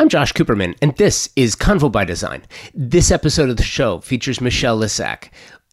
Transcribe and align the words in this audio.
I'm 0.00 0.08
Josh 0.08 0.32
Cooperman, 0.32 0.78
and 0.80 0.96
this 0.96 1.28
is 1.36 1.54
Convo 1.54 1.92
by 1.92 2.06
Design. 2.06 2.44
This 2.72 3.10
episode 3.10 3.50
of 3.50 3.58
the 3.58 3.62
show 3.62 4.00
features 4.00 4.40
Michelle 4.40 4.78
Lisac 4.78 5.30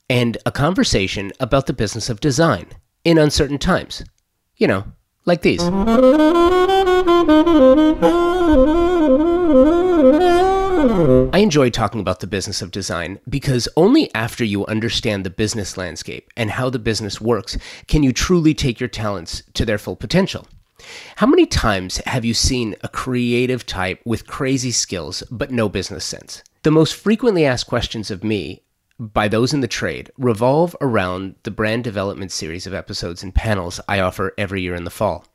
and 0.10 0.38
a 0.46 0.52
conversation 0.52 1.32
about 1.40 1.66
the 1.66 1.72
business 1.72 2.10
of 2.10 2.20
design 2.20 2.68
in 3.06 3.18
uncertain 3.18 3.58
times. 3.58 4.04
You 4.58 4.68
know, 4.68 4.84
like 5.24 5.44
these. 5.44 5.62
I 11.34 11.38
enjoy 11.38 11.70
talking 11.70 12.02
about 12.02 12.20
the 12.20 12.28
business 12.28 12.62
of 12.62 12.72
design 12.72 13.22
because 13.30 13.70
only 13.78 14.14
after 14.14 14.44
you 14.44 14.66
understand 14.66 15.26
the 15.26 15.30
business 15.30 15.78
landscape 15.78 16.30
and 16.36 16.52
how 16.52 16.70
the 16.70 16.80
business 16.80 17.22
works 17.22 17.58
can 17.88 18.04
you 18.04 18.12
truly 18.12 18.54
take 18.54 18.82
your 18.82 18.90
talents 18.90 19.44
to 19.54 19.64
their 19.64 19.78
full 19.78 19.96
potential. 19.96 20.46
How 21.18 21.28
many 21.28 21.46
times 21.46 21.98
have 22.06 22.24
you 22.24 22.34
seen 22.34 22.76
a 22.82 22.88
creative 22.88 23.66
type 23.66 24.02
with 24.06 24.28
crazy 24.28 24.72
skills 24.72 25.24
but 25.32 25.52
no 25.52 25.70
business 25.70 26.06
sense? 26.06 26.44
The 26.64 26.72
most 26.72 26.96
frequently 26.96 27.46
asked 27.46 27.68
questions 27.68 28.12
of 28.12 28.24
me 28.24 28.64
by 29.00 29.28
those 29.28 29.54
in 29.54 29.62
the 29.62 29.68
trade 29.68 30.12
revolve 30.18 30.76
around 30.82 31.36
the 31.44 31.52
brand 31.52 31.84
development 31.84 32.32
series 32.32 32.68
of 32.68 32.74
episodes 32.74 33.24
and 33.24 33.34
panels 33.34 33.80
I 33.88 34.00
offer 34.00 34.34
every 34.38 34.62
year 34.62 34.76
in 34.76 34.84
the 34.84 34.90
fall. 34.90 35.26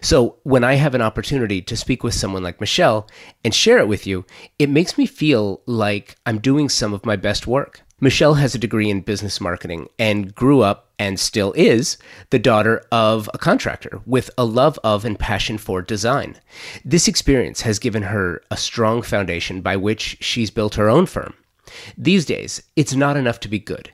So, 0.00 0.36
when 0.44 0.64
I 0.64 0.74
have 0.74 0.94
an 0.94 1.02
opportunity 1.02 1.60
to 1.60 1.76
speak 1.76 2.02
with 2.02 2.14
someone 2.14 2.42
like 2.42 2.60
Michelle 2.60 3.06
and 3.44 3.54
share 3.54 3.78
it 3.78 3.88
with 3.88 4.06
you, 4.06 4.24
it 4.58 4.70
makes 4.70 4.96
me 4.96 5.04
feel 5.04 5.60
like 5.66 6.16
I'm 6.24 6.38
doing 6.38 6.68
some 6.68 6.94
of 6.94 7.04
my 7.04 7.16
best 7.16 7.46
work. 7.46 7.82
Michelle 8.00 8.34
has 8.34 8.54
a 8.54 8.60
degree 8.60 8.90
in 8.90 9.00
business 9.00 9.40
marketing 9.40 9.88
and 9.98 10.32
grew 10.32 10.60
up 10.60 10.92
and 11.00 11.18
still 11.18 11.52
is 11.54 11.98
the 12.30 12.38
daughter 12.38 12.80
of 12.92 13.28
a 13.34 13.38
contractor 13.38 14.00
with 14.06 14.30
a 14.38 14.44
love 14.44 14.78
of 14.84 15.04
and 15.04 15.18
passion 15.18 15.58
for 15.58 15.82
design. 15.82 16.36
This 16.84 17.08
experience 17.08 17.62
has 17.62 17.80
given 17.80 18.04
her 18.04 18.40
a 18.52 18.56
strong 18.56 19.02
foundation 19.02 19.62
by 19.62 19.74
which 19.74 20.16
she's 20.20 20.48
built 20.48 20.76
her 20.76 20.88
own 20.88 21.06
firm. 21.06 21.34
These 21.96 22.24
days, 22.24 22.62
it's 22.76 22.94
not 22.94 23.16
enough 23.16 23.40
to 23.40 23.48
be 23.48 23.58
good, 23.58 23.90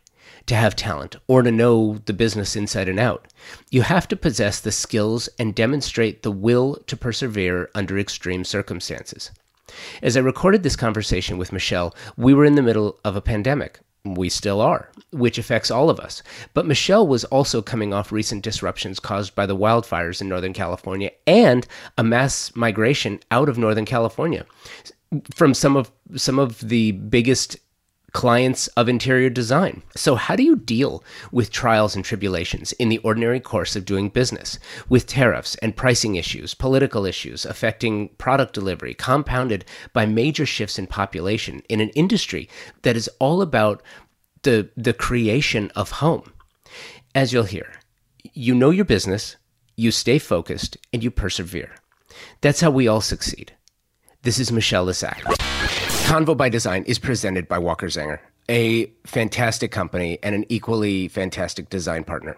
to 0.48 0.55
have 0.55 0.77
talent, 0.77 1.17
or 1.27 1.41
to 1.41 1.50
know 1.50 2.03
the 2.05 2.12
business 2.12 2.56
inside 2.56 2.91
and 2.91 3.00
out. 3.00 3.28
You 3.71 3.81
have 3.81 4.06
to 4.09 4.17
possess 4.17 4.61
the 4.61 4.71
skills 4.71 5.31
and 5.39 5.55
demonstrate 5.55 6.23
the 6.23 6.31
will 6.31 6.77
to 6.89 6.97
persevere 6.97 7.71
under 7.75 7.98
extreme 7.98 8.45
circumstances. 8.45 9.31
As 10.03 10.15
I 10.15 10.21
recorded 10.21 10.62
this 10.62 10.77
conversation 10.77 11.39
with 11.39 11.53
Michelle, 11.53 11.97
we 12.19 12.34
were 12.34 12.45
in 12.45 12.55
the 12.55 12.61
middle 12.61 13.00
of 13.03 13.17
a 13.17 13.23
pandemic 13.23 13.81
we 14.05 14.28
still 14.28 14.60
are, 14.60 14.91
which 15.10 15.38
affects 15.38 15.70
all 15.70 15.88
of 15.88 15.98
us. 15.98 16.22
But 16.52 16.66
Michelle 16.66 17.06
was 17.06 17.24
also 17.24 17.62
coming 17.62 17.94
off 17.94 18.12
recent 18.12 18.44
disruptions 18.44 19.00
caused 19.00 19.34
by 19.34 19.47
the 19.47 19.56
wildfires 19.56 20.20
in 20.20 20.28
Northern 20.28 20.52
California 20.52 21.10
and 21.27 21.66
a 21.97 22.05
mass 22.05 22.55
migration 22.55 23.20
out 23.30 23.48
of 23.48 23.58
Northern 23.58 23.86
California 23.86 24.44
from 25.32 25.55
some 25.55 25.77
of 25.77 25.91
some 26.16 26.38
of 26.38 26.60
the 26.60 26.92
biggest 26.92 27.56
clients 28.15 28.69
of 28.69 28.89
interior 28.89 29.29
design. 29.29 29.83
So, 29.95 30.15
how 30.15 30.37
do 30.37 30.43
you 30.43 30.57
deal 30.57 31.05
with 31.33 31.51
trials 31.51 31.95
and 31.95 32.05
tribulations 32.05 32.73
in 32.75 32.89
the 32.89 32.98
ordinary 32.98 33.41
course 33.41 33.77
of 33.77 33.84
doing 33.84 34.09
business, 34.09 34.59
with 34.89 35.06
tariffs 35.06 35.56
and 35.56 35.77
pricing 35.77 36.15
issues, 36.15 36.55
political 36.55 37.05
issues 37.05 37.45
affecting 37.45 38.09
product 38.17 38.55
delivery, 38.55 38.95
compounded 38.95 39.65
by 39.93 40.06
major 40.06 40.47
shifts 40.47 40.79
in 40.79 40.87
population 40.87 41.61
in 41.69 41.81
an 41.81 41.91
industry 41.91 42.48
that 42.83 42.97
is 42.97 43.11
all 43.19 43.43
about 43.43 43.83
the, 44.43 44.71
the 44.77 44.95
creation 44.95 45.71
of 45.75 45.91
home? 45.91 46.33
As 47.15 47.33
you'll 47.33 47.45
hear, 47.45 47.73
you 48.33 48.55
know 48.55 48.71
your 48.71 48.84
business, 48.84 49.37
you 49.77 49.91
stay 49.91 50.21
focused, 50.21 50.77
and 50.93 51.03
you 51.03 51.11
persevere. 51.11 51.75
That's 52.41 52.61
how 52.61 52.71
we 52.71 52.87
all 52.87 53.01
succeed. 53.01 53.53
This 54.23 54.39
is 54.39 54.53
Michelle 54.53 54.87
Lisac. 54.87 55.64
Convo 56.05 56.36
by 56.36 56.50
Design 56.50 56.84
is 56.84 56.98
presented 56.98 57.48
by 57.48 57.58
Walker 57.58 57.88
Zanger, 57.88 58.20
a 58.48 58.86
fantastic 59.05 59.72
company 59.72 60.19
and 60.22 60.34
an 60.34 60.44
equally 60.50 61.08
fantastic 61.08 61.70
design 61.70 62.05
partner. 62.05 62.36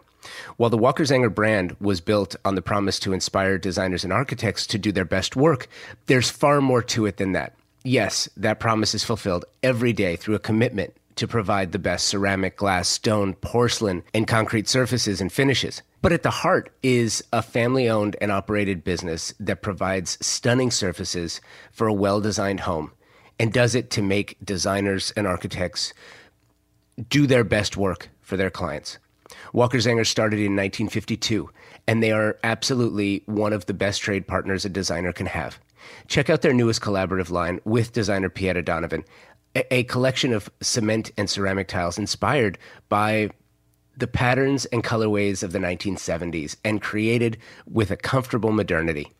While 0.56 0.70
the 0.70 0.78
Walker 0.78 1.02
Zanger 1.02 1.34
brand 1.34 1.76
was 1.80 2.00
built 2.00 2.36
on 2.44 2.54
the 2.54 2.62
promise 2.62 2.98
to 3.00 3.12
inspire 3.12 3.58
designers 3.58 4.04
and 4.04 4.12
architects 4.12 4.68
to 4.68 4.78
do 4.78 4.92
their 4.92 5.04
best 5.04 5.34
work, 5.34 5.68
there's 6.06 6.30
far 6.30 6.60
more 6.60 6.80
to 6.84 7.06
it 7.06 7.16
than 7.16 7.32
that. 7.32 7.54
Yes, 7.82 8.30
that 8.36 8.60
promise 8.60 8.94
is 8.94 9.04
fulfilled 9.04 9.44
every 9.64 9.92
day 9.92 10.14
through 10.14 10.36
a 10.36 10.38
commitment 10.38 10.94
to 11.16 11.26
provide 11.26 11.72
the 11.72 11.78
best 11.78 12.06
ceramic, 12.06 12.56
glass, 12.56 12.88
stone, 12.88 13.34
porcelain, 13.34 14.04
and 14.14 14.28
concrete 14.28 14.68
surfaces 14.68 15.20
and 15.20 15.32
finishes. 15.32 15.82
But 16.02 16.12
at 16.12 16.22
the 16.22 16.30
heart 16.30 16.70
is 16.84 17.24
a 17.32 17.42
family 17.42 17.90
owned 17.90 18.16
and 18.20 18.30
operated 18.30 18.84
business 18.84 19.34
that 19.40 19.60
provides 19.60 20.24
stunning 20.24 20.70
surfaces 20.70 21.40
for 21.72 21.88
a 21.88 21.92
well 21.92 22.20
designed 22.20 22.60
home 22.60 22.92
and 23.38 23.52
does 23.52 23.74
it 23.74 23.90
to 23.90 24.02
make 24.02 24.36
designers 24.44 25.12
and 25.16 25.26
architects 25.26 25.92
do 27.08 27.26
their 27.26 27.44
best 27.44 27.76
work 27.76 28.08
for 28.22 28.36
their 28.36 28.50
clients. 28.50 28.98
Walker 29.52 29.78
Zanger 29.78 30.06
started 30.06 30.38
in 30.38 30.56
1952, 30.56 31.50
and 31.86 32.02
they 32.02 32.12
are 32.12 32.38
absolutely 32.44 33.22
one 33.26 33.52
of 33.52 33.66
the 33.66 33.74
best 33.74 34.00
trade 34.00 34.26
partners 34.26 34.64
a 34.64 34.68
designer 34.68 35.12
can 35.12 35.26
have. 35.26 35.58
Check 36.08 36.30
out 36.30 36.42
their 36.42 36.54
newest 36.54 36.80
collaborative 36.80 37.30
line 37.30 37.60
with 37.64 37.92
designer 37.92 38.28
Pieta 38.28 38.62
Donovan, 38.62 39.04
a, 39.54 39.74
a 39.74 39.84
collection 39.84 40.32
of 40.32 40.50
cement 40.60 41.10
and 41.16 41.28
ceramic 41.28 41.68
tiles 41.68 41.98
inspired 41.98 42.58
by 42.88 43.30
the 43.96 44.06
patterns 44.06 44.66
and 44.66 44.84
colorways 44.84 45.42
of 45.42 45.52
the 45.52 45.58
1970s 45.58 46.56
and 46.64 46.82
created 46.82 47.38
with 47.66 47.90
a 47.90 47.96
comfortable 47.96 48.52
modernity. 48.52 49.10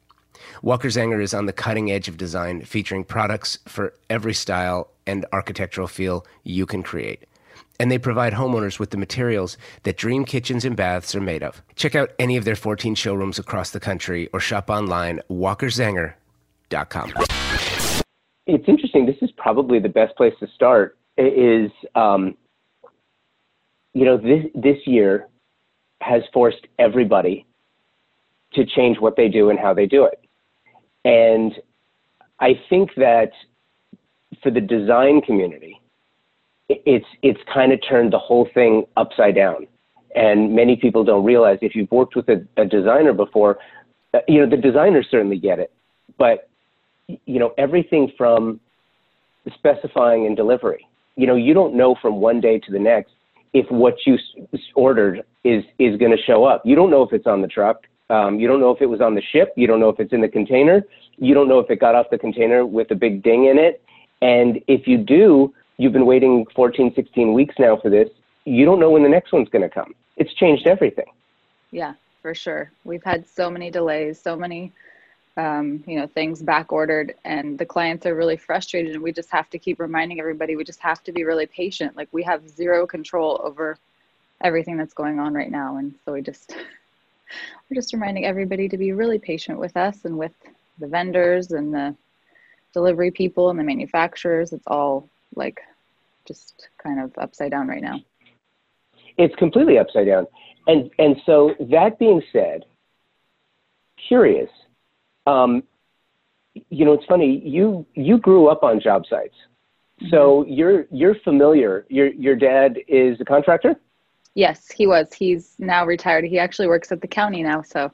Walker 0.62 0.88
Zanger 0.88 1.22
is 1.22 1.34
on 1.34 1.46
the 1.46 1.52
cutting 1.52 1.90
edge 1.90 2.08
of 2.08 2.16
design, 2.16 2.62
featuring 2.62 3.04
products 3.04 3.58
for 3.66 3.94
every 4.10 4.34
style 4.34 4.90
and 5.06 5.26
architectural 5.32 5.86
feel 5.86 6.26
you 6.44 6.66
can 6.66 6.82
create. 6.82 7.24
And 7.78 7.90
they 7.90 7.98
provide 7.98 8.32
homeowners 8.32 8.78
with 8.78 8.90
the 8.90 8.96
materials 8.96 9.58
that 9.82 9.96
dream 9.96 10.24
kitchens 10.24 10.64
and 10.64 10.76
baths 10.76 11.14
are 11.14 11.20
made 11.20 11.42
of. 11.42 11.62
Check 11.74 11.94
out 11.94 12.10
any 12.18 12.36
of 12.36 12.44
their 12.44 12.56
14 12.56 12.94
showrooms 12.94 13.38
across 13.38 13.70
the 13.70 13.80
country 13.80 14.28
or 14.32 14.40
shop 14.40 14.70
online 14.70 15.20
walkerzanger.com. 15.30 17.12
It's 18.46 18.68
interesting. 18.68 19.06
This 19.06 19.16
is 19.20 19.30
probably 19.36 19.78
the 19.78 19.88
best 19.88 20.16
place 20.16 20.34
to 20.40 20.46
start. 20.54 20.96
Is 21.18 21.70
um, 21.94 22.36
you 23.94 24.04
know 24.04 24.18
this 24.18 24.44
this 24.54 24.76
year 24.86 25.28
has 26.02 26.22
forced 26.32 26.66
everybody 26.78 27.46
to 28.52 28.64
change 28.64 29.00
what 29.00 29.16
they 29.16 29.28
do 29.28 29.50
and 29.50 29.58
how 29.58 29.74
they 29.74 29.86
do 29.86 30.04
it. 30.04 30.25
And 31.06 31.54
I 32.40 32.60
think 32.68 32.90
that 32.96 33.30
for 34.42 34.50
the 34.50 34.60
design 34.60 35.22
community, 35.22 35.80
it's 36.68 37.06
it's 37.22 37.38
kind 37.54 37.72
of 37.72 37.78
turned 37.88 38.12
the 38.12 38.18
whole 38.18 38.48
thing 38.52 38.84
upside 38.96 39.36
down. 39.36 39.68
And 40.16 40.54
many 40.54 40.74
people 40.74 41.04
don't 41.04 41.24
realize 41.24 41.58
if 41.62 41.76
you've 41.76 41.90
worked 41.92 42.16
with 42.16 42.28
a, 42.28 42.44
a 42.56 42.64
designer 42.64 43.12
before, 43.12 43.58
uh, 44.14 44.18
you 44.26 44.40
know 44.40 44.50
the 44.50 44.60
designers 44.60 45.06
certainly 45.08 45.38
get 45.38 45.60
it, 45.60 45.72
but 46.18 46.48
you 47.06 47.38
know 47.38 47.54
everything 47.56 48.10
from 48.18 48.58
specifying 49.54 50.26
and 50.26 50.36
delivery. 50.36 50.88
You 51.14 51.28
know 51.28 51.36
you 51.36 51.54
don't 51.54 51.76
know 51.76 51.94
from 52.02 52.20
one 52.20 52.40
day 52.40 52.58
to 52.58 52.72
the 52.72 52.80
next 52.80 53.12
if 53.52 53.70
what 53.70 53.94
you 54.06 54.18
ordered 54.74 55.22
is 55.44 55.62
is 55.78 55.96
going 55.98 56.10
to 56.10 56.22
show 56.26 56.44
up. 56.44 56.62
You 56.64 56.74
don't 56.74 56.90
know 56.90 57.04
if 57.04 57.12
it's 57.12 57.28
on 57.28 57.42
the 57.42 57.48
truck. 57.48 57.82
Um, 58.08 58.38
you 58.38 58.46
don't 58.46 58.60
know 58.60 58.70
if 58.70 58.80
it 58.80 58.86
was 58.86 59.00
on 59.00 59.14
the 59.14 59.22
ship. 59.22 59.52
You 59.56 59.66
don't 59.66 59.80
know 59.80 59.88
if 59.88 59.98
it's 59.98 60.12
in 60.12 60.20
the 60.20 60.28
container. 60.28 60.84
You 61.16 61.34
don't 61.34 61.48
know 61.48 61.58
if 61.58 61.70
it 61.70 61.80
got 61.80 61.94
off 61.94 62.06
the 62.10 62.18
container 62.18 62.64
with 62.64 62.90
a 62.90 62.94
big 62.94 63.22
ding 63.22 63.46
in 63.46 63.58
it. 63.58 63.82
And 64.22 64.60
if 64.68 64.86
you 64.86 64.98
do, 64.98 65.52
you've 65.76 65.92
been 65.92 66.06
waiting 66.06 66.46
14, 66.54 66.92
16 66.94 67.32
weeks 67.32 67.54
now 67.58 67.76
for 67.76 67.90
this. 67.90 68.08
You 68.44 68.64
don't 68.64 68.78
know 68.78 68.90
when 68.90 69.02
the 69.02 69.08
next 69.08 69.32
one's 69.32 69.48
going 69.48 69.62
to 69.62 69.68
come. 69.68 69.94
It's 70.16 70.32
changed 70.34 70.66
everything. 70.66 71.06
Yeah, 71.72 71.94
for 72.22 72.34
sure. 72.34 72.70
We've 72.84 73.02
had 73.02 73.28
so 73.28 73.50
many 73.50 73.70
delays, 73.70 74.20
so 74.20 74.36
many, 74.36 74.72
um, 75.36 75.82
you 75.86 75.98
know, 75.98 76.06
things 76.06 76.42
back 76.42 76.72
ordered, 76.72 77.14
and 77.24 77.58
the 77.58 77.66
clients 77.66 78.06
are 78.06 78.14
really 78.14 78.36
frustrated. 78.36 78.94
And 78.94 79.02
we 79.02 79.12
just 79.12 79.30
have 79.30 79.50
to 79.50 79.58
keep 79.58 79.80
reminding 79.80 80.20
everybody 80.20 80.54
we 80.54 80.64
just 80.64 80.80
have 80.80 81.02
to 81.04 81.12
be 81.12 81.24
really 81.24 81.46
patient. 81.46 81.96
Like 81.96 82.08
we 82.12 82.22
have 82.22 82.48
zero 82.48 82.86
control 82.86 83.40
over 83.42 83.78
everything 84.42 84.76
that's 84.76 84.94
going 84.94 85.18
on 85.18 85.34
right 85.34 85.50
now, 85.50 85.76
and 85.76 85.94
so 86.04 86.12
we 86.12 86.22
just 86.22 86.54
we're 87.68 87.74
just 87.74 87.92
reminding 87.92 88.24
everybody 88.24 88.68
to 88.68 88.78
be 88.78 88.92
really 88.92 89.18
patient 89.18 89.58
with 89.58 89.76
us 89.76 90.04
and 90.04 90.16
with 90.16 90.32
the 90.78 90.86
vendors 90.86 91.52
and 91.52 91.72
the 91.72 91.94
delivery 92.72 93.10
people 93.10 93.50
and 93.50 93.58
the 93.58 93.64
manufacturers. 93.64 94.52
It's 94.52 94.66
all 94.66 95.08
like 95.34 95.60
just 96.26 96.68
kind 96.82 97.00
of 97.00 97.12
upside 97.18 97.50
down 97.50 97.68
right 97.68 97.82
now. 97.82 98.00
It's 99.16 99.34
completely 99.36 99.78
upside 99.78 100.06
down. 100.06 100.26
And 100.66 100.90
and 100.98 101.16
so 101.24 101.54
that 101.60 101.98
being 101.98 102.22
said, 102.32 102.64
curious. 104.08 104.50
Um, 105.26 105.62
you 106.70 106.84
know, 106.84 106.92
it's 106.92 107.06
funny. 107.06 107.40
You 107.44 107.86
you 107.94 108.18
grew 108.18 108.48
up 108.48 108.62
on 108.62 108.80
job 108.80 109.04
sites, 109.08 109.34
so 110.10 110.42
mm-hmm. 110.42 110.52
you're 110.52 110.86
you're 110.90 111.14
familiar. 111.16 111.86
Your 111.88 112.08
your 112.08 112.36
dad 112.36 112.78
is 112.88 113.20
a 113.20 113.24
contractor. 113.24 113.76
Yes, 114.36 114.70
he 114.70 114.86
was. 114.86 115.14
He's 115.14 115.54
now 115.58 115.86
retired. 115.86 116.26
He 116.26 116.38
actually 116.38 116.68
works 116.68 116.92
at 116.92 117.00
the 117.00 117.08
county 117.08 117.42
now, 117.42 117.62
so 117.62 117.90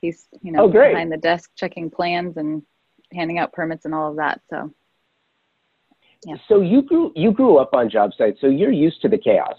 he's 0.00 0.26
you 0.40 0.50
know 0.50 0.62
oh, 0.62 0.68
behind 0.68 1.12
the 1.12 1.18
desk 1.18 1.50
checking 1.56 1.90
plans 1.90 2.38
and 2.38 2.62
handing 3.12 3.38
out 3.38 3.52
permits 3.52 3.84
and 3.84 3.94
all 3.94 4.10
of 4.10 4.16
that. 4.16 4.40
So, 4.48 4.72
yeah. 6.24 6.36
So 6.48 6.62
you 6.62 6.80
grew 6.80 7.12
you 7.14 7.32
grew 7.32 7.58
up 7.58 7.74
on 7.74 7.90
job 7.90 8.12
sites, 8.16 8.40
so 8.40 8.46
you're 8.46 8.72
used 8.72 9.02
to 9.02 9.10
the 9.10 9.18
chaos. 9.18 9.58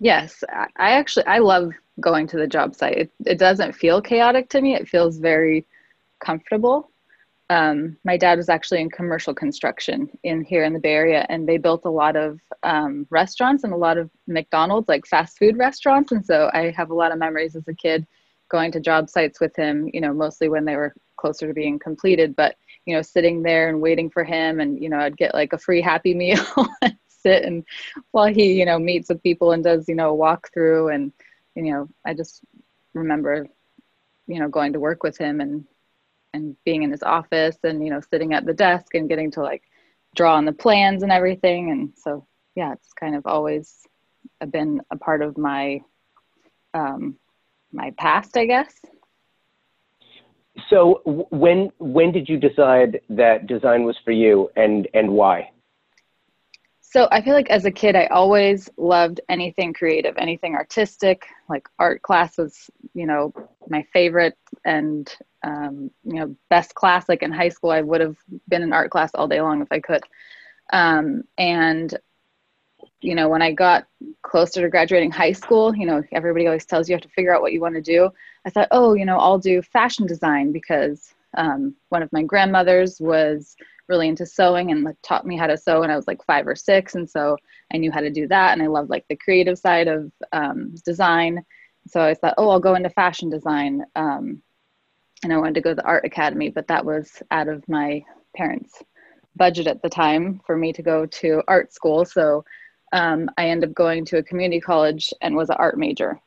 Yes, 0.00 0.42
I 0.50 0.90
actually 0.90 1.26
I 1.26 1.38
love 1.38 1.70
going 2.00 2.26
to 2.26 2.36
the 2.36 2.48
job 2.48 2.74
site. 2.74 2.98
It 2.98 3.12
it 3.24 3.38
doesn't 3.38 3.72
feel 3.72 4.02
chaotic 4.02 4.48
to 4.48 4.60
me. 4.60 4.74
It 4.74 4.88
feels 4.88 5.18
very 5.18 5.64
comfortable. 6.18 6.90
Um, 7.50 7.98
my 8.04 8.16
dad 8.16 8.38
was 8.38 8.48
actually 8.48 8.80
in 8.80 8.90
commercial 8.90 9.34
construction 9.34 10.08
in 10.22 10.42
here 10.42 10.64
in 10.64 10.72
the 10.72 10.78
Bay 10.78 10.94
Area, 10.94 11.26
and 11.28 11.46
they 11.46 11.58
built 11.58 11.82
a 11.84 11.90
lot 11.90 12.16
of 12.16 12.40
um, 12.62 13.06
restaurants 13.10 13.64
and 13.64 13.72
a 13.72 13.76
lot 13.76 13.98
of 13.98 14.10
McDonald's, 14.26 14.88
like 14.88 15.06
fast 15.06 15.38
food 15.38 15.58
restaurants. 15.58 16.12
And 16.12 16.24
so 16.24 16.50
I 16.54 16.70
have 16.70 16.90
a 16.90 16.94
lot 16.94 17.12
of 17.12 17.18
memories 17.18 17.54
as 17.54 17.68
a 17.68 17.74
kid 17.74 18.06
going 18.48 18.72
to 18.72 18.80
job 18.80 19.10
sites 19.10 19.40
with 19.40 19.54
him. 19.56 19.90
You 19.92 20.00
know, 20.00 20.14
mostly 20.14 20.48
when 20.48 20.64
they 20.64 20.76
were 20.76 20.94
closer 21.16 21.46
to 21.46 21.54
being 21.54 21.78
completed, 21.78 22.34
but 22.34 22.56
you 22.86 22.94
know, 22.94 23.02
sitting 23.02 23.42
there 23.42 23.68
and 23.68 23.80
waiting 23.80 24.08
for 24.08 24.24
him, 24.24 24.60
and 24.60 24.82
you 24.82 24.88
know, 24.88 24.98
I'd 24.98 25.16
get 25.16 25.34
like 25.34 25.52
a 25.52 25.58
free 25.58 25.82
Happy 25.82 26.14
Meal 26.14 26.44
and 26.82 26.96
sit 27.08 27.44
and 27.44 27.64
while 28.10 28.26
he 28.26 28.52
you 28.52 28.66
know 28.66 28.78
meets 28.78 29.08
with 29.08 29.22
people 29.22 29.52
and 29.52 29.64
does 29.64 29.88
you 29.88 29.94
know 29.94 30.14
a 30.14 30.18
walkthrough, 30.18 30.94
and 30.94 31.12
you 31.54 31.72
know, 31.72 31.88
I 32.06 32.14
just 32.14 32.42
remember 32.94 33.46
you 34.26 34.40
know 34.40 34.48
going 34.48 34.72
to 34.72 34.80
work 34.80 35.02
with 35.02 35.18
him 35.18 35.42
and 35.42 35.66
and 36.34 36.56
being 36.64 36.82
in 36.82 36.90
his 36.90 37.02
office 37.02 37.56
and 37.64 37.82
you 37.82 37.90
know 37.90 38.00
sitting 38.10 38.34
at 38.34 38.44
the 38.44 38.52
desk 38.52 38.94
and 38.94 39.08
getting 39.08 39.30
to 39.30 39.40
like 39.40 39.62
draw 40.14 40.34
on 40.34 40.44
the 40.44 40.52
plans 40.52 41.02
and 41.02 41.10
everything. 41.10 41.70
And 41.70 41.92
so 41.96 42.26
yeah 42.54 42.72
it's 42.72 42.92
kind 42.92 43.16
of 43.16 43.26
always 43.26 43.86
been 44.50 44.82
a 44.90 44.96
part 44.96 45.22
of 45.22 45.38
my 45.38 45.80
um, 46.74 47.16
my 47.72 47.92
past 47.98 48.36
i 48.36 48.44
guess. 48.44 48.74
So 50.70 51.02
when 51.30 51.70
when 51.78 52.12
did 52.12 52.28
you 52.28 52.38
decide 52.38 53.00
that 53.10 53.46
design 53.46 53.84
was 53.84 53.96
for 54.04 54.12
you 54.12 54.50
and 54.56 54.86
and 54.94 55.10
why? 55.10 55.50
So 56.94 57.08
I 57.10 57.22
feel 57.22 57.34
like 57.34 57.50
as 57.50 57.64
a 57.64 57.72
kid, 57.72 57.96
I 57.96 58.06
always 58.06 58.70
loved 58.76 59.20
anything 59.28 59.72
creative, 59.72 60.16
anything 60.16 60.54
artistic. 60.54 61.26
Like 61.48 61.68
art 61.80 62.02
class 62.02 62.38
was, 62.38 62.70
you 62.94 63.04
know, 63.04 63.34
my 63.68 63.84
favorite, 63.92 64.38
and 64.64 65.12
um, 65.44 65.90
you 66.04 66.14
know, 66.14 66.34
best 66.48 66.74
class. 66.74 67.08
Like 67.08 67.22
in 67.22 67.30
high 67.30 67.50
school, 67.50 67.70
I 67.70 67.82
would 67.82 68.00
have 68.00 68.16
been 68.48 68.62
in 68.62 68.72
art 68.72 68.90
class 68.90 69.10
all 69.14 69.28
day 69.28 69.40
long 69.40 69.62
if 69.62 69.68
I 69.70 69.78
could. 69.78 70.02
Um, 70.72 71.22
and 71.38 71.94
you 73.00 73.14
know, 73.14 73.28
when 73.28 73.42
I 73.42 73.52
got 73.52 73.86
closer 74.22 74.62
to 74.62 74.68
graduating 74.68 75.10
high 75.10 75.32
school, 75.32 75.76
you 75.76 75.86
know, 75.86 76.02
everybody 76.12 76.46
always 76.46 76.64
tells 76.64 76.88
you 76.88 76.92
you 76.92 76.96
have 76.96 77.02
to 77.02 77.08
figure 77.10 77.34
out 77.34 77.42
what 77.42 77.52
you 77.52 77.60
want 77.60 77.74
to 77.74 77.82
do. 77.82 78.10
I 78.46 78.50
thought, 78.50 78.68
oh, 78.70 78.94
you 78.94 79.04
know, 79.04 79.18
I'll 79.18 79.38
do 79.38 79.60
fashion 79.60 80.06
design 80.06 80.52
because 80.52 81.14
um, 81.36 81.74
one 81.90 82.02
of 82.02 82.12
my 82.12 82.22
grandmothers 82.22 82.98
was 83.00 83.56
really 83.88 84.08
into 84.08 84.24
sewing 84.24 84.70
and 84.70 84.84
like 84.84 84.96
taught 85.02 85.26
me 85.26 85.36
how 85.36 85.46
to 85.46 85.58
sew 85.58 85.80
when 85.80 85.90
I 85.90 85.96
was 85.96 86.06
like 86.06 86.24
five 86.24 86.46
or 86.46 86.56
six. 86.56 86.94
And 86.94 87.08
so 87.08 87.36
I 87.72 87.76
knew 87.76 87.92
how 87.92 88.00
to 88.00 88.10
do 88.10 88.26
that. 88.28 88.52
And 88.52 88.62
I 88.62 88.66
loved 88.68 88.88
like 88.88 89.04
the 89.08 89.16
creative 89.16 89.58
side 89.58 89.88
of 89.88 90.10
um, 90.32 90.74
design. 90.86 91.44
So 91.86 92.00
I 92.00 92.14
thought, 92.14 92.34
oh, 92.38 92.48
I'll 92.48 92.60
go 92.60 92.74
into 92.74 92.88
fashion 92.88 93.28
design. 93.28 93.84
Um, 93.94 94.42
and 95.24 95.32
I 95.32 95.38
wanted 95.38 95.54
to 95.54 95.60
go 95.62 95.70
to 95.70 95.76
the 95.76 95.84
art 95.86 96.04
academy, 96.04 96.50
but 96.50 96.68
that 96.68 96.84
was 96.84 97.22
out 97.30 97.48
of 97.48 97.66
my 97.66 98.04
parents' 98.36 98.82
budget 99.34 99.66
at 99.66 99.82
the 99.82 99.88
time 99.88 100.40
for 100.46 100.56
me 100.56 100.72
to 100.74 100.82
go 100.82 101.06
to 101.06 101.42
art 101.48 101.72
school. 101.72 102.04
So 102.04 102.44
um, 102.92 103.30
I 103.38 103.48
ended 103.48 103.70
up 103.70 103.74
going 103.74 104.04
to 104.06 104.18
a 104.18 104.22
community 104.22 104.60
college 104.60 105.12
and 105.22 105.34
was 105.34 105.48
an 105.48 105.56
art 105.58 105.78
major. 105.78 106.20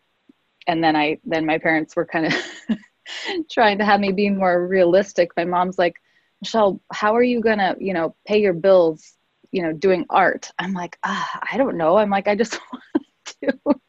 And 0.68 0.84
then 0.84 0.96
I, 0.96 1.20
then 1.24 1.46
my 1.46 1.60
parents 1.60 1.96
were 1.96 2.06
kind 2.06 2.26
of 2.26 2.34
trying 3.52 3.78
to 3.78 3.86
have 3.86 4.00
me 4.00 4.12
be 4.12 4.30
more 4.30 4.68
realistic. 4.68 5.32
My 5.38 5.46
mom's 5.46 5.78
like, 5.78 5.96
Michelle, 6.42 6.82
how 6.92 7.16
are 7.16 7.24
you 7.24 7.40
gonna, 7.40 7.76
you 7.80 7.94
know, 7.94 8.16
pay 8.26 8.42
your 8.42 8.54
bills, 8.54 9.14
you 9.52 9.62
know, 9.62 9.74
doing 9.74 10.06
art? 10.10 10.52
I'm 10.60 10.74
like, 10.74 10.98
ah, 11.04 11.40
I 11.52 11.58
don't 11.58 11.78
know. 11.78 11.98
I'm 11.98 12.10
like, 12.10 12.28
I 12.28 12.36
just 12.36 12.60
want 12.74 13.06
to 13.42 13.80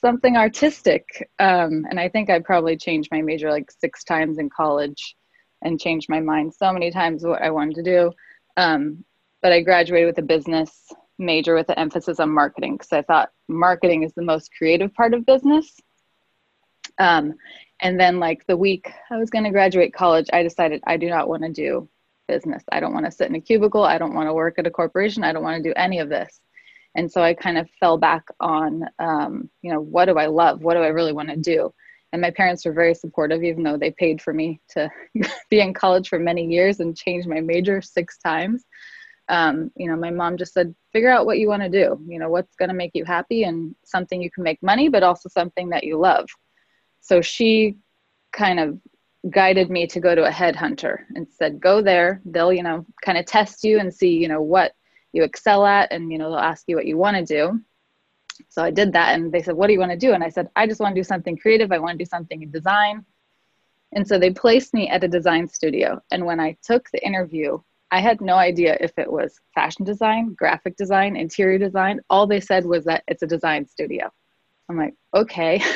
something 0.00 0.36
artistic. 0.36 1.04
Um, 1.38 1.86
and 1.90 1.98
I 1.98 2.08
think 2.08 2.30
I 2.30 2.38
probably 2.40 2.76
changed 2.76 3.10
my 3.10 3.22
major 3.22 3.50
like 3.50 3.70
six 3.70 4.04
times 4.04 4.38
in 4.38 4.50
college 4.50 5.16
and 5.62 5.80
changed 5.80 6.08
my 6.08 6.20
mind 6.20 6.54
so 6.54 6.72
many 6.72 6.90
times 6.90 7.24
what 7.24 7.42
I 7.42 7.50
wanted 7.50 7.76
to 7.76 7.82
do. 7.82 8.12
Um, 8.56 9.04
but 9.42 9.52
I 9.52 9.62
graduated 9.62 10.06
with 10.06 10.18
a 10.18 10.26
business 10.26 10.70
major 11.18 11.54
with 11.54 11.68
an 11.68 11.78
emphasis 11.78 12.20
on 12.20 12.30
marketing 12.30 12.76
because 12.76 12.92
I 12.92 13.02
thought 13.02 13.30
marketing 13.48 14.04
is 14.04 14.12
the 14.14 14.22
most 14.22 14.50
creative 14.56 14.94
part 14.94 15.14
of 15.14 15.26
business. 15.26 15.76
Um, 16.98 17.34
and 17.80 17.98
then 17.98 18.18
like 18.18 18.46
the 18.46 18.56
week 18.56 18.90
i 19.10 19.16
was 19.16 19.30
going 19.30 19.44
to 19.44 19.50
graduate 19.50 19.94
college 19.94 20.28
i 20.32 20.42
decided 20.42 20.82
i 20.86 20.96
do 20.96 21.08
not 21.08 21.28
want 21.28 21.42
to 21.42 21.52
do 21.52 21.88
business 22.26 22.62
i 22.72 22.80
don't 22.80 22.92
want 22.92 23.06
to 23.06 23.12
sit 23.12 23.28
in 23.28 23.34
a 23.34 23.40
cubicle 23.40 23.84
i 23.84 23.98
don't 23.98 24.14
want 24.14 24.28
to 24.28 24.34
work 24.34 24.58
at 24.58 24.66
a 24.66 24.70
corporation 24.70 25.24
i 25.24 25.32
don't 25.32 25.42
want 25.42 25.62
to 25.62 25.68
do 25.68 25.74
any 25.76 25.98
of 25.98 26.08
this 26.08 26.40
and 26.98 27.10
so 27.10 27.22
i 27.22 27.32
kind 27.32 27.56
of 27.56 27.70
fell 27.78 27.96
back 27.96 28.24
on 28.40 28.84
um, 28.98 29.48
you 29.62 29.72
know 29.72 29.80
what 29.80 30.06
do 30.06 30.18
i 30.18 30.26
love? 30.26 30.62
What 30.62 30.74
do 30.74 30.80
i 30.80 30.88
really 30.88 31.12
want 31.12 31.28
to 31.30 31.36
do? 31.36 31.72
And 32.12 32.22
my 32.22 32.30
parents 32.30 32.64
were 32.64 32.72
very 32.72 32.94
supportive 32.94 33.42
even 33.42 33.62
though 33.62 33.76
they 33.76 33.90
paid 33.92 34.20
for 34.20 34.32
me 34.34 34.60
to 34.70 34.90
be 35.50 35.60
in 35.60 35.72
college 35.72 36.08
for 36.08 36.18
many 36.18 36.44
years 36.46 36.80
and 36.80 36.96
change 36.96 37.26
my 37.26 37.40
major 37.40 37.80
six 37.80 38.18
times. 38.18 38.64
Um, 39.28 39.70
you 39.76 39.88
know 39.88 39.96
my 39.96 40.10
mom 40.10 40.36
just 40.36 40.54
said 40.54 40.74
figure 40.92 41.10
out 41.10 41.26
what 41.26 41.38
you 41.38 41.48
want 41.48 41.62
to 41.62 41.68
do. 41.68 42.00
You 42.06 42.18
know 42.18 42.30
what's 42.30 42.56
going 42.56 42.70
to 42.70 42.74
make 42.82 42.92
you 42.94 43.04
happy 43.04 43.44
and 43.44 43.74
something 43.84 44.20
you 44.20 44.30
can 44.30 44.42
make 44.42 44.62
money 44.62 44.88
but 44.88 45.02
also 45.02 45.28
something 45.28 45.68
that 45.70 45.84
you 45.84 45.98
love. 45.98 46.26
So 47.00 47.20
she 47.20 47.76
kind 48.32 48.58
of 48.58 48.78
guided 49.30 49.70
me 49.70 49.86
to 49.86 50.00
go 50.00 50.14
to 50.14 50.26
a 50.26 50.30
headhunter 50.30 50.98
and 51.14 51.26
said, 51.28 51.60
go 51.60 51.82
there. 51.82 52.20
They'll, 52.24 52.52
you 52.52 52.62
know, 52.62 52.86
kind 53.04 53.18
of 53.18 53.26
test 53.26 53.64
you 53.64 53.78
and 53.78 53.92
see, 53.92 54.16
you 54.16 54.28
know, 54.28 54.42
what 54.42 54.72
you 55.12 55.22
excel 55.22 55.64
at 55.66 55.92
and, 55.92 56.12
you 56.12 56.18
know, 56.18 56.30
they'll 56.30 56.38
ask 56.38 56.64
you 56.66 56.76
what 56.76 56.86
you 56.86 56.96
want 56.96 57.16
to 57.16 57.24
do. 57.24 57.60
So 58.48 58.62
I 58.62 58.70
did 58.70 58.92
that 58.92 59.14
and 59.14 59.32
they 59.32 59.42
said, 59.42 59.54
what 59.54 59.66
do 59.66 59.72
you 59.72 59.78
want 59.80 59.92
to 59.92 59.98
do? 59.98 60.12
And 60.12 60.22
I 60.22 60.28
said, 60.28 60.48
I 60.54 60.66
just 60.66 60.80
want 60.80 60.94
to 60.94 61.00
do 61.00 61.04
something 61.04 61.36
creative. 61.36 61.72
I 61.72 61.78
want 61.78 61.98
to 61.98 62.04
do 62.04 62.08
something 62.08 62.42
in 62.42 62.50
design. 62.50 63.04
And 63.92 64.06
so 64.06 64.18
they 64.18 64.30
placed 64.30 64.74
me 64.74 64.88
at 64.88 65.02
a 65.02 65.08
design 65.08 65.48
studio. 65.48 66.00
And 66.10 66.24
when 66.24 66.38
I 66.38 66.56
took 66.62 66.88
the 66.90 67.04
interview, 67.04 67.58
I 67.90 68.00
had 68.00 68.20
no 68.20 68.34
idea 68.34 68.76
if 68.80 68.92
it 68.98 69.10
was 69.10 69.40
fashion 69.54 69.84
design, 69.84 70.34
graphic 70.34 70.76
design, 70.76 71.16
interior 71.16 71.58
design. 71.58 72.00
All 72.10 72.26
they 72.26 72.40
said 72.40 72.66
was 72.66 72.84
that 72.84 73.02
it's 73.08 73.22
a 73.22 73.26
design 73.26 73.66
studio. 73.66 74.12
I'm 74.68 74.76
like, 74.76 74.94
okay. 75.14 75.62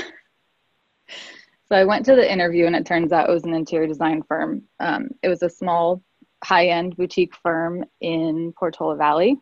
So 1.73 1.77
I 1.79 1.85
went 1.85 2.05
to 2.05 2.15
the 2.15 2.31
interview, 2.31 2.67
and 2.67 2.77
it 2.77 2.85
turns 2.85 3.13
out 3.13 3.31
it 3.31 3.33
was 3.33 3.45
an 3.45 3.55
interior 3.55 3.87
design 3.87 4.23
firm. 4.25 4.65
Um, 4.79 5.09
it 5.23 5.31
was 5.31 5.43
a 5.43 5.49
small, 5.49 6.03
high 6.43 6.69
end 6.69 6.97
boutique 6.97 7.35
firm 7.43 7.85
in 8.01 8.53
Portola 8.59 8.97
Valley. 8.97 9.39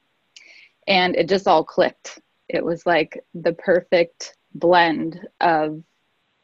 And 0.87 1.15
it 1.17 1.29
just 1.29 1.47
all 1.47 1.65
clicked. 1.65 2.21
It 2.49 2.65
was 2.65 2.85
like 2.85 3.23
the 3.35 3.53
perfect 3.53 4.37
blend 4.55 5.21
of 5.41 5.83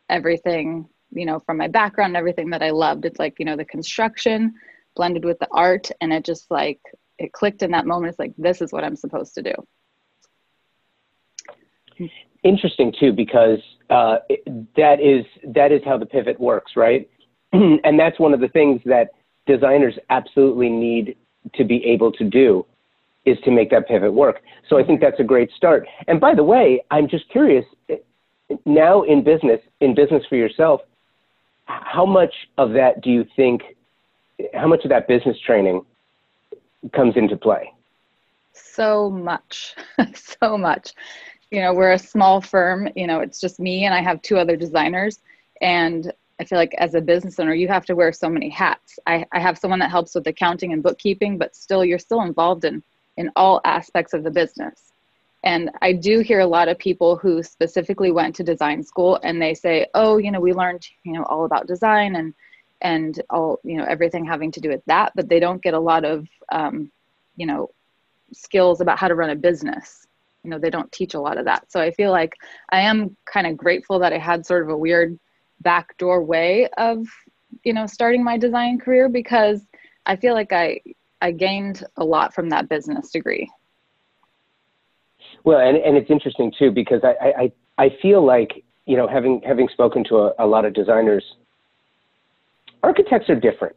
everything, 0.08 0.88
you 1.10 1.26
know, 1.26 1.40
from 1.40 1.56
my 1.56 1.68
background, 1.68 2.16
everything 2.16 2.50
that 2.50 2.62
I 2.62 2.70
loved. 2.70 3.04
It's 3.04 3.18
like, 3.18 3.34
you 3.38 3.44
know, 3.44 3.56
the 3.56 3.64
construction 3.64 4.54
blended 4.94 5.24
with 5.24 5.38
the 5.40 5.48
art, 5.50 5.90
and 6.00 6.12
it 6.12 6.24
just 6.24 6.50
like, 6.50 6.80
it 7.18 7.32
clicked 7.32 7.62
in 7.62 7.72
that 7.72 7.86
moment. 7.86 8.10
It's 8.10 8.18
like, 8.18 8.34
this 8.38 8.62
is 8.62 8.72
what 8.72 8.84
I'm 8.84 8.96
supposed 8.96 9.34
to 9.34 9.42
do 9.42 9.54
interesting 12.46 12.92
too 12.98 13.12
because 13.12 13.58
uh, 13.90 14.18
that 14.76 15.00
is 15.00 15.24
that 15.54 15.72
is 15.72 15.82
how 15.84 15.98
the 15.98 16.06
pivot 16.06 16.38
works, 16.40 16.72
right? 16.76 17.08
and 17.52 17.98
that's 17.98 18.18
one 18.18 18.32
of 18.32 18.40
the 18.40 18.48
things 18.48 18.80
that 18.84 19.10
designers 19.46 19.94
absolutely 20.10 20.68
need 20.68 21.16
to 21.54 21.64
be 21.64 21.84
able 21.84 22.12
to 22.12 22.24
do 22.24 22.66
is 23.24 23.38
to 23.44 23.50
make 23.50 23.70
that 23.70 23.88
pivot 23.88 24.12
work. 24.12 24.40
So 24.68 24.78
I 24.78 24.84
think 24.84 25.00
that's 25.00 25.20
a 25.20 25.24
great 25.24 25.50
start. 25.56 25.86
And 26.06 26.20
by 26.20 26.34
the 26.34 26.44
way, 26.44 26.82
I'm 26.90 27.08
just 27.08 27.28
curious 27.28 27.64
now 28.64 29.02
in 29.02 29.24
business, 29.24 29.60
in 29.80 29.94
business 29.94 30.22
for 30.28 30.36
yourself, 30.36 30.82
how 31.64 32.06
much 32.06 32.32
of 32.58 32.72
that 32.72 33.00
do 33.00 33.10
you 33.10 33.26
think, 33.34 33.62
how 34.54 34.68
much 34.68 34.84
of 34.84 34.90
that 34.90 35.08
business 35.08 35.36
training 35.40 35.84
comes 36.92 37.16
into 37.16 37.36
play? 37.36 37.72
So 38.52 39.10
much, 39.10 39.74
so 40.14 40.56
much 40.56 40.94
you 41.50 41.60
know 41.60 41.72
we're 41.72 41.92
a 41.92 41.98
small 41.98 42.40
firm 42.40 42.88
you 42.96 43.06
know 43.06 43.20
it's 43.20 43.40
just 43.40 43.60
me 43.60 43.84
and 43.84 43.94
i 43.94 44.02
have 44.02 44.20
two 44.22 44.36
other 44.38 44.56
designers 44.56 45.20
and 45.60 46.12
i 46.40 46.44
feel 46.44 46.58
like 46.58 46.74
as 46.78 46.94
a 46.94 47.00
business 47.00 47.38
owner 47.38 47.54
you 47.54 47.68
have 47.68 47.84
to 47.86 47.94
wear 47.94 48.12
so 48.12 48.28
many 48.28 48.48
hats. 48.48 48.98
I, 49.06 49.24
I 49.32 49.40
have 49.40 49.58
someone 49.58 49.80
that 49.80 49.90
helps 49.90 50.14
with 50.14 50.26
accounting 50.26 50.72
and 50.72 50.82
bookkeeping 50.82 51.38
but 51.38 51.56
still 51.56 51.84
you're 51.84 51.98
still 51.98 52.22
involved 52.22 52.64
in 52.64 52.82
in 53.16 53.30
all 53.34 53.62
aspects 53.64 54.12
of 54.12 54.24
the 54.24 54.30
business. 54.30 54.92
And 55.44 55.70
i 55.80 55.92
do 55.92 56.20
hear 56.20 56.40
a 56.40 56.46
lot 56.46 56.68
of 56.68 56.78
people 56.78 57.16
who 57.16 57.42
specifically 57.42 58.10
went 58.10 58.34
to 58.36 58.44
design 58.44 58.82
school 58.82 59.18
and 59.22 59.40
they 59.40 59.54
say 59.54 59.86
oh 59.94 60.16
you 60.18 60.30
know 60.30 60.40
we 60.40 60.52
learned 60.52 60.86
you 61.04 61.12
know 61.12 61.24
all 61.24 61.44
about 61.44 61.66
design 61.66 62.16
and 62.16 62.34
and 62.82 63.22
all 63.30 63.58
you 63.64 63.76
know 63.76 63.84
everything 63.84 64.24
having 64.24 64.52
to 64.52 64.60
do 64.60 64.68
with 64.68 64.84
that 64.86 65.12
but 65.14 65.28
they 65.28 65.40
don't 65.40 65.62
get 65.62 65.74
a 65.74 65.78
lot 65.78 66.04
of 66.04 66.26
um, 66.52 66.90
you 67.36 67.46
know 67.46 67.70
skills 68.32 68.80
about 68.80 68.98
how 68.98 69.08
to 69.08 69.14
run 69.14 69.30
a 69.30 69.36
business. 69.36 70.06
You 70.42 70.50
know 70.50 70.58
they 70.58 70.70
don't 70.70 70.90
teach 70.92 71.14
a 71.14 71.20
lot 71.20 71.38
of 71.38 71.44
that. 71.46 71.70
So 71.72 71.80
i 71.80 71.90
feel 71.90 72.10
like 72.10 72.34
i 72.70 72.80
am 72.80 73.16
kind 73.24 73.46
of 73.46 73.56
grateful 73.56 73.98
that 74.00 74.12
i 74.12 74.18
had 74.18 74.46
sort 74.46 74.62
of 74.62 74.68
a 74.68 74.76
weird 74.76 75.18
backdoor 75.60 76.22
way 76.22 76.68
of 76.78 77.06
you 77.64 77.72
know 77.72 77.86
starting 77.86 78.22
my 78.22 78.36
design 78.38 78.78
career 78.78 79.08
because 79.08 79.60
I 80.06 80.16
feel 80.16 80.34
like 80.34 80.52
I 80.52 80.80
I 81.20 81.32
gained 81.32 81.84
a 81.96 82.04
lot 82.04 82.34
from 82.34 82.48
that 82.50 82.68
business 82.68 83.10
degree. 83.10 83.50
Well, 85.44 85.60
and, 85.60 85.76
and 85.76 85.96
it's 85.96 86.10
interesting 86.10 86.52
too 86.58 86.70
because 86.70 87.02
I, 87.04 87.52
I, 87.78 87.84
I 87.84 87.96
feel 88.02 88.24
like 88.24 88.64
you 88.84 88.96
know 88.96 89.08
having 89.08 89.40
having 89.46 89.68
spoken 89.68 90.04
to 90.04 90.16
a, 90.18 90.32
a 90.40 90.46
lot 90.46 90.64
of 90.64 90.74
designers, 90.74 91.24
architects 92.82 93.28
are 93.30 93.36
different, 93.36 93.76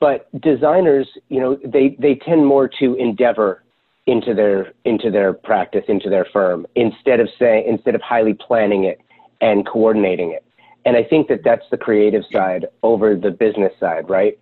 but 0.00 0.28
designers 0.40 1.08
you 1.28 1.40
know 1.40 1.58
they 1.64 1.96
they 1.98 2.16
tend 2.16 2.46
more 2.46 2.68
to 2.80 2.94
endeavor 2.94 3.62
into 4.06 4.34
their 4.34 4.72
into 4.84 5.10
their 5.10 5.32
practice 5.32 5.84
into 5.88 6.10
their 6.10 6.26
firm 6.32 6.66
instead 6.74 7.20
of 7.20 7.28
saying 7.38 7.64
instead 7.66 7.94
of 7.94 8.02
highly 8.02 8.34
planning 8.34 8.84
it 8.84 9.00
and 9.40 9.66
coordinating 9.66 10.30
it 10.30 10.44
and 10.84 10.96
i 10.96 11.02
think 11.02 11.28
that 11.28 11.40
that's 11.44 11.64
the 11.70 11.76
creative 11.76 12.22
side 12.32 12.66
over 12.82 13.16
the 13.16 13.30
business 13.30 13.72
side 13.80 14.08
right? 14.08 14.38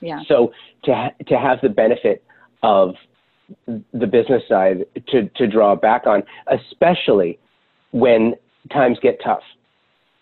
Yeah. 0.00 0.20
So 0.28 0.52
to 0.84 0.94
ha- 0.94 1.14
to 1.26 1.38
have 1.38 1.58
the 1.62 1.70
benefit 1.70 2.22
of 2.62 2.94
the 3.92 4.06
business 4.06 4.42
side 4.48 4.84
to 5.08 5.28
to 5.28 5.46
draw 5.46 5.74
back 5.74 6.06
on 6.06 6.22
especially 6.48 7.38
when 7.92 8.34
times 8.70 8.98
get 9.00 9.18
tough 9.24 9.42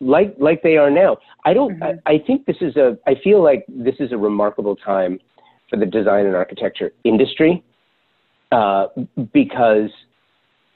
like 0.00 0.34
like 0.38 0.62
they 0.62 0.76
are 0.76 0.90
now. 0.90 1.16
I 1.44 1.54
don't 1.54 1.74
mm-hmm. 1.80 1.98
I, 2.06 2.14
I 2.14 2.18
think 2.18 2.46
this 2.46 2.56
is 2.60 2.76
a 2.76 2.98
i 3.06 3.14
feel 3.22 3.42
like 3.42 3.64
this 3.68 3.94
is 3.98 4.12
a 4.12 4.18
remarkable 4.18 4.76
time 4.76 5.18
for 5.70 5.76
the 5.76 5.86
design 5.86 6.26
and 6.26 6.36
architecture 6.36 6.92
industry 7.04 7.64
uh, 8.52 8.86
because 9.32 9.90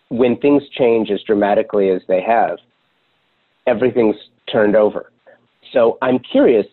when 0.09 0.37
things 0.39 0.63
change 0.77 1.11
as 1.11 1.23
dramatically 1.23 1.91
as 1.91 2.01
they 2.09 2.23
have, 2.23 2.59
everything's 3.67 4.17
turned 4.51 4.77
over. 4.77 5.13
So 5.73 5.99
I'm 6.03 6.19
curious, 6.19 6.67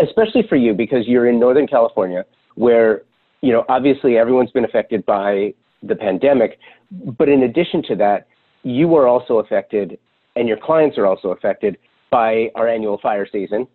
especially 0.00 0.46
for 0.48 0.56
you, 0.56 0.74
because 0.74 1.06
you're 1.06 1.28
in 1.28 1.38
Northern 1.38 1.66
California, 1.66 2.24
where 2.54 3.02
you 3.40 3.52
know 3.52 3.64
obviously 3.68 4.18
everyone's 4.18 4.50
been 4.50 4.64
affected 4.64 5.04
by 5.06 5.54
the 5.82 5.96
pandemic, 5.96 6.58
but 6.90 7.28
in 7.28 7.42
addition 7.42 7.82
to 7.84 7.96
that, 7.96 8.26
you 8.62 8.94
are 8.96 9.06
also 9.06 9.38
affected, 9.38 9.98
and 10.36 10.46
your 10.46 10.56
clients 10.56 10.98
are 10.98 11.06
also 11.06 11.28
affected 11.30 11.78
by 12.10 12.50
our 12.54 12.68
annual 12.68 12.98
fire 12.98 13.26
season, 13.30 13.66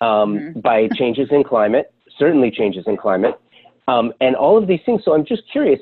um, 0.00 0.38
mm-hmm. 0.38 0.60
by 0.60 0.88
changes 0.94 1.28
in 1.30 1.44
climate, 1.44 1.92
certainly 2.18 2.50
changes 2.50 2.84
in 2.86 2.96
climate, 2.96 3.40
um, 3.88 4.12
and 4.20 4.36
all 4.36 4.58
of 4.58 4.66
these 4.66 4.80
things. 4.84 5.02
So 5.04 5.14
I'm 5.14 5.24
just 5.24 5.42
curious, 5.50 5.80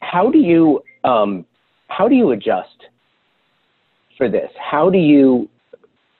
how 0.00 0.30
do 0.30 0.38
you 0.38 0.82
um, 1.04 1.44
how 1.88 2.08
do 2.08 2.14
you 2.14 2.30
adjust 2.30 2.86
for 4.16 4.28
this? 4.28 4.50
How 4.58 4.90
do 4.90 4.98
you 4.98 5.48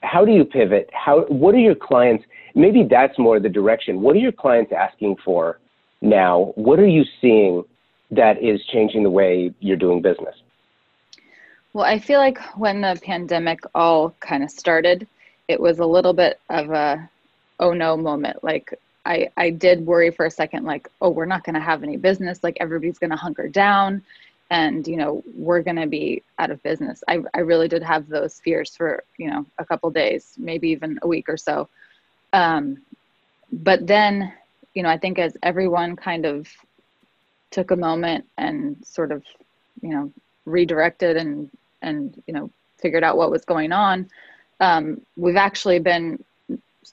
how 0.03 0.23
do 0.23 0.31
you 0.31 0.45
pivot? 0.45 0.89
How 0.93 1.21
what 1.25 1.55
are 1.55 1.59
your 1.59 1.75
clients? 1.75 2.25
Maybe 2.53 2.83
that's 2.83 3.17
more 3.17 3.39
the 3.39 3.49
direction. 3.49 4.01
What 4.01 4.15
are 4.15 4.19
your 4.19 4.31
clients 4.31 4.71
asking 4.71 5.17
for 5.23 5.59
now? 6.01 6.53
What 6.55 6.79
are 6.79 6.87
you 6.87 7.03
seeing 7.21 7.63
that 8.11 8.41
is 8.41 8.63
changing 8.65 9.03
the 9.03 9.09
way 9.09 9.53
you're 9.59 9.77
doing 9.77 10.01
business? 10.01 10.35
Well, 11.73 11.85
I 11.85 11.99
feel 11.99 12.19
like 12.19 12.39
when 12.55 12.81
the 12.81 12.99
pandemic 13.03 13.59
all 13.73 14.11
kind 14.21 14.43
of 14.43 14.49
started, 14.49 15.07
it 15.47 15.59
was 15.59 15.79
a 15.79 15.85
little 15.85 16.13
bit 16.13 16.39
of 16.49 16.69
a 16.71 17.09
oh 17.59 17.73
no 17.73 17.97
moment. 17.97 18.43
Like 18.43 18.73
I, 19.05 19.29
I 19.37 19.51
did 19.51 19.85
worry 19.85 20.09
for 20.09 20.25
a 20.25 20.31
second, 20.31 20.65
like, 20.65 20.89
oh, 21.01 21.09
we're 21.09 21.25
not 21.25 21.43
going 21.43 21.53
to 21.53 21.61
have 21.61 21.83
any 21.83 21.97
business. 21.97 22.43
Like 22.43 22.57
everybody's 22.59 22.97
going 22.97 23.11
to 23.11 23.15
hunker 23.15 23.47
down 23.47 24.01
and, 24.49 24.87
you 24.87 24.97
know, 24.97 25.23
we're 25.35 25.61
going 25.61 25.77
to 25.77 25.87
be 25.87 26.21
out 26.39 26.51
of 26.51 26.61
business. 26.63 27.03
I, 27.07 27.23
I 27.33 27.39
really 27.39 27.67
did 27.67 27.83
have 27.83 28.07
those 28.07 28.39
fears 28.39 28.75
for, 28.75 29.03
you 29.17 29.29
know, 29.29 29.45
a 29.57 29.65
couple 29.65 29.89
days, 29.89 30.33
maybe 30.37 30.69
even 30.69 30.99
a 31.01 31.07
week 31.07 31.29
or 31.29 31.37
so. 31.37 31.67
Um, 32.33 32.77
but 33.51 33.87
then, 33.87 34.33
you 34.73 34.83
know, 34.83 34.89
I 34.89 34.97
think 34.97 35.19
as 35.19 35.35
everyone 35.41 35.95
kind 35.95 36.25
of 36.25 36.47
took 37.51 37.71
a 37.71 37.75
moment 37.75 38.25
and 38.37 38.77
sort 38.85 39.11
of, 39.11 39.23
you 39.81 39.89
know, 39.89 40.11
redirected 40.45 41.17
and, 41.17 41.49
and, 41.81 42.21
you 42.27 42.33
know, 42.33 42.49
figured 42.77 43.03
out 43.03 43.17
what 43.17 43.31
was 43.31 43.45
going 43.45 43.71
on, 43.71 44.09
um, 44.59 45.01
we've 45.17 45.35
actually 45.35 45.79
been 45.79 46.23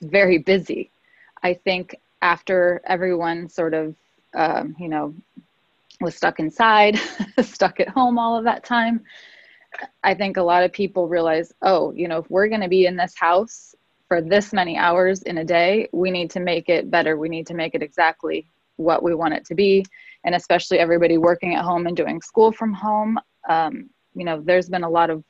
very 0.00 0.38
busy 0.38 0.90
I 1.42 1.54
think 1.54 1.96
after 2.20 2.80
everyone 2.84 3.48
sort 3.48 3.74
of, 3.74 3.94
um, 4.34 4.76
you 4.78 4.88
know, 4.88 5.14
was 6.02 6.16
stuck 6.16 6.40
inside, 6.40 6.98
stuck 7.42 7.80
at 7.80 7.88
home 7.88 8.18
all 8.18 8.36
of 8.36 8.44
that 8.44 8.64
time, 8.64 9.02
I 10.02 10.14
think 10.14 10.36
a 10.36 10.42
lot 10.42 10.64
of 10.64 10.72
people 10.72 11.08
realize, 11.08 11.52
oh, 11.62 11.92
you 11.92 12.08
know, 12.08 12.18
if 12.18 12.30
we're 12.30 12.48
going 12.48 12.60
to 12.60 12.68
be 12.68 12.86
in 12.86 12.96
this 12.96 13.14
house 13.16 13.74
for 14.08 14.20
this 14.20 14.52
many 14.52 14.76
hours 14.76 15.22
in 15.22 15.38
a 15.38 15.44
day, 15.44 15.88
we 15.92 16.10
need 16.10 16.30
to 16.32 16.40
make 16.40 16.68
it 16.68 16.90
better. 16.90 17.16
We 17.16 17.28
need 17.28 17.46
to 17.48 17.54
make 17.54 17.74
it 17.74 17.82
exactly 17.82 18.46
what 18.76 19.02
we 19.02 19.14
want 19.14 19.34
it 19.34 19.44
to 19.46 19.54
be. 19.54 19.84
And 20.24 20.34
especially 20.34 20.78
everybody 20.78 21.18
working 21.18 21.54
at 21.54 21.64
home 21.64 21.86
and 21.86 21.96
doing 21.96 22.20
school 22.20 22.52
from 22.52 22.72
home, 22.72 23.18
um, 23.48 23.90
you 24.14 24.24
know, 24.24 24.40
there's 24.40 24.68
been 24.68 24.84
a 24.84 24.90
lot 24.90 25.10
of 25.10 25.24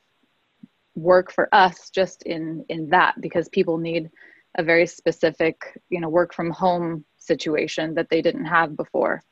work 0.95 1.31
for 1.31 1.49
us 1.53 1.89
just 1.89 2.21
in 2.23 2.63
in 2.69 2.87
that 2.89 3.19
because 3.19 3.49
people 3.49 3.77
need 3.77 4.11
a 4.59 4.63
very 4.63 4.85
specific, 4.85 5.79
you 5.89 5.99
know, 5.99 6.09
work 6.09 6.33
from 6.33 6.51
home 6.51 7.03
situation 7.17 7.95
that 7.95 8.09
they 8.09 8.21
didn't 8.21 8.45
have 8.45 8.77
before. 8.77 9.23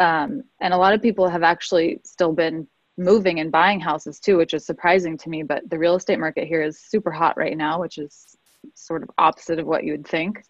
Um, 0.00 0.42
and 0.60 0.74
a 0.74 0.78
lot 0.78 0.94
of 0.94 1.02
people 1.02 1.28
have 1.28 1.42
actually 1.42 2.00
still 2.04 2.32
been 2.32 2.66
moving 2.96 3.38
and 3.38 3.52
buying 3.52 3.80
houses 3.80 4.18
too, 4.18 4.38
which 4.38 4.54
is 4.54 4.64
surprising 4.64 5.16
to 5.18 5.28
me. 5.28 5.42
But 5.42 5.68
the 5.68 5.78
real 5.78 5.94
estate 5.94 6.18
market 6.18 6.48
here 6.48 6.62
is 6.62 6.80
super 6.80 7.12
hot 7.12 7.36
right 7.36 7.56
now, 7.56 7.80
which 7.80 7.98
is 7.98 8.36
sort 8.74 9.02
of 9.02 9.10
opposite 9.18 9.58
of 9.58 9.66
what 9.66 9.84
you 9.84 9.92
would 9.92 10.06
think. 10.06 10.42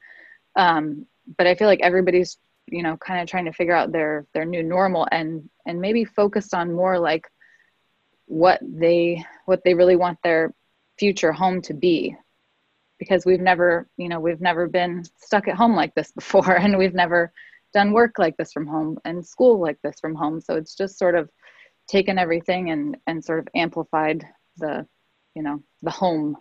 Um, 0.57 1.07
but 1.37 1.47
I 1.47 1.55
feel 1.55 1.67
like 1.67 1.81
everybody's, 1.83 2.39
you 2.67 2.83
know, 2.83 2.97
kind 2.97 3.21
of 3.21 3.29
trying 3.29 3.45
to 3.45 3.53
figure 3.53 3.75
out 3.75 3.93
their 3.93 4.27
their 4.35 4.45
new 4.45 4.63
normal 4.63 5.07
and 5.11 5.49
and 5.67 5.81
maybe 5.81 6.05
focused 6.05 6.55
on 6.55 6.73
more 6.73 6.99
like 6.99 7.27
what 8.27 8.61
they 8.63 9.25
what 9.47 9.63
they 9.65 9.75
really 9.75 9.97
want 9.97 10.19
their 10.23 10.55
future 10.99 11.33
home 11.33 11.61
to 11.63 11.75
be 11.75 12.17
because 12.99 13.25
we've 13.25 13.41
never, 13.41 13.89
you 13.97 14.09
know, 14.09 14.21
we've 14.21 14.41
never 14.41 14.69
been 14.69 15.03
stuck 15.17 15.49
at 15.49 15.57
home 15.57 15.75
like 15.75 15.95
this 15.95 16.13
before 16.13 16.57
and 16.57 16.79
we've 16.79 16.95
never 16.95 17.33
done 17.73 17.93
work 17.93 18.19
like 18.19 18.37
this 18.37 18.53
from 18.53 18.67
home 18.67 18.99
and 19.05 19.25
school 19.27 19.61
like 19.61 19.79
this 19.83 19.97
from 20.01 20.15
home. 20.15 20.41
So 20.41 20.57
it's 20.57 20.75
just 20.75 20.99
sort 20.99 21.15
of 21.15 21.31
taken 21.89 22.19
everything 22.19 22.71
and 22.71 22.97
and 23.07 23.25
sort 23.25 23.39
of 23.41 23.49
amplified 23.55 24.25
the, 24.57 24.87
you 25.35 25.43
know, 25.43 25.63
the 25.83 25.91
home 25.91 26.37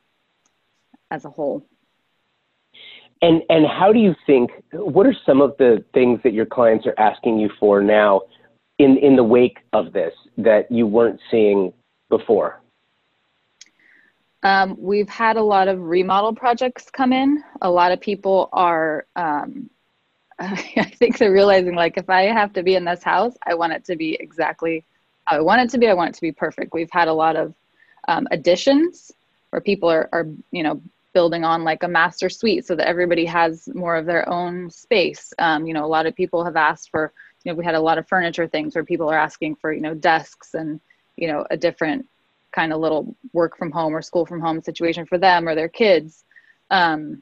as 1.11 1.25
a 1.25 1.29
whole. 1.29 1.65
And 3.21 3.41
and 3.49 3.65
how 3.65 3.91
do 3.91 3.99
you 3.99 4.15
think 4.25 4.51
what 4.71 5.05
are 5.05 5.15
some 5.25 5.41
of 5.41 5.55
the 5.57 5.83
things 5.93 6.19
that 6.23 6.33
your 6.33 6.45
clients 6.45 6.85
are 6.85 6.97
asking 6.97 7.39
you 7.39 7.49
for 7.59 7.81
now 7.81 8.21
in 8.77 8.97
in 8.97 9.15
the 9.15 9.23
wake 9.23 9.57
of 9.73 9.93
this 9.93 10.13
that 10.37 10.71
you 10.71 10.87
weren't 10.87 11.19
seeing 11.29 11.73
before? 12.09 12.61
Um, 14.43 14.77
we've 14.79 15.09
had 15.09 15.35
a 15.35 15.41
lot 15.41 15.67
of 15.67 15.79
remodel 15.81 16.33
projects 16.33 16.89
come 16.89 17.11
in. 17.11 17.43
A 17.61 17.69
lot 17.69 17.91
of 17.91 17.99
people 17.99 18.47
are, 18.53 19.05
um, 19.15 19.69
I 20.41 20.83
think 20.83 21.17
they're 21.17 21.33
realizing 21.33 21.75
like, 21.75 21.97
if 21.97 22.09
I 22.09 22.23
have 22.23 22.53
to 22.53 22.63
be 22.63 22.75
in 22.75 22.85
this 22.85 23.03
house, 23.03 23.35
I 23.45 23.55
want 23.55 23.73
it 23.73 23.83
to 23.85 23.95
be 23.95 24.15
exactly 24.19 24.85
how 25.25 25.37
I 25.37 25.41
want 25.41 25.61
it 25.61 25.69
to 25.71 25.77
be. 25.77 25.87
I 25.87 25.93
want 25.93 26.11
it 26.11 26.15
to 26.15 26.21
be 26.21 26.31
perfect. 26.31 26.73
We've 26.73 26.91
had 26.91 27.07
a 27.07 27.13
lot 27.13 27.35
of 27.35 27.53
um, 28.07 28.27
additions 28.31 29.11
where 29.49 29.61
people 29.61 29.89
are, 29.89 30.07
are, 30.11 30.27
you 30.51 30.63
know, 30.63 30.81
building 31.13 31.43
on 31.43 31.63
like 31.63 31.83
a 31.83 31.87
master 31.87 32.29
suite 32.29 32.65
so 32.65 32.75
that 32.75 32.87
everybody 32.87 33.25
has 33.25 33.67
more 33.73 33.95
of 33.95 34.05
their 34.05 34.27
own 34.29 34.69
space. 34.69 35.33
Um, 35.39 35.67
you 35.67 35.73
know, 35.73 35.83
a 35.83 35.87
lot 35.87 36.05
of 36.05 36.15
people 36.15 36.45
have 36.45 36.55
asked 36.55 36.89
for, 36.89 37.11
you 37.43 37.51
know, 37.51 37.55
we 37.55 37.65
had 37.65 37.75
a 37.75 37.81
lot 37.81 37.97
of 37.97 38.07
furniture 38.07 38.47
things 38.47 38.75
where 38.75 38.85
people 38.85 39.09
are 39.09 39.17
asking 39.17 39.55
for, 39.55 39.73
you 39.73 39.81
know, 39.81 39.93
desks 39.93 40.53
and, 40.53 40.79
you 41.17 41.27
know, 41.27 41.45
a 41.49 41.57
different 41.57 42.05
kind 42.51 42.71
of 42.71 42.79
little 42.79 43.15
work 43.33 43.57
from 43.57 43.71
home 43.71 43.95
or 43.95 44.01
school 44.01 44.25
from 44.25 44.39
home 44.39 44.61
situation 44.61 45.05
for 45.05 45.17
them 45.17 45.47
or 45.47 45.55
their 45.55 45.69
kids. 45.69 46.23
Um, 46.71 47.21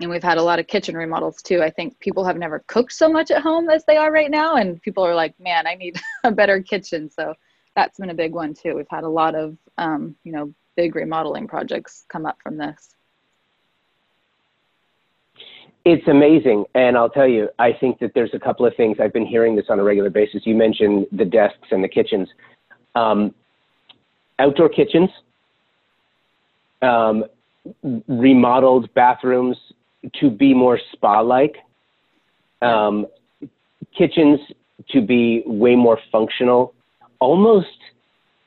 and 0.00 0.10
we've 0.10 0.22
had 0.22 0.38
a 0.38 0.42
lot 0.42 0.58
of 0.58 0.66
kitchen 0.66 0.96
remodels 0.96 1.42
too. 1.42 1.62
I 1.62 1.70
think 1.70 1.98
people 2.00 2.24
have 2.24 2.38
never 2.38 2.64
cooked 2.66 2.92
so 2.92 3.10
much 3.10 3.30
at 3.30 3.42
home 3.42 3.68
as 3.68 3.84
they 3.84 3.96
are 3.96 4.10
right 4.10 4.30
now, 4.30 4.56
and 4.56 4.80
people 4.80 5.04
are 5.04 5.14
like, 5.14 5.38
"Man, 5.38 5.66
I 5.66 5.74
need 5.74 6.00
a 6.24 6.32
better 6.32 6.62
kitchen." 6.62 7.10
So 7.10 7.34
that's 7.76 7.98
been 7.98 8.10
a 8.10 8.14
big 8.14 8.32
one 8.32 8.54
too. 8.54 8.74
We've 8.74 8.86
had 8.90 9.04
a 9.04 9.08
lot 9.08 9.34
of, 9.34 9.56
um, 9.78 10.16
you 10.24 10.32
know, 10.32 10.52
big 10.76 10.94
remodeling 10.94 11.46
projects 11.46 12.04
come 12.08 12.26
up 12.26 12.38
from 12.42 12.56
this. 12.56 12.94
It's 15.84 16.06
amazing, 16.06 16.64
and 16.74 16.96
I'll 16.96 17.10
tell 17.10 17.26
you, 17.26 17.48
I 17.58 17.72
think 17.72 17.98
that 17.98 18.14
there's 18.14 18.32
a 18.34 18.38
couple 18.38 18.64
of 18.64 18.74
things. 18.76 18.98
I've 19.00 19.12
been 19.12 19.26
hearing 19.26 19.56
this 19.56 19.66
on 19.68 19.80
a 19.80 19.82
regular 19.82 20.10
basis. 20.10 20.42
You 20.46 20.54
mentioned 20.54 21.06
the 21.10 21.24
desks 21.24 21.68
and 21.70 21.82
the 21.82 21.88
kitchens. 21.88 22.28
Um, 22.94 23.34
outdoor 24.38 24.68
kitchens, 24.68 25.10
um, 26.82 27.24
remodeled 28.06 28.92
bathrooms 28.94 29.56
to 30.20 30.30
be 30.30 30.54
more 30.54 30.78
spa-like, 30.92 31.56
um, 32.60 33.06
kitchens 33.96 34.40
to 34.90 35.00
be 35.00 35.42
way 35.46 35.74
more 35.76 35.98
functional, 36.10 36.74
almost 37.20 37.68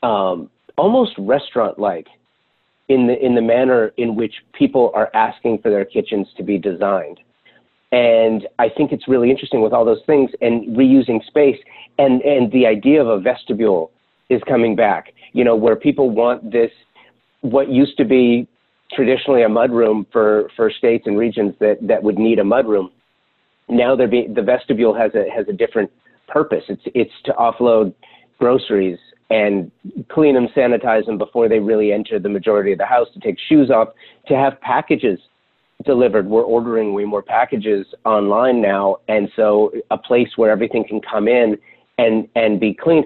um, 0.04 0.50
almost 0.78 1.14
restaurant-like 1.18 2.08
in 2.90 3.08
the 3.08 3.26
in 3.26 3.36
the 3.36 3.42
manner 3.42 3.92
in 3.98 4.16
which 4.16 4.34
people 4.54 4.92
are 4.94 5.10
asking 5.14 5.60
for 5.60 5.70
their 5.70 5.86
kitchens 5.86 6.28
to 6.38 6.44
be 6.44 6.58
designed. 6.58 7.20
and 7.92 8.48
I 8.60 8.68
think 8.70 8.92
it's 8.92 9.08
really 9.08 9.30
interesting 9.32 9.62
with 9.62 9.72
all 9.72 9.86
those 9.86 10.04
things 10.06 10.30
and 10.42 10.76
reusing 10.76 11.26
space 11.26 11.58
and, 11.98 12.22
and 12.22 12.52
the 12.52 12.66
idea 12.66 13.02
of 13.02 13.08
a 13.08 13.20
vestibule 13.20 13.92
is 14.30 14.42
coming 14.48 14.76
back, 14.76 15.14
you 15.34 15.44
know, 15.44 15.56
where 15.56 15.76
people 15.76 16.10
want 16.10 16.52
this, 16.52 16.72
what 17.42 17.70
used 17.70 17.98
to 17.98 18.06
be 18.06 18.48
traditionally 18.92 19.44
a 19.44 19.48
mudroom 19.48 20.06
for, 20.12 20.50
for 20.56 20.72
states 20.72 21.06
and 21.08 21.18
regions 21.18 21.54
that, 21.60 21.78
that 21.82 22.04
would 22.04 22.18
need 22.18 22.40
a 22.40 22.44
mudroom. 22.44 22.92
Now 23.68 23.96
they're 23.96 24.08
being, 24.08 24.34
the 24.34 24.42
vestibule 24.42 24.94
has 24.94 25.12
a, 25.16 25.30
has 25.36 25.48
a 25.48 25.54
different 25.54 25.92
purpose. 26.28 26.64
It's, 26.70 26.82
it's 26.94 27.12
to 27.26 27.34
offload 27.34 27.94
groceries 28.40 29.00
and 29.30 29.72
clean 30.10 30.36
them, 30.36 30.48
sanitize 30.56 31.06
them 31.08 31.18
before 31.18 31.50
they 31.50 31.60
really 31.60 31.92
enter 31.92 32.20
the 32.20 32.30
majority 32.30 32.72
of 32.72 32.78
the 32.78 32.86
house, 32.86 33.08
to 33.14 33.20
take 33.20 33.38
shoes 33.50 33.72
off, 33.72 33.90
to 34.28 34.36
have 34.36 34.60
packages 34.62 35.20
delivered. 35.84 36.28
We're 36.28 36.44
ordering 36.44 36.94
way 36.94 37.06
more 37.06 37.24
packages 37.24 37.88
online 38.06 38.62
now, 38.62 38.98
and 39.08 39.30
so 39.36 39.72
a 39.92 39.98
place 39.98 40.30
where 40.36 40.52
everything 40.52 40.86
can 40.88 41.02
come 41.02 41.28
in 41.28 41.58
and 41.98 42.28
and 42.36 42.60
be 42.60 42.74
clean. 42.74 43.04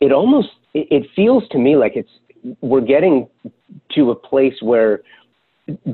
It 0.00 0.12
almost 0.12 0.48
it 0.74 1.06
feels 1.14 1.46
to 1.50 1.58
me 1.58 1.76
like 1.76 1.92
it's 1.96 2.10
we're 2.60 2.80
getting 2.80 3.28
to 3.94 4.10
a 4.10 4.14
place 4.14 4.54
where 4.62 5.02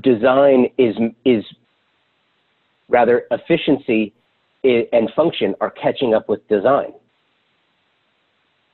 design 0.02 0.68
is 0.78 0.96
is 1.24 1.44
rather 2.88 3.24
efficiency 3.30 4.12
and 4.62 5.10
function 5.14 5.54
are 5.60 5.70
catching 5.70 6.14
up 6.14 6.28
with 6.28 6.46
design. 6.48 6.92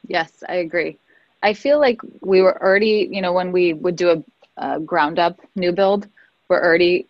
Yes, 0.06 0.42
I 0.48 0.56
agree. 0.56 0.98
I 1.42 1.54
feel 1.54 1.80
like 1.80 2.00
we 2.20 2.42
were 2.42 2.62
already, 2.62 3.08
you 3.10 3.22
know, 3.22 3.32
when 3.32 3.50
we 3.50 3.72
would 3.72 3.96
do 3.96 4.10
a, 4.10 4.24
a 4.56 4.80
ground 4.80 5.18
up 5.18 5.40
new 5.56 5.72
build, 5.72 6.06
we're 6.48 6.62
already, 6.62 7.06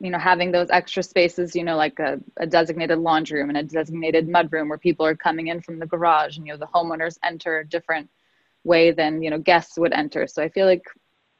you 0.00 0.10
know, 0.10 0.18
having 0.18 0.52
those 0.52 0.70
extra 0.70 1.02
spaces, 1.02 1.56
you 1.56 1.64
know, 1.64 1.76
like 1.76 1.98
a, 1.98 2.20
a 2.36 2.46
designated 2.46 2.98
laundry 2.98 3.40
room 3.40 3.48
and 3.48 3.58
a 3.58 3.62
designated 3.62 4.28
mud 4.28 4.52
room 4.52 4.68
where 4.68 4.78
people 4.78 5.04
are 5.04 5.16
coming 5.16 5.48
in 5.48 5.60
from 5.60 5.78
the 5.78 5.86
garage 5.86 6.36
and, 6.36 6.46
you 6.46 6.52
know, 6.52 6.58
the 6.58 6.66
homeowners 6.66 7.18
enter 7.24 7.64
different 7.64 8.08
way 8.64 8.92
than, 8.92 9.22
you 9.22 9.30
know, 9.30 9.38
guests 9.38 9.78
would 9.78 9.92
enter. 9.92 10.26
So 10.26 10.42
I 10.42 10.48
feel 10.48 10.66
like 10.66 10.84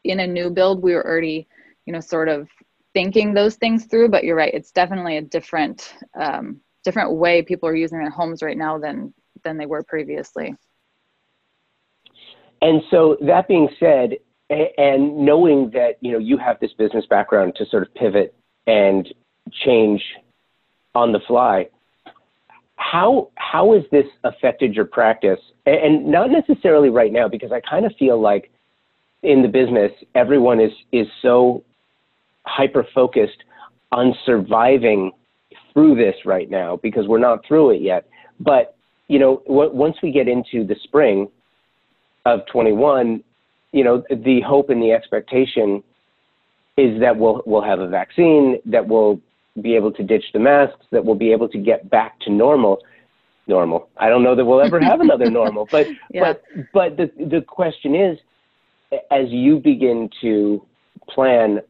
in 0.04 0.20
a 0.20 0.26
new 0.26 0.50
build, 0.50 0.82
we 0.82 0.94
were 0.94 1.06
already, 1.06 1.46
you 1.86 1.92
know, 1.92 2.00
sort 2.00 2.28
of 2.28 2.48
thinking 2.94 3.32
those 3.34 3.56
things 3.56 3.86
through, 3.86 4.08
but 4.08 4.24
you're 4.24 4.36
right. 4.36 4.52
It's 4.52 4.72
definitely 4.72 5.16
a 5.16 5.22
different, 5.22 5.94
um, 6.18 6.60
different 6.84 7.12
way 7.12 7.42
people 7.42 7.68
are 7.68 7.76
using 7.76 7.98
their 7.98 8.10
homes 8.10 8.42
right 8.42 8.58
now 8.58 8.78
than 8.78 9.14
than 9.44 9.56
they 9.56 9.66
were 9.66 9.82
previously. 9.82 10.54
And 12.60 12.82
so 12.90 13.16
that 13.22 13.48
being 13.48 13.68
said, 13.80 14.18
and 14.50 15.16
knowing 15.18 15.70
that 15.70 15.96
you 16.00 16.12
know 16.12 16.18
you 16.18 16.36
have 16.38 16.60
this 16.60 16.72
business 16.74 17.04
background 17.06 17.54
to 17.56 17.66
sort 17.66 17.82
of 17.82 17.94
pivot 17.94 18.34
and 18.66 19.12
change 19.64 20.02
on 20.94 21.12
the 21.12 21.20
fly, 21.26 21.68
how 22.92 23.30
how 23.36 23.72
has 23.72 23.84
this 23.90 24.04
affected 24.22 24.74
your 24.74 24.84
practice? 24.84 25.40
And 25.64 26.08
not 26.08 26.30
necessarily 26.30 26.90
right 26.90 27.10
now, 27.10 27.26
because 27.26 27.50
I 27.50 27.60
kind 27.60 27.86
of 27.86 27.92
feel 27.98 28.20
like 28.20 28.50
in 29.22 29.40
the 29.40 29.48
business 29.48 29.92
everyone 30.14 30.60
is 30.60 30.72
is 30.92 31.06
so 31.22 31.64
hyper 32.44 32.86
focused 32.94 33.44
on 33.92 34.14
surviving 34.26 35.10
through 35.72 35.94
this 35.94 36.14
right 36.26 36.50
now 36.50 36.78
because 36.82 37.08
we're 37.08 37.18
not 37.18 37.46
through 37.48 37.70
it 37.70 37.80
yet. 37.80 38.06
But 38.38 38.76
you 39.08 39.18
know, 39.18 39.42
once 39.46 39.96
we 40.02 40.12
get 40.12 40.28
into 40.28 40.66
the 40.66 40.76
spring 40.84 41.28
of 42.26 42.40
21, 42.52 43.24
you 43.72 43.84
know, 43.84 44.04
the 44.10 44.42
hope 44.42 44.68
and 44.68 44.82
the 44.82 44.92
expectation 44.92 45.82
is 46.76 47.00
that 47.00 47.16
we'll 47.16 47.42
we'll 47.46 47.62
have 47.62 47.80
a 47.80 47.88
vaccine, 47.88 48.58
that 48.66 48.86
we'll 48.86 49.18
be 49.60 49.76
able 49.76 49.92
to 49.92 50.02
ditch 50.02 50.24
the 50.32 50.38
masks, 50.38 50.86
that 50.90 51.04
we'll 51.04 51.14
be 51.14 51.32
able 51.32 51.48
to 51.48 51.58
get 51.58 51.90
back 51.90 52.18
to 52.20 52.30
normal. 52.30 52.78
Normal. 53.46 53.88
I 53.96 54.08
don't 54.08 54.22
know 54.22 54.34
that 54.36 54.44
we'll 54.44 54.60
ever 54.60 54.80
have 54.80 55.00
another 55.00 55.30
normal, 55.30 55.68
but 55.70 55.88
yeah. 56.10 56.34
but 56.34 56.42
but 56.72 56.96
the 56.96 57.10
the 57.26 57.42
question 57.42 57.94
is, 57.94 58.18
as 59.10 59.28
you 59.28 59.58
begin 59.58 60.08
to 60.20 60.64
plan 61.08 61.60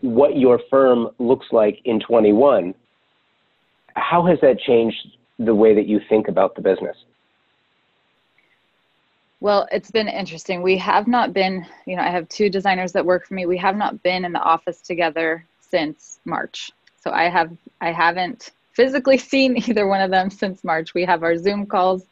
what 0.00 0.36
your 0.36 0.60
firm 0.70 1.08
looks 1.18 1.46
like 1.50 1.80
in 1.84 1.98
21, 2.00 2.74
how 3.94 4.24
has 4.26 4.38
that 4.42 4.58
changed 4.60 5.16
the 5.38 5.54
way 5.54 5.74
that 5.74 5.86
you 5.86 6.00
think 6.08 6.28
about 6.28 6.54
the 6.54 6.62
business? 6.62 6.96
Well, 9.40 9.68
it's 9.70 9.90
been 9.90 10.08
interesting. 10.08 10.62
We 10.62 10.78
have 10.78 11.06
not 11.06 11.32
been, 11.32 11.66
you 11.86 11.96
know, 11.96 12.02
I 12.02 12.10
have 12.10 12.28
two 12.28 12.48
designers 12.48 12.92
that 12.92 13.04
work 13.04 13.26
for 13.26 13.34
me. 13.34 13.46
We 13.46 13.58
have 13.58 13.76
not 13.76 14.02
been 14.02 14.24
in 14.24 14.32
the 14.32 14.40
office 14.40 14.80
together 14.80 15.46
since 15.60 16.20
March. 16.24 16.70
So 17.06 17.12
I 17.12 17.28
have 17.28 17.56
I 17.80 17.92
haven't 17.92 18.50
physically 18.72 19.16
seen 19.32 19.56
either 19.58 19.86
one 19.86 20.00
of 20.00 20.10
them 20.10 20.28
since 20.28 20.64
March. 20.64 20.92
We 20.92 21.04
have 21.04 21.22
our 21.22 21.38
Zoom 21.38 21.64
calls 21.64 22.08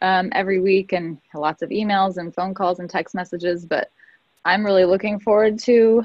um, 0.00 0.30
every 0.32 0.58
week 0.58 0.92
and 0.92 1.18
lots 1.34 1.60
of 1.60 1.68
emails 1.68 2.16
and 2.16 2.34
phone 2.34 2.54
calls 2.54 2.78
and 2.78 2.88
text 2.88 3.14
messages. 3.14 3.66
But 3.66 3.90
I'm 4.46 4.64
really 4.64 4.86
looking 4.86 5.20
forward 5.20 5.58
to 5.64 6.02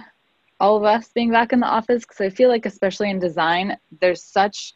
all 0.60 0.76
of 0.76 0.84
us 0.84 1.08
being 1.08 1.32
back 1.32 1.54
in 1.54 1.62
the 1.62 1.68
office 1.68 2.04
because 2.04 2.20
I 2.20 2.30
feel 2.30 2.50
like, 2.50 2.66
especially 2.66 3.10
in 3.12 3.18
design, 3.18 3.78
there's 4.02 4.22
such 4.22 4.74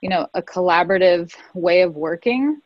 you 0.00 0.08
know 0.08 0.26
a 0.32 0.40
collaborative 0.40 1.30
way 1.52 1.82
of 1.82 1.96
working 1.96 2.62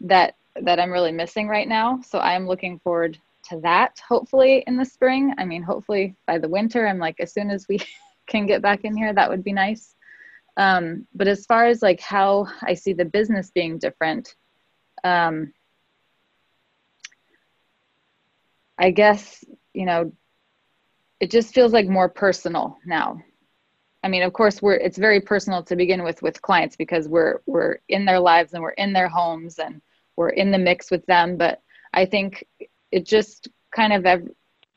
that 0.00 0.34
that 0.60 0.78
I'm 0.78 0.90
really 0.90 1.12
missing 1.12 1.48
right 1.48 1.66
now. 1.66 2.02
So 2.02 2.18
I'm 2.18 2.46
looking 2.46 2.80
forward 2.80 3.16
to 3.48 3.60
that 3.60 3.98
hopefully 4.06 4.62
in 4.66 4.76
the 4.76 4.84
spring. 4.84 5.32
I 5.38 5.46
mean, 5.46 5.62
hopefully 5.62 6.14
by 6.26 6.36
the 6.36 6.50
winter, 6.50 6.86
I'm 6.86 6.98
like, 6.98 7.18
as 7.18 7.32
soon 7.32 7.50
as 7.50 7.66
we 7.66 7.80
can 8.26 8.46
get 8.46 8.62
back 8.62 8.84
in 8.84 8.96
here, 8.96 9.12
that 9.12 9.30
would 9.30 9.44
be 9.44 9.52
nice. 9.52 9.94
Um, 10.56 11.06
but 11.14 11.28
as 11.28 11.46
far 11.46 11.66
as 11.66 11.82
like 11.82 12.00
how 12.00 12.46
I 12.62 12.74
see 12.74 12.92
the 12.92 13.04
business 13.04 13.50
being 13.50 13.78
different, 13.78 14.34
um, 15.02 15.52
I 18.78 18.90
guess, 18.90 19.44
you 19.72 19.86
know, 19.86 20.12
it 21.20 21.30
just 21.30 21.54
feels 21.54 21.72
like 21.72 21.86
more 21.86 22.08
personal 22.08 22.78
now. 22.84 23.22
I 24.02 24.08
mean, 24.08 24.22
of 24.22 24.32
course, 24.32 24.60
we're 24.60 24.74
it's 24.74 24.98
very 24.98 25.20
personal 25.20 25.62
to 25.64 25.76
begin 25.76 26.04
with 26.04 26.20
with 26.22 26.42
clients 26.42 26.76
because 26.76 27.08
we're 27.08 27.40
we're 27.46 27.78
in 27.88 28.04
their 28.04 28.20
lives 28.20 28.52
and 28.52 28.62
we're 28.62 28.70
in 28.70 28.92
their 28.92 29.08
homes 29.08 29.58
and 29.58 29.80
we're 30.16 30.30
in 30.30 30.50
the 30.50 30.58
mix 30.58 30.90
with 30.90 31.04
them. 31.06 31.36
But 31.36 31.62
I 31.94 32.04
think 32.04 32.44
it 32.92 33.06
just 33.06 33.48
kind 33.74 33.92
of 33.92 34.28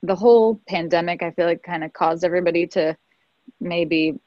the 0.04 0.16
whole 0.16 0.62
pandemic, 0.68 1.24
I 1.24 1.32
feel 1.32 1.46
like, 1.46 1.64
kind 1.64 1.84
of 1.84 1.92
caused 1.92 2.24
everybody 2.24 2.68
to 2.68 2.96
maybe 3.60 4.20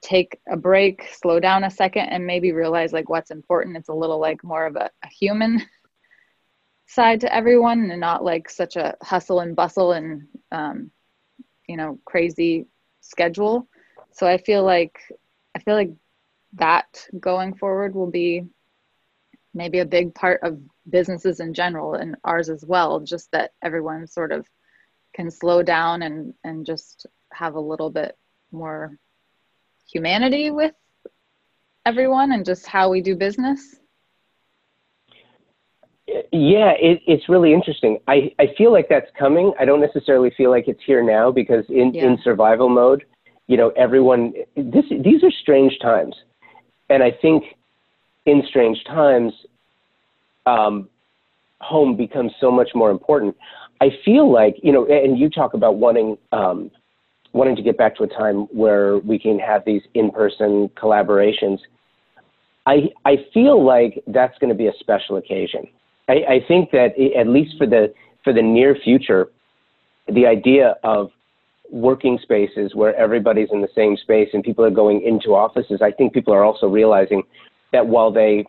take 0.00 0.40
a 0.48 0.56
break, 0.56 1.04
slow 1.12 1.38
down 1.38 1.64
a 1.64 1.70
second, 1.70 2.06
and 2.06 2.26
maybe 2.26 2.52
realize 2.52 2.92
like 2.92 3.08
what's 3.08 3.30
important. 3.30 3.76
It's 3.76 3.88
a 3.88 3.94
little 3.94 4.18
like 4.18 4.42
more 4.42 4.66
of 4.66 4.76
a, 4.76 4.90
a 5.02 5.08
human 5.08 5.62
side 6.86 7.20
to 7.20 7.34
everyone, 7.34 7.90
and 7.90 8.00
not 8.00 8.24
like 8.24 8.50
such 8.50 8.76
a 8.76 8.96
hustle 9.02 9.40
and 9.40 9.54
bustle 9.54 9.92
and 9.92 10.26
um, 10.50 10.90
you 11.68 11.76
know 11.76 11.98
crazy 12.04 12.66
schedule 13.00 13.66
so 14.12 14.26
i 14.26 14.36
feel 14.36 14.62
like 14.62 14.98
i 15.56 15.58
feel 15.58 15.74
like 15.74 15.90
that 16.54 17.06
going 17.18 17.54
forward 17.54 17.94
will 17.94 18.10
be 18.10 18.44
maybe 19.54 19.78
a 19.78 19.84
big 19.84 20.14
part 20.14 20.40
of 20.42 20.60
businesses 20.90 21.40
in 21.40 21.54
general 21.54 21.94
and 21.94 22.16
ours 22.24 22.48
as 22.50 22.64
well 22.64 23.00
just 23.00 23.30
that 23.32 23.52
everyone 23.62 24.06
sort 24.06 24.32
of 24.32 24.46
can 25.14 25.30
slow 25.30 25.62
down 25.62 26.02
and 26.02 26.34
and 26.44 26.66
just 26.66 27.06
have 27.32 27.54
a 27.54 27.60
little 27.60 27.90
bit 27.90 28.16
more 28.52 28.96
humanity 29.90 30.50
with 30.50 30.74
everyone 31.84 32.32
and 32.32 32.44
just 32.44 32.66
how 32.66 32.88
we 32.88 33.00
do 33.00 33.16
business 33.16 33.76
yeah 36.30 36.72
it, 36.78 37.00
it's 37.06 37.28
really 37.28 37.52
interesting 37.52 37.98
I, 38.06 38.32
I 38.38 38.48
feel 38.56 38.72
like 38.72 38.88
that's 38.88 39.10
coming 39.18 39.52
i 39.58 39.64
don't 39.64 39.80
necessarily 39.80 40.30
feel 40.36 40.50
like 40.50 40.68
it's 40.68 40.82
here 40.84 41.02
now 41.02 41.30
because 41.30 41.64
in, 41.68 41.92
yeah. 41.94 42.04
in 42.04 42.18
survival 42.22 42.68
mode 42.68 43.04
you 43.52 43.58
know, 43.58 43.68
everyone, 43.76 44.32
this, 44.56 44.84
these 44.88 45.22
are 45.22 45.30
strange 45.30 45.78
times. 45.80 46.14
And 46.88 47.02
I 47.02 47.10
think 47.10 47.44
in 48.24 48.42
strange 48.48 48.82
times, 48.84 49.32
um, 50.46 50.88
home 51.60 51.94
becomes 51.94 52.32
so 52.40 52.50
much 52.50 52.70
more 52.74 52.90
important. 52.90 53.36
I 53.80 53.90
feel 54.06 54.32
like, 54.32 54.56
you 54.62 54.72
know, 54.72 54.86
and 54.86 55.18
you 55.18 55.28
talk 55.28 55.54
about 55.54 55.76
wanting, 55.76 56.16
um, 56.32 56.70
wanting 57.32 57.56
to 57.56 57.62
get 57.62 57.78
back 57.78 57.96
to 57.96 58.02
a 58.02 58.06
time 58.06 58.42
where 58.52 58.98
we 58.98 59.18
can 59.18 59.38
have 59.38 59.64
these 59.64 59.82
in-person 59.94 60.70
collaborations. 60.76 61.58
I, 62.66 62.90
I 63.04 63.24
feel 63.32 63.64
like 63.64 64.02
that's 64.06 64.38
going 64.38 64.50
to 64.50 64.56
be 64.56 64.66
a 64.66 64.72
special 64.78 65.16
occasion. 65.16 65.66
I, 66.08 66.12
I 66.12 66.40
think 66.46 66.70
that 66.72 66.92
at 67.18 67.26
least 67.26 67.56
for 67.56 67.66
the, 67.66 67.92
for 68.22 68.32
the 68.32 68.42
near 68.42 68.76
future, 68.76 69.28
the 70.08 70.26
idea 70.26 70.76
of 70.82 71.10
working 71.70 72.18
spaces 72.22 72.74
where 72.74 72.94
everybody's 72.96 73.48
in 73.50 73.62
the 73.62 73.68
same 73.74 73.96
space 73.96 74.28
and 74.34 74.44
people 74.44 74.64
are 74.64 74.70
going 74.70 75.02
into 75.02 75.34
offices, 75.34 75.80
I 75.82 75.90
think 75.90 76.12
people 76.12 76.34
are 76.34 76.44
also 76.44 76.66
realizing 76.66 77.22
that 77.72 77.86
while 77.86 78.12
they, 78.12 78.44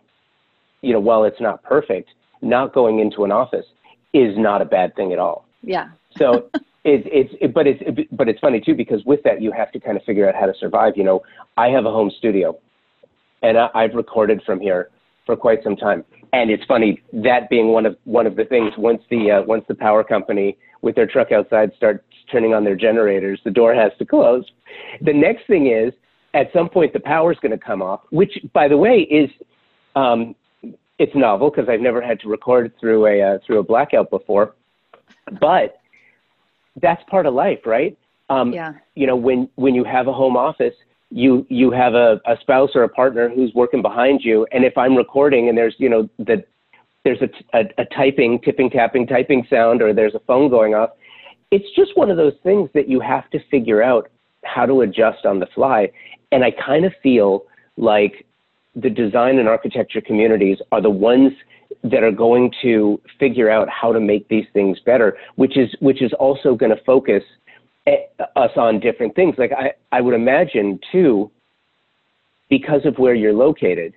you 0.82 0.92
know, 0.92 1.00
while 1.00 1.24
it's 1.24 1.40
not 1.40 1.62
perfect, 1.62 2.10
not 2.42 2.74
going 2.74 2.98
into 2.98 3.24
an 3.24 3.32
office 3.32 3.64
is 4.12 4.36
not 4.36 4.60
a 4.60 4.66
bad 4.66 4.94
thing 4.94 5.12
at 5.12 5.18
all. 5.18 5.46
Yeah. 5.62 5.88
so, 6.18 6.50
It, 6.84 7.02
it's 7.06 7.34
it, 7.40 7.54
but 7.54 7.66
it's 7.66 7.82
it, 7.86 8.14
but 8.16 8.28
it's 8.28 8.40
funny 8.40 8.60
too 8.60 8.74
because 8.74 9.02
with 9.04 9.22
that 9.24 9.40
you 9.40 9.52
have 9.52 9.72
to 9.72 9.80
kind 9.80 9.96
of 9.96 10.04
figure 10.04 10.28
out 10.28 10.34
how 10.34 10.46
to 10.46 10.52
survive. 10.58 10.94
You 10.96 11.04
know, 11.04 11.22
I 11.56 11.68
have 11.68 11.86
a 11.86 11.90
home 11.90 12.10
studio, 12.18 12.58
and 13.42 13.56
I, 13.56 13.68
I've 13.74 13.94
recorded 13.94 14.42
from 14.44 14.60
here 14.60 14.90
for 15.24 15.36
quite 15.36 15.62
some 15.64 15.76
time. 15.76 16.04
And 16.34 16.50
it's 16.50 16.64
funny 16.64 17.00
that 17.12 17.48
being 17.48 17.68
one 17.68 17.86
of 17.86 17.96
one 18.04 18.26
of 18.26 18.36
the 18.36 18.44
things. 18.44 18.72
Once 18.76 19.02
the 19.10 19.30
uh, 19.30 19.42
once 19.42 19.64
the 19.66 19.74
power 19.74 20.04
company 20.04 20.58
with 20.82 20.94
their 20.94 21.06
truck 21.06 21.32
outside 21.32 21.72
starts 21.76 22.04
turning 22.30 22.52
on 22.52 22.64
their 22.64 22.76
generators, 22.76 23.40
the 23.44 23.50
door 23.50 23.74
has 23.74 23.92
to 23.98 24.04
close. 24.04 24.44
The 25.00 25.12
next 25.14 25.46
thing 25.46 25.68
is 25.68 25.94
at 26.34 26.52
some 26.52 26.68
point 26.68 26.92
the 26.92 27.00
power 27.00 27.32
is 27.32 27.38
going 27.38 27.52
to 27.52 27.64
come 27.64 27.80
off, 27.80 28.00
which 28.10 28.32
by 28.52 28.68
the 28.68 28.76
way 28.76 29.06
is 29.10 29.30
um, 29.96 30.34
it's 30.98 31.14
novel 31.14 31.50
because 31.50 31.68
I've 31.68 31.80
never 31.80 32.02
had 32.02 32.20
to 32.20 32.28
record 32.28 32.72
through 32.78 33.06
a 33.06 33.22
uh, 33.22 33.38
through 33.46 33.60
a 33.60 33.62
blackout 33.62 34.10
before, 34.10 34.54
but 35.40 35.80
that's 36.80 37.02
part 37.08 37.26
of 37.26 37.34
life, 37.34 37.60
right? 37.64 37.96
Um, 38.30 38.52
yeah. 38.52 38.72
You 38.94 39.06
know, 39.06 39.16
when 39.16 39.48
when 39.56 39.74
you 39.74 39.84
have 39.84 40.06
a 40.06 40.12
home 40.12 40.36
office, 40.36 40.74
you 41.10 41.46
you 41.48 41.70
have 41.70 41.94
a, 41.94 42.20
a 42.26 42.36
spouse 42.40 42.70
or 42.74 42.82
a 42.82 42.88
partner 42.88 43.28
who's 43.28 43.52
working 43.54 43.82
behind 43.82 44.22
you, 44.22 44.46
and 44.52 44.64
if 44.64 44.76
I'm 44.76 44.96
recording 44.96 45.48
and 45.48 45.56
there's 45.56 45.74
you 45.78 45.88
know 45.88 46.08
the 46.18 46.44
there's 47.04 47.20
a, 47.20 47.58
a, 47.58 47.64
a 47.78 47.84
typing, 47.94 48.40
tipping, 48.40 48.70
tapping, 48.70 49.06
typing 49.06 49.46
sound, 49.50 49.82
or 49.82 49.92
there's 49.92 50.14
a 50.14 50.20
phone 50.20 50.48
going 50.48 50.74
off, 50.74 50.90
it's 51.50 51.68
just 51.76 51.96
one 51.96 52.10
of 52.10 52.16
those 52.16 52.32
things 52.42 52.70
that 52.72 52.88
you 52.88 52.98
have 52.98 53.28
to 53.30 53.38
figure 53.50 53.82
out 53.82 54.10
how 54.44 54.64
to 54.64 54.80
adjust 54.80 55.26
on 55.26 55.38
the 55.38 55.46
fly. 55.54 55.90
And 56.32 56.42
I 56.42 56.50
kind 56.50 56.84
of 56.84 56.92
feel 57.02 57.44
like 57.76 58.26
the 58.76 58.90
design 58.90 59.38
and 59.38 59.48
architecture 59.48 60.00
communities 60.00 60.58
are 60.72 60.80
the 60.80 60.90
ones 60.90 61.32
that 61.82 62.02
are 62.02 62.12
going 62.12 62.52
to 62.62 63.00
figure 63.18 63.50
out 63.50 63.68
how 63.68 63.92
to 63.92 64.00
make 64.00 64.28
these 64.28 64.46
things 64.52 64.78
better, 64.84 65.16
which 65.36 65.56
is 65.56 65.74
which 65.80 66.02
is 66.02 66.12
also 66.14 66.54
going 66.54 66.74
to 66.74 66.82
focus 66.84 67.22
eh, 67.86 67.96
us 68.36 68.50
on 68.56 68.80
different 68.80 69.14
things. 69.14 69.34
Like 69.38 69.52
I, 69.52 69.72
I 69.92 70.00
would 70.00 70.14
imagine 70.14 70.80
too, 70.90 71.30
because 72.48 72.84
of 72.84 72.98
where 72.98 73.14
you're 73.14 73.34
located, 73.34 73.94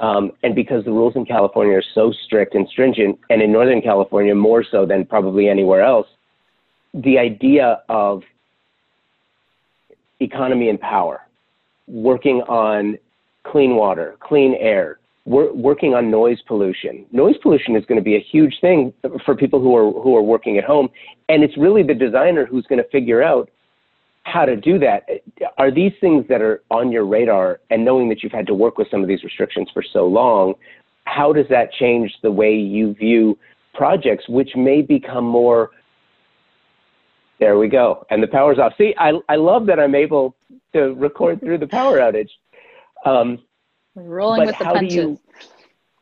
um, 0.00 0.32
and 0.42 0.54
because 0.54 0.84
the 0.84 0.90
rules 0.90 1.14
in 1.16 1.24
California 1.24 1.76
are 1.76 1.84
so 1.94 2.12
strict 2.26 2.54
and 2.54 2.68
stringent, 2.68 3.18
and 3.30 3.40
in 3.40 3.52
Northern 3.52 3.80
California 3.80 4.34
more 4.34 4.64
so 4.68 4.84
than 4.84 5.04
probably 5.04 5.48
anywhere 5.48 5.82
else, 5.82 6.08
the 6.92 7.18
idea 7.18 7.82
of 7.88 8.22
economy 10.20 10.68
and 10.68 10.80
power, 10.80 11.20
working 11.86 12.42
on 12.42 12.98
clean 13.44 13.76
water, 13.76 14.16
clean 14.20 14.54
air, 14.58 14.98
we're 15.26 15.52
working 15.52 15.94
on 15.94 16.10
noise 16.10 16.38
pollution. 16.46 17.06
Noise 17.12 17.36
pollution 17.42 17.76
is 17.76 17.84
going 17.86 17.98
to 17.98 18.04
be 18.04 18.16
a 18.16 18.20
huge 18.20 18.54
thing 18.60 18.92
for 19.24 19.34
people 19.34 19.60
who 19.60 19.74
are 19.74 19.90
who 19.90 20.16
are 20.16 20.22
working 20.22 20.58
at 20.58 20.64
home, 20.64 20.88
and 21.28 21.42
it's 21.42 21.56
really 21.56 21.82
the 21.82 21.94
designer 21.94 22.44
who's 22.44 22.66
going 22.66 22.82
to 22.82 22.88
figure 22.90 23.22
out 23.22 23.50
how 24.24 24.44
to 24.44 24.56
do 24.56 24.78
that. 24.78 25.08
Are 25.56 25.70
these 25.70 25.92
things 26.00 26.26
that 26.28 26.42
are 26.42 26.62
on 26.70 26.92
your 26.92 27.06
radar, 27.06 27.60
and 27.70 27.84
knowing 27.84 28.08
that 28.10 28.22
you've 28.22 28.32
had 28.32 28.46
to 28.48 28.54
work 28.54 28.76
with 28.76 28.88
some 28.90 29.02
of 29.02 29.08
these 29.08 29.24
restrictions 29.24 29.68
for 29.72 29.82
so 29.82 30.06
long, 30.06 30.54
how 31.04 31.32
does 31.32 31.46
that 31.48 31.72
change 31.72 32.12
the 32.22 32.30
way 32.30 32.54
you 32.54 32.94
view 32.94 33.38
projects, 33.72 34.28
which 34.28 34.50
may 34.56 34.82
become 34.82 35.24
more 35.24 35.70
there 37.40 37.58
we 37.58 37.68
go. 37.68 38.06
And 38.10 38.22
the 38.22 38.28
power's 38.28 38.58
off. 38.58 38.74
See, 38.78 38.94
I, 38.96 39.12
I 39.28 39.36
love 39.36 39.66
that 39.66 39.80
I'm 39.80 39.94
able 39.94 40.36
to 40.72 40.94
record 40.94 41.40
through 41.40 41.58
the 41.58 41.66
power 41.66 41.98
outage. 41.98 42.30
Um, 43.04 43.38
Rolling 43.94 44.46
with 44.46 44.58
the 44.58 44.64
punches. 44.64 44.94
You, 44.94 45.20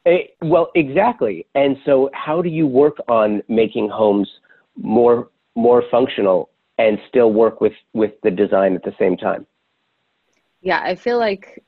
eh, 0.06 0.22
well, 0.40 0.70
exactly. 0.74 1.46
And 1.54 1.76
so, 1.84 2.10
how 2.14 2.40
do 2.40 2.48
you 2.48 2.66
work 2.66 2.96
on 3.08 3.42
making 3.48 3.88
homes 3.88 4.28
more 4.76 5.28
more 5.54 5.84
functional 5.90 6.48
and 6.78 6.98
still 7.08 7.32
work 7.32 7.60
with 7.60 7.74
with 7.92 8.12
the 8.22 8.30
design 8.30 8.74
at 8.74 8.82
the 8.82 8.94
same 8.98 9.16
time? 9.16 9.46
Yeah, 10.62 10.80
I 10.82 10.94
feel 10.94 11.18
like 11.18 11.62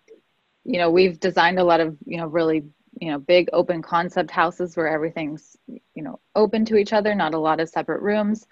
you 0.65 0.79
know 0.79 0.91
we've 0.91 1.21
designed 1.21 1.59
a 1.59 1.65
lot 1.65 1.81
of 1.81 1.97
you 2.07 2.17
know 2.17 2.27
really 2.27 2.65
you 3.01 3.11
know 3.11 3.19
big 3.19 3.51
open 3.53 3.83
concept 3.83 4.31
houses 4.31 4.77
where 4.77 4.89
everything's 4.89 5.57
you 5.67 6.03
know 6.03 6.21
open 6.35 6.65
to 6.67 6.77
each 6.77 6.95
other, 6.95 7.15
not 7.15 7.35
a 7.35 7.39
lot 7.39 7.61
of 7.61 7.69
separate 7.69 8.01
rooms. 8.01 8.47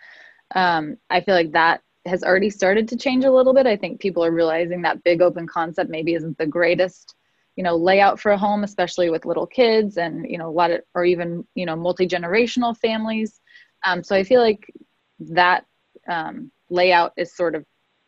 Um, 0.54 0.98
I 1.08 1.22
feel 1.22 1.34
like 1.34 1.52
that 1.52 1.80
has 2.06 2.22
already 2.24 2.50
started 2.50 2.88
to 2.88 2.96
change 2.96 3.24
a 3.24 3.30
little 3.30 3.54
bit. 3.54 3.66
I 3.66 3.76
think 3.76 4.00
people 4.00 4.24
are 4.24 4.32
realizing 4.32 4.82
that 4.82 5.04
big 5.04 5.22
open 5.22 5.46
concept 5.46 5.90
maybe 5.90 6.14
isn't 6.14 6.38
the 6.38 6.46
greatest 6.46 7.14
you 7.56 7.62
know 7.62 7.76
layout 7.76 8.18
for 8.18 8.32
a 8.32 8.38
home 8.38 8.64
especially 8.64 9.10
with 9.10 9.26
little 9.26 9.46
kids 9.46 9.98
and 9.98 10.28
you 10.28 10.38
know 10.38 10.48
a 10.48 10.50
lot 10.50 10.70
of 10.70 10.80
or 10.94 11.04
even 11.04 11.46
you 11.54 11.66
know 11.66 11.76
multi-generational 11.76 12.76
families. 12.76 13.40
Um, 13.84 14.02
so 14.02 14.14
i 14.14 14.22
feel 14.24 14.40
like 14.40 14.72
that 15.20 15.64
um, 16.08 16.50
layout 16.70 17.12
is 17.16 17.34
sort 17.36 17.54
of 17.54 17.64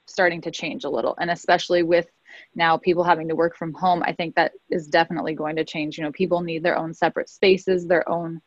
starting 0.06 0.40
to 0.42 0.50
change 0.50 0.84
a 0.84 0.90
little. 0.90 1.14
And 1.20 1.30
especially 1.30 1.82
with 1.82 2.08
now 2.54 2.76
people 2.76 3.04
having 3.04 3.28
to 3.28 3.36
work 3.36 3.56
from 3.56 3.72
home 3.74 4.02
i 4.02 4.12
think 4.12 4.34
that 4.34 4.52
is 4.70 4.88
definitely 4.88 5.34
going 5.34 5.56
to 5.56 5.64
change. 5.64 5.98
You 5.98 6.04
know 6.04 6.12
people 6.12 6.40
need 6.40 6.62
their 6.62 6.76
own 6.76 6.94
separate 6.94 7.28
spaces 7.28 7.86
their 7.86 8.08
own 8.08 8.40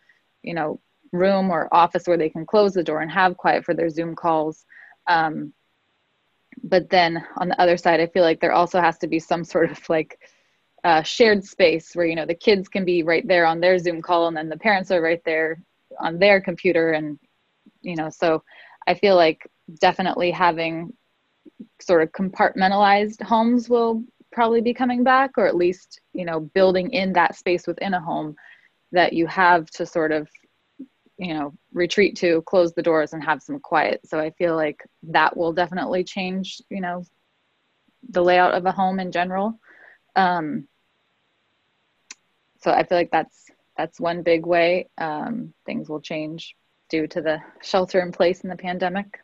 you 0.44 0.54
know 0.54 0.80
room 1.14 1.52
or 1.52 1.74
office 1.74 2.06
where 2.06 2.18
they 2.18 2.30
can 2.30 2.46
close 2.46 2.74
the 2.74 2.84
door 2.84 3.02
and 3.02 3.12
have 3.12 3.38
quiet 3.38 3.64
for 3.64 3.74
their 3.74 3.90
zoom 3.90 4.16
calls 4.16 4.66
um, 5.08 5.54
but 6.64 6.90
then 6.90 7.24
on 7.38 7.50
the 7.50 7.62
other 7.62 7.78
side 7.78 8.00
i 8.00 8.08
feel 8.08 8.24
like 8.24 8.40
there 8.40 8.54
also 8.54 8.82
has 8.82 8.98
to 8.98 9.08
be 9.08 9.20
some 9.20 9.44
sort 9.44 9.72
of 9.72 9.90
like 9.90 10.20
uh, 10.84 11.02
shared 11.02 11.44
space 11.44 11.96
where 11.96 12.06
you 12.06 12.16
know 12.16 12.26
the 12.26 12.36
kids 12.36 12.70
can 12.70 12.86
be 12.86 13.04
right 13.04 13.28
there 13.28 13.46
on 13.46 13.60
their 13.60 13.78
zoom 13.78 14.02
call 14.02 14.28
and 14.28 14.38
then 14.38 14.50
the 14.50 14.58
parents 14.58 14.92
are 14.92 15.02
right 15.02 15.22
there 15.26 15.62
on 16.00 16.20
their 16.20 16.40
computer 16.40 16.92
and 16.92 17.20
you 17.82 17.96
know 17.96 18.10
so 18.10 18.44
i 18.88 18.94
feel 18.94 19.16
like 19.16 19.48
definitely 19.80 20.32
having 20.32 20.94
sort 21.82 22.04
of 22.04 22.12
compartmentalized 22.12 23.22
homes 23.22 23.70
will 23.70 24.04
probably 24.32 24.62
be 24.62 24.74
coming 24.74 25.04
back 25.04 25.32
or 25.38 25.48
at 25.48 25.56
least 25.56 26.00
you 26.14 26.26
know 26.26 26.40
building 26.40 26.92
in 26.92 27.12
that 27.12 27.36
space 27.36 27.66
within 27.68 27.94
a 27.96 28.00
home 28.00 28.36
that 28.92 29.14
you 29.14 29.28
have 29.28 29.70
to 29.70 29.86
sort 29.86 30.12
of 30.12 30.30
you 31.18 31.34
know 31.34 31.54
retreat 31.74 32.16
to 32.16 32.42
close 32.44 32.74
the 32.74 32.84
doors 32.84 33.14
and 33.14 33.24
have 33.24 33.42
some 33.42 33.60
quiet 33.60 34.00
so 34.06 34.20
i 34.20 34.30
feel 34.32 34.56
like 34.56 34.84
that 35.04 35.36
will 35.36 35.54
definitely 35.54 36.04
change 36.04 36.62
you 36.70 36.82
know 36.82 37.04
the 38.10 38.22
layout 38.22 38.54
of 38.54 38.66
a 38.66 38.72
home 38.72 39.00
in 39.00 39.12
general 39.12 39.60
um, 40.18 40.68
so 42.60 42.72
I 42.72 42.84
feel 42.84 42.98
like 42.98 43.12
that's 43.12 43.52
that's 43.78 44.00
one 44.00 44.24
big 44.24 44.46
way 44.46 44.90
um, 44.98 45.54
things 45.66 45.88
will 45.88 46.02
change 46.02 46.56
due 46.90 47.08
to 47.08 47.22
the 47.22 47.38
shelter 47.62 48.02
in 48.02 48.12
place 48.12 48.42
in 48.42 48.50
the 48.50 48.56
pandemic. 48.56 49.20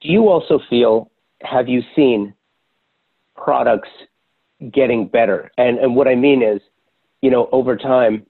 Do 0.00 0.08
you 0.08 0.28
also 0.28 0.60
feel? 0.70 1.10
Have 1.42 1.68
you 1.68 1.82
seen 1.94 2.34
products 3.36 3.88
getting 4.72 5.08
better? 5.08 5.50
And 5.58 5.78
and 5.78 5.96
what 5.96 6.06
I 6.06 6.14
mean 6.14 6.42
is, 6.42 6.60
you 7.20 7.30
know, 7.30 7.48
over 7.50 7.76
time, 7.76 8.24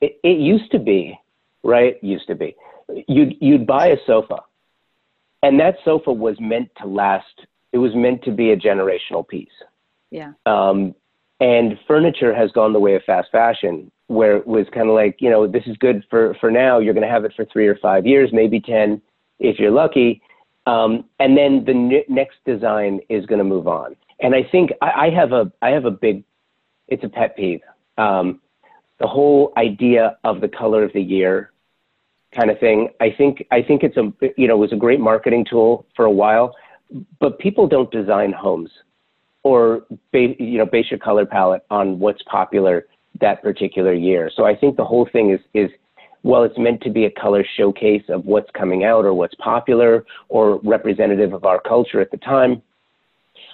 it, 0.00 0.18
it 0.22 0.38
used 0.38 0.70
to 0.72 0.78
be, 0.78 1.18
right? 1.62 2.02
Used 2.02 2.26
to 2.28 2.34
be, 2.34 2.56
you'd 3.08 3.34
you'd 3.40 3.66
buy 3.66 3.88
a 3.88 3.96
sofa, 4.06 4.40
and 5.42 5.58
that 5.60 5.76
sofa 5.84 6.12
was 6.12 6.36
meant 6.40 6.70
to 6.80 6.86
last. 6.86 7.46
It 7.72 7.78
was 7.78 7.94
meant 7.94 8.24
to 8.24 8.32
be 8.32 8.50
a 8.50 8.56
generational 8.56 9.26
piece 9.26 9.48
yeah. 10.10 10.32
Um, 10.46 10.94
and 11.40 11.78
furniture 11.88 12.34
has 12.34 12.50
gone 12.52 12.72
the 12.72 12.80
way 12.80 12.94
of 12.94 13.02
fast 13.04 13.28
fashion, 13.32 13.90
where 14.08 14.36
it 14.36 14.46
was 14.46 14.66
kind 14.74 14.88
of 14.88 14.94
like, 14.94 15.16
you 15.20 15.30
know, 15.30 15.46
this 15.46 15.62
is 15.66 15.76
good 15.78 16.04
for, 16.10 16.36
for 16.40 16.50
now. 16.50 16.78
You're 16.78 16.94
going 16.94 17.06
to 17.06 17.12
have 17.12 17.24
it 17.24 17.32
for 17.34 17.44
three 17.46 17.66
or 17.66 17.76
five 17.76 18.06
years, 18.06 18.30
maybe 18.32 18.60
10 18.60 19.00
if 19.38 19.58
you're 19.58 19.70
lucky. 19.70 20.20
Um, 20.66 21.04
and 21.18 21.36
then 21.36 21.64
the 21.64 21.72
n- 21.72 22.14
next 22.14 22.36
design 22.44 23.00
is 23.08 23.24
going 23.24 23.38
to 23.38 23.44
move 23.44 23.66
on. 23.66 23.96
And 24.20 24.34
I 24.34 24.42
think 24.42 24.70
I, 24.82 25.06
I, 25.06 25.10
have 25.10 25.32
a 25.32 25.50
I 25.62 25.70
have 25.70 25.86
a 25.86 25.90
big, 25.90 26.24
it's 26.88 27.04
a 27.04 27.08
pet 27.08 27.36
peeve. 27.36 27.60
Um, 27.96 28.40
the 29.00 29.06
whole 29.06 29.52
idea 29.56 30.16
of 30.24 30.40
the 30.40 30.48
color 30.48 30.84
of 30.84 30.92
the 30.92 31.00
year 31.00 31.50
kind 32.38 32.50
of 32.50 32.58
thing. 32.60 32.90
I 33.00 33.10
think 33.16 33.44
I 33.50 33.62
think 33.62 33.82
it's 33.82 33.96
a 33.96 34.12
you 34.36 34.46
know 34.46 34.54
it 34.54 34.58
was 34.58 34.72
a 34.72 34.76
great 34.76 35.00
marketing 35.00 35.44
tool 35.48 35.86
for 35.96 36.04
a 36.04 36.10
while, 36.10 36.54
but 37.18 37.38
people 37.38 37.66
don't 37.66 37.90
design 37.90 38.32
homes 38.32 38.70
or 39.42 39.86
you 40.12 40.58
know 40.58 40.66
base 40.66 40.86
your 40.90 41.00
color 41.00 41.26
palette 41.26 41.62
on 41.70 41.98
what's 41.98 42.22
popular 42.24 42.86
that 43.20 43.42
particular 43.42 43.92
year. 43.92 44.30
So 44.34 44.44
I 44.44 44.54
think 44.54 44.76
the 44.76 44.84
whole 44.84 45.08
thing 45.10 45.30
is 45.30 45.40
is 45.54 45.70
well, 46.22 46.44
it's 46.44 46.58
meant 46.58 46.82
to 46.82 46.90
be 46.90 47.06
a 47.06 47.10
color 47.10 47.44
showcase 47.56 48.04
of 48.10 48.26
what's 48.26 48.50
coming 48.50 48.84
out 48.84 49.06
or 49.06 49.14
what's 49.14 49.34
popular 49.36 50.04
or 50.28 50.60
representative 50.62 51.32
of 51.32 51.44
our 51.44 51.58
culture 51.58 52.00
at 52.00 52.10
the 52.10 52.18
time. 52.18 52.60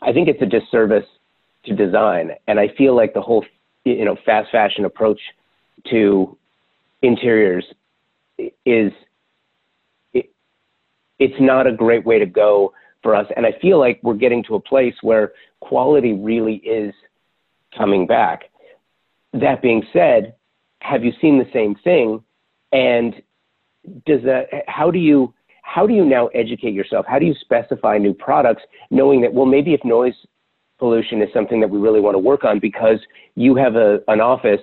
I 0.03 0.13
think 0.13 0.29
it's 0.29 0.43
a 0.43 0.47
disservice 0.47 1.07
to 1.67 1.75
design, 1.75 2.33
and 2.49 2.59
I 2.59 2.69
feel 2.77 2.97
like 2.97 3.15
the 3.15 3.21
whole 3.21 3.45
you 3.87 4.05
know 4.05 4.17
fast 4.25 4.51
fashion 4.51 4.85
approach 4.85 5.21
to 5.91 6.37
interiors 7.03 7.65
is 8.39 8.93
it, 10.13 10.31
it's 11.19 11.41
not 11.41 11.67
a 11.67 11.73
great 11.73 12.05
way 12.05 12.19
to 12.19 12.27
go 12.27 12.73
for 13.03 13.15
us. 13.15 13.27
And 13.37 13.47
I 13.47 13.53
feel 13.63 13.79
like 13.79 14.01
we're 14.03 14.15
getting 14.15 14.43
to 14.45 14.57
a 14.57 14.61
place 14.61 14.95
where 15.03 15.33
quality 15.61 16.13
really 16.13 16.57
is 16.57 16.93
coming 17.77 18.07
back. 18.07 18.51
That 19.33 19.63
being 19.63 19.83
said, 19.93 20.35
have 20.81 21.05
you 21.05 21.13
seen 21.21 21.39
the 21.39 21.49
same 21.53 21.77
thing? 21.85 22.23
And 22.73 23.15
does 24.07 24.23
that, 24.25 24.49
how 24.67 24.91
do 24.91 24.99
you, 24.99 25.33
how 25.63 25.87
do 25.87 25.95
you 25.95 26.05
now 26.05 26.27
educate 26.29 26.75
yourself? 26.75 27.07
How 27.09 27.19
do 27.19 27.27
you 27.27 27.35
specify 27.41 27.99
new 27.99 28.13
products, 28.13 28.63
knowing 28.91 29.21
that, 29.21 29.33
well, 29.33 29.47
maybe 29.47 29.73
if 29.73 29.85
noise 29.85 30.15
pollution 30.79 31.23
is 31.23 31.29
something 31.33 31.61
that 31.61 31.69
we 31.69 31.79
really 31.79 32.01
want 32.01 32.15
to 32.15 32.19
work 32.19 32.45
on 32.45 32.59
because 32.59 32.99
you 33.35 33.55
have 33.55 33.77
a, 33.77 34.01
an 34.09 34.21
office, 34.21 34.61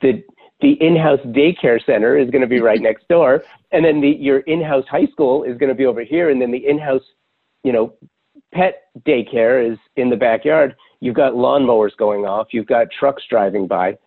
the, 0.00 0.22
the 0.60 0.72
in-house 0.80 1.20
daycare 1.26 1.84
center 1.84 2.16
is 2.16 2.30
going 2.30 2.42
to 2.42 2.48
be 2.48 2.60
right 2.60 2.80
next 2.80 3.08
door, 3.08 3.42
and 3.72 3.84
then 3.84 4.00
the, 4.00 4.08
your 4.08 4.40
in-house 4.40 4.84
high 4.88 5.06
school 5.06 5.42
is 5.42 5.56
going 5.58 5.68
to 5.68 5.74
be 5.74 5.86
over 5.86 6.02
here, 6.02 6.30
and 6.30 6.40
then 6.40 6.50
the 6.50 6.66
in-house, 6.66 7.02
you 7.62 7.72
know, 7.72 7.94
pet 8.52 8.84
daycare 9.00 9.72
is 9.72 9.78
in 9.96 10.10
the 10.10 10.16
backyard. 10.16 10.76
You've 11.00 11.16
got 11.16 11.32
lawnmowers 11.32 11.96
going 11.96 12.24
off. 12.24 12.48
You've 12.52 12.66
got 12.66 12.86
trucks 12.90 13.24
driving 13.28 13.66
by 13.66 13.98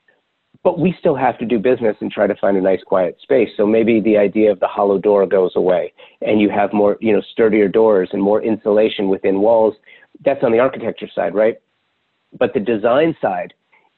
but 0.67 0.79
we 0.79 0.93
still 0.99 1.15
have 1.15 1.37
to 1.37 1.45
do 1.45 1.57
business 1.57 1.95
and 2.01 2.11
try 2.11 2.27
to 2.27 2.35
find 2.35 2.57
a 2.57 2.61
nice 2.61 2.83
quiet 2.85 3.17
space. 3.21 3.47
So 3.55 3.65
maybe 3.65 4.01
the 4.01 4.17
idea 4.17 4.51
of 4.51 4.59
the 4.59 4.67
hollow 4.67 4.97
door 4.97 5.25
goes 5.25 5.53
away 5.55 5.93
and 6.21 6.41
you 6.41 6.49
have 6.49 6.73
more, 6.73 6.97
you 6.99 7.13
know, 7.13 7.21
sturdier 7.31 7.69
doors 7.69 8.09
and 8.11 8.21
more 8.21 8.43
insulation 8.43 9.07
within 9.07 9.39
walls. 9.39 9.75
That's 10.25 10.43
on 10.43 10.51
the 10.51 10.59
architecture 10.59 11.07
side, 11.15 11.33
right? 11.33 11.55
But 12.37 12.53
the 12.53 12.59
design 12.59 13.15
side 13.21 13.53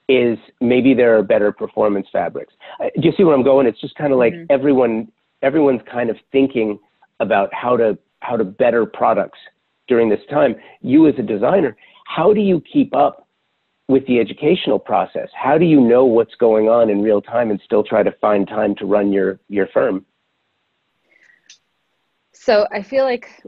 is 0.10 0.38
maybe 0.62 0.93
there 0.93 1.17
are 1.17 1.23
better 1.23 1.51
performance 1.51 2.05
fabrics. 2.12 2.53
Do 2.79 3.01
you 3.01 3.13
see 3.17 3.23
where 3.23 3.34
I'm 3.34 3.43
going? 3.43 3.65
It's 3.65 3.82
just 3.82 3.95
kind 3.95 4.13
of 4.13 4.19
like 4.19 4.34
mm-hmm. 4.34 4.51
everyone 4.51 5.12
everyone's 5.41 5.82
kind 5.91 6.12
of 6.12 6.17
thinking 6.32 6.77
about 7.19 7.51
how 7.51 7.77
to 7.77 7.97
how 8.19 8.38
to 8.38 8.43
better 8.43 8.86
products 8.86 9.39
during 9.88 10.08
this 10.08 10.21
time. 10.29 10.55
You 10.82 11.08
as 11.08 11.15
a 11.17 11.23
designer, 11.23 11.75
how 12.05 12.32
do 12.32 12.41
you 12.41 12.62
keep 12.71 12.95
up 12.95 13.27
with 13.89 14.06
the 14.06 14.19
educational 14.19 14.80
process? 14.80 15.30
How 15.34 15.58
do 15.58 15.65
you 15.65 15.82
know 15.82 16.06
what's 16.06 16.36
going 16.36 16.69
on 16.69 16.91
in 16.91 17.02
real 17.02 17.21
time 17.21 17.49
and 17.49 17.60
still 17.65 17.84
try 17.84 18.04
to 18.04 18.12
find 18.21 18.47
time 18.47 18.75
to 18.75 18.86
run 18.86 19.12
your 19.12 19.39
your 19.49 19.67
firm? 19.67 20.06
So 22.32 22.67
I 22.71 22.84
feel 22.84 23.04
like, 23.04 23.43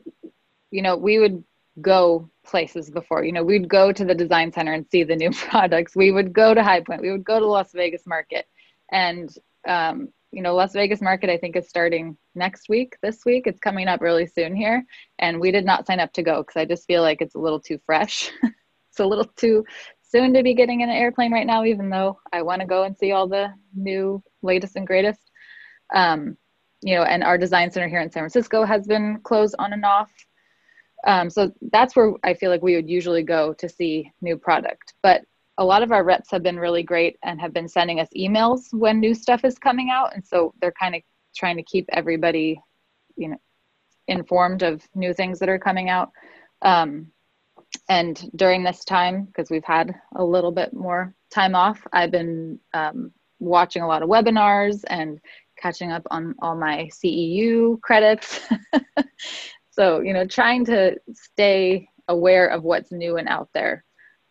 you 0.72 0.82
know, 0.82 0.98
we 0.98 1.20
would 1.20 1.44
go 1.80 2.30
places 2.44 2.90
before. 2.90 3.24
You 3.24 3.32
know, 3.32 3.44
we'd 3.44 3.70
go 3.70 3.92
to 3.94 4.04
the 4.04 4.16
design 4.16 4.52
center 4.52 4.74
and 4.74 4.86
see 4.92 5.04
the 5.04 5.16
new 5.16 5.32
products. 5.50 5.96
We 5.96 6.12
would 6.12 6.34
go 6.34 6.54
to 6.54 6.64
High 6.64 6.82
Point. 6.82 7.02
We 7.02 7.12
would 7.12 7.24
go 7.24 7.40
to 7.40 7.46
Las 7.46 7.72
Vegas 7.72 8.06
Market, 8.08 8.48
and 8.92 9.30
um, 9.68 10.10
you 10.32 10.42
know, 10.42 10.56
Las 10.56 10.74
Vegas 10.74 11.02
Market 11.02 11.30
I 11.30 11.38
think 11.38 11.56
is 11.56 11.70
starting 11.70 12.18
next 12.34 12.68
week. 12.68 12.96
This 13.04 13.26
week, 13.26 13.44
it's 13.46 13.60
coming 13.60 13.88
up 13.88 14.02
really 14.02 14.26
soon 14.26 14.56
here, 14.56 14.84
and 15.20 15.40
we 15.40 15.52
did 15.52 15.66
not 15.66 15.86
sign 15.86 16.00
up 16.00 16.12
to 16.14 16.24
go 16.24 16.42
because 16.42 16.60
I 16.60 16.66
just 16.66 16.88
feel 16.88 17.04
like 17.04 17.22
it's 17.22 17.36
a 17.36 17.40
little 17.40 17.60
too 17.60 17.80
fresh. 17.86 18.32
it's 18.44 19.00
a 19.00 19.06
little 19.06 19.32
too 19.36 19.64
soon 20.12 20.34
to 20.34 20.44
be 20.44 20.54
getting 20.54 20.82
in 20.82 20.90
an 20.90 20.96
airplane 20.96 21.32
right 21.32 21.48
now, 21.48 21.64
even 21.64 21.90
though 21.90 22.20
I 22.34 22.42
want 22.42 22.62
to 22.62 22.68
go 22.68 22.84
and 22.84 22.98
see 22.98 23.12
all 23.12 23.28
the 23.28 23.54
new, 23.74 24.22
latest, 24.42 24.76
and 24.76 24.86
greatest. 24.86 25.32
Um, 25.94 26.38
you 26.82 26.96
know, 26.96 27.04
and 27.04 27.24
our 27.24 27.38
design 27.38 27.72
center 27.72 27.88
here 27.88 28.02
in 28.02 28.12
San 28.12 28.22
Francisco 28.22 28.66
has 28.66 28.88
been 28.88 29.20
closed 29.24 29.56
on 29.60 29.74
and 29.74 29.86
off. 29.86 30.12
Um, 31.06 31.30
so 31.30 31.52
that's 31.72 31.96
where 31.96 32.14
I 32.24 32.34
feel 32.34 32.50
like 32.50 32.62
we 32.62 32.76
would 32.76 32.90
usually 32.90 33.24
go 33.24 33.54
to 33.54 33.70
see 33.70 34.12
new 34.22 34.38
product. 34.38 34.94
But 35.02 35.24
a 35.58 35.66
lot 35.66 35.84
of 35.84 35.92
our 35.92 36.04
reps 36.04 36.32
have 36.32 36.44
been 36.44 36.60
really 36.60 36.84
great 36.84 37.18
and 37.24 37.40
have 37.40 37.54
been 37.54 37.68
sending 37.68 38.00
us 38.00 38.10
emails 38.18 38.74
when 38.74 39.00
new 39.00 39.14
stuff 39.14 39.46
is 39.46 39.60
coming 39.60 39.90
out. 39.92 40.14
And 40.16 40.26
so 40.26 40.54
they're 40.60 40.74
kind 40.74 40.96
of 40.96 41.02
trying 41.36 41.58
to 41.58 41.64
keep 41.64 41.86
everybody, 41.92 42.60
you 43.16 43.30
know, 43.30 43.38
informed 44.08 44.64
of 44.64 44.88
new 44.96 45.14
things 45.14 45.40
that 45.40 45.50
are 45.50 45.60
coming 45.60 45.90
out. 45.90 46.12
Um, 46.62 47.12
and 47.90 48.30
during 48.36 48.64
this 48.64 48.86
time, 48.86 49.26
because 49.26 49.50
we've 49.50 49.64
had 49.64 49.94
a 50.16 50.24
little 50.24 50.52
bit 50.52 50.74
more 50.74 51.14
time 51.30 51.56
off, 51.56 51.86
I've 51.92 52.12
been 52.12 52.60
um, 52.74 53.12
watching 53.40 53.82
a 53.82 53.88
lot 53.88 54.04
of 54.04 54.10
webinars 54.10 54.84
and 54.88 55.20
catching 55.58 55.92
up 55.92 56.06
on 56.12 56.36
all 56.40 56.56
my 56.56 56.90
CEU 56.92 57.80
credits. 57.82 58.40
so, 59.72 60.02
you 60.02 60.14
know, 60.14 60.26
trying 60.26 60.66
to 60.66 60.98
stay 61.14 61.88
aware 62.08 62.48
of 62.48 62.64
what's 62.64 62.92
new 62.92 63.18
and 63.18 63.28
out 63.28 63.50
there. 63.54 63.84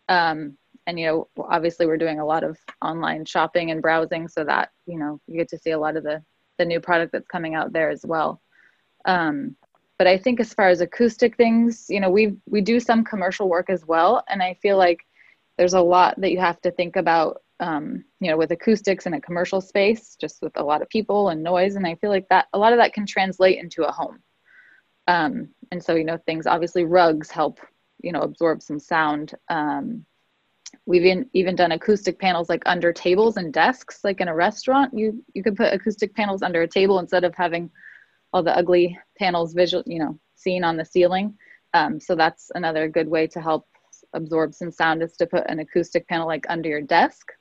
Um, 0.09 0.57
and, 0.87 0.99
you 0.99 1.07
know, 1.07 1.27
obviously 1.37 1.85
we're 1.85 1.97
doing 1.97 2.19
a 2.19 2.25
lot 2.25 2.43
of 2.43 2.57
online 2.81 3.25
shopping 3.25 3.71
and 3.71 3.81
browsing 3.81 4.27
so 4.27 4.43
that, 4.43 4.71
you 4.85 4.97
know, 4.97 5.19
you 5.27 5.37
get 5.37 5.49
to 5.49 5.57
see 5.57 5.71
a 5.71 5.79
lot 5.79 5.95
of 5.95 6.03
the, 6.03 6.23
the 6.57 6.65
new 6.65 6.79
product 6.79 7.11
that's 7.11 7.27
coming 7.27 7.55
out 7.55 7.71
there 7.71 7.89
as 7.89 8.03
well. 8.05 8.41
Um, 9.05 9.55
but 10.01 10.07
i 10.07 10.17
think 10.17 10.39
as 10.39 10.51
far 10.51 10.67
as 10.67 10.81
acoustic 10.81 11.37
things 11.37 11.85
you 11.87 11.99
know 11.99 12.09
we 12.09 12.35
we 12.47 12.59
do 12.59 12.79
some 12.79 13.03
commercial 13.03 13.47
work 13.47 13.69
as 13.69 13.85
well. 13.85 14.23
And 14.29 14.41
i 14.41 14.55
feel 14.55 14.75
like 14.75 15.05
there's 15.59 15.75
a 15.75 15.87
lot 15.95 16.19
that 16.21 16.31
you 16.31 16.39
have 16.39 16.59
to 16.61 16.71
think 16.71 16.95
about 16.95 17.43
um, 17.59 18.03
you 18.19 18.31
know 18.31 18.35
with 18.35 18.49
acoustics 18.49 19.05
in 19.05 19.13
a 19.13 19.21
commercial 19.21 19.61
space 19.61 20.17
just 20.19 20.41
with 20.41 20.53
a 20.57 20.63
lot 20.63 20.81
of 20.81 20.89
people 20.89 21.29
and 21.29 21.43
noise. 21.43 21.75
And 21.75 21.85
i 21.85 21.93
feel 21.93 22.09
like 22.09 22.27
that 22.29 22.47
a 22.53 22.57
lot 22.57 22.73
of 22.73 22.79
that 22.79 22.95
can 22.95 23.05
translate 23.05 23.59
into 23.59 23.83
a 23.83 23.91
home. 23.91 24.17
Um, 25.07 25.49
and 25.71 25.83
so 25.83 25.93
you 25.93 26.03
know 26.03 26.17
things 26.25 26.47
obviously 26.47 26.83
rugs 26.83 27.29
help 27.29 27.59
you 28.01 28.11
know 28.11 28.21
absorb 28.21 28.63
some 28.63 28.79
sound. 28.79 29.35
Um, 29.49 30.03
we've 30.87 31.05
even, 31.05 31.29
even 31.33 31.55
done 31.55 31.73
acoustic 31.73 32.17
panels 32.17 32.49
like 32.49 32.63
under 32.65 32.91
tables 32.91 33.37
and 33.37 33.53
desks 33.53 33.99
like 34.03 34.19
in 34.19 34.29
a 34.29 34.35
restaurant. 34.47 34.97
You 34.97 35.23
you 35.35 35.43
could 35.43 35.57
put 35.57 35.75
acoustic 35.75 36.15
panels 36.15 36.41
under 36.41 36.63
a 36.63 36.67
table 36.67 36.97
instead 36.97 37.23
of 37.23 37.35
having 37.35 37.69
all 38.33 38.43
the 38.43 38.55
ugly 38.55 38.97
panels 39.17 39.53
visual, 39.53 39.83
you 39.85 39.99
know, 39.99 40.19
seen 40.35 40.63
on 40.63 40.77
the 40.77 40.85
ceiling. 40.85 41.35
Um, 41.73 41.99
so 41.99 42.15
that's 42.15 42.51
another 42.55 42.87
good 42.87 43.07
way 43.07 43.27
to 43.27 43.41
help 43.41 43.65
absorb 44.13 44.53
some 44.53 44.71
sound 44.71 45.01
is 45.01 45.15
to 45.17 45.27
put 45.27 45.49
an 45.49 45.59
acoustic 45.59 46.07
panel 46.07 46.27
like 46.27 46.45
under 46.49 46.67
your 46.69 46.81
desk 46.81 47.31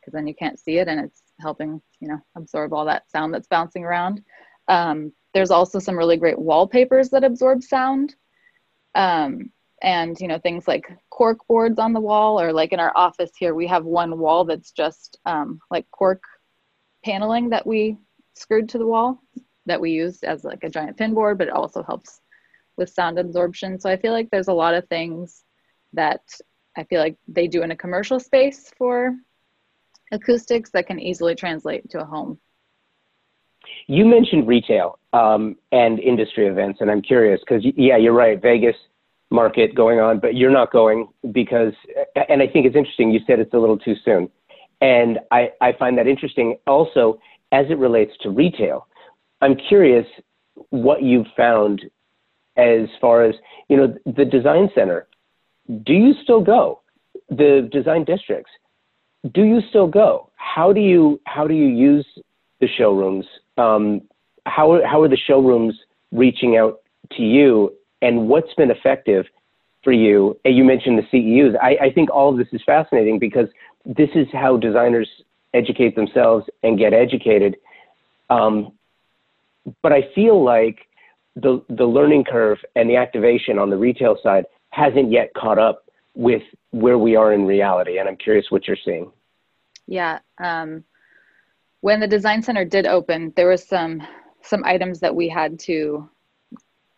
because 0.00 0.12
then 0.12 0.26
you 0.26 0.34
can't 0.34 0.58
see 0.58 0.78
it 0.78 0.88
and 0.88 1.00
it's 1.00 1.22
helping, 1.40 1.80
you 2.00 2.08
know, 2.08 2.18
absorb 2.36 2.72
all 2.72 2.84
that 2.84 3.10
sound 3.10 3.32
that's 3.32 3.48
bouncing 3.48 3.84
around. 3.84 4.22
Um, 4.68 5.12
there's 5.34 5.50
also 5.50 5.78
some 5.78 5.96
really 5.96 6.16
great 6.16 6.38
wallpapers 6.38 7.10
that 7.10 7.24
absorb 7.24 7.62
sound. 7.62 8.14
Um, 8.94 9.50
and 9.82 10.18
you 10.20 10.28
know 10.28 10.38
things 10.38 10.66
like 10.66 10.86
cork 11.10 11.38
boards 11.48 11.78
on 11.78 11.92
the 11.92 12.00
wall 12.00 12.40
or 12.40 12.52
like 12.52 12.72
in 12.72 12.80
our 12.80 12.92
office 12.96 13.30
here 13.38 13.54
we 13.54 13.66
have 13.66 13.84
one 13.84 14.18
wall 14.18 14.44
that's 14.44 14.70
just 14.70 15.18
um, 15.26 15.60
like 15.70 15.90
cork 15.90 16.22
paneling 17.04 17.50
that 17.50 17.66
we 17.66 17.96
screwed 18.34 18.68
to 18.68 18.78
the 18.78 18.86
wall 18.86 19.20
that 19.66 19.80
we 19.80 19.90
use 19.90 20.22
as 20.22 20.44
like 20.44 20.64
a 20.64 20.70
giant 20.70 20.96
pin 20.96 21.14
board, 21.14 21.38
but 21.38 21.48
it 21.48 21.52
also 21.52 21.82
helps 21.82 22.20
with 22.76 22.90
sound 22.90 23.18
absorption. 23.18 23.78
So 23.78 23.90
I 23.90 23.96
feel 23.96 24.12
like 24.12 24.30
there's 24.30 24.48
a 24.48 24.52
lot 24.52 24.74
of 24.74 24.88
things 24.88 25.44
that 25.92 26.20
I 26.76 26.84
feel 26.84 27.00
like 27.00 27.16
they 27.26 27.46
do 27.46 27.62
in 27.62 27.70
a 27.70 27.76
commercial 27.76 28.20
space 28.20 28.72
for 28.76 29.14
acoustics 30.12 30.70
that 30.70 30.86
can 30.86 31.00
easily 31.00 31.34
translate 31.34 31.88
to 31.90 32.00
a 32.00 32.04
home. 32.04 32.38
You 33.88 34.04
mentioned 34.04 34.46
retail 34.46 34.98
um, 35.12 35.56
and 35.72 35.98
industry 35.98 36.46
events, 36.46 36.80
and 36.80 36.90
I'm 36.90 37.02
curious 37.02 37.40
because, 37.40 37.64
yeah, 37.76 37.96
you're 37.96 38.12
right, 38.12 38.40
Vegas 38.40 38.76
market 39.30 39.74
going 39.74 39.98
on, 39.98 40.20
but 40.20 40.36
you're 40.36 40.50
not 40.50 40.70
going 40.70 41.08
because, 41.32 41.72
and 42.28 42.42
I 42.42 42.46
think 42.46 42.66
it's 42.66 42.76
interesting, 42.76 43.10
you 43.10 43.20
said 43.26 43.40
it's 43.40 43.54
a 43.54 43.58
little 43.58 43.78
too 43.78 43.96
soon. 44.04 44.30
And 44.80 45.18
I, 45.30 45.50
I 45.60 45.72
find 45.72 45.98
that 45.98 46.06
interesting 46.06 46.58
also 46.66 47.18
as 47.50 47.66
it 47.70 47.78
relates 47.78 48.12
to 48.20 48.30
retail 48.30 48.86
I'm 49.40 49.56
curious 49.56 50.06
what 50.70 51.02
you've 51.02 51.26
found 51.36 51.82
as 52.56 52.88
far 53.00 53.24
as 53.24 53.34
you 53.68 53.76
know 53.76 53.94
the 54.06 54.24
design 54.24 54.70
center. 54.74 55.06
Do 55.84 55.92
you 55.92 56.14
still 56.22 56.40
go? 56.40 56.80
The 57.28 57.68
design 57.72 58.04
districts. 58.04 58.50
Do 59.32 59.42
you 59.42 59.60
still 59.68 59.88
go? 59.88 60.30
How 60.36 60.72
do 60.72 60.80
you 60.80 61.20
how 61.24 61.46
do 61.46 61.54
you 61.54 61.66
use 61.66 62.06
the 62.60 62.68
showrooms? 62.68 63.26
Um, 63.58 64.02
how 64.46 64.80
how 64.84 65.02
are 65.02 65.08
the 65.08 65.16
showrooms 65.16 65.74
reaching 66.12 66.56
out 66.56 66.80
to 67.12 67.22
you, 67.22 67.74
and 68.02 68.28
what's 68.28 68.52
been 68.54 68.70
effective 68.70 69.26
for 69.82 69.92
you? 69.92 70.38
And 70.44 70.56
you 70.56 70.64
mentioned 70.64 70.98
the 70.98 71.02
CEUs. 71.12 71.56
I, 71.60 71.86
I 71.86 71.92
think 71.92 72.10
all 72.10 72.30
of 72.30 72.38
this 72.38 72.48
is 72.52 72.62
fascinating 72.64 73.18
because 73.18 73.48
this 73.84 74.10
is 74.14 74.26
how 74.32 74.56
designers 74.56 75.08
educate 75.54 75.94
themselves 75.94 76.46
and 76.62 76.78
get 76.78 76.92
educated. 76.92 77.56
Um, 78.30 78.72
but 79.82 79.92
I 79.92 80.08
feel 80.14 80.42
like 80.42 80.78
the 81.36 81.62
the 81.68 81.84
learning 81.84 82.24
curve 82.24 82.58
and 82.76 82.88
the 82.88 82.96
activation 82.96 83.58
on 83.58 83.70
the 83.70 83.76
retail 83.76 84.16
side 84.22 84.44
hasn't 84.70 85.10
yet 85.10 85.32
caught 85.34 85.58
up 85.58 85.84
with 86.14 86.42
where 86.70 86.98
we 86.98 87.14
are 87.14 87.32
in 87.32 87.44
reality. 87.44 87.98
And 87.98 88.08
I'm 88.08 88.16
curious 88.16 88.46
what 88.50 88.66
you're 88.66 88.76
seeing. 88.84 89.12
Yeah. 89.86 90.18
Um, 90.42 90.84
when 91.80 92.00
the 92.00 92.08
design 92.08 92.42
center 92.42 92.64
did 92.64 92.86
open, 92.86 93.32
there 93.36 93.48
was 93.48 93.66
some 93.66 94.02
some 94.42 94.64
items 94.64 95.00
that 95.00 95.14
we 95.14 95.28
had 95.28 95.58
to 95.60 96.08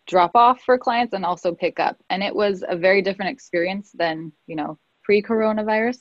drop 0.07 0.31
off 0.35 0.61
for 0.61 0.77
clients 0.77 1.13
and 1.13 1.25
also 1.25 1.53
pick 1.53 1.79
up, 1.79 1.97
and 2.09 2.23
it 2.23 2.33
was 2.33 2.63
a 2.67 2.75
very 2.75 3.01
different 3.01 3.31
experience 3.31 3.91
than 3.93 4.31
you 4.47 4.55
know 4.55 4.79
pre-coronavirus. 5.03 5.99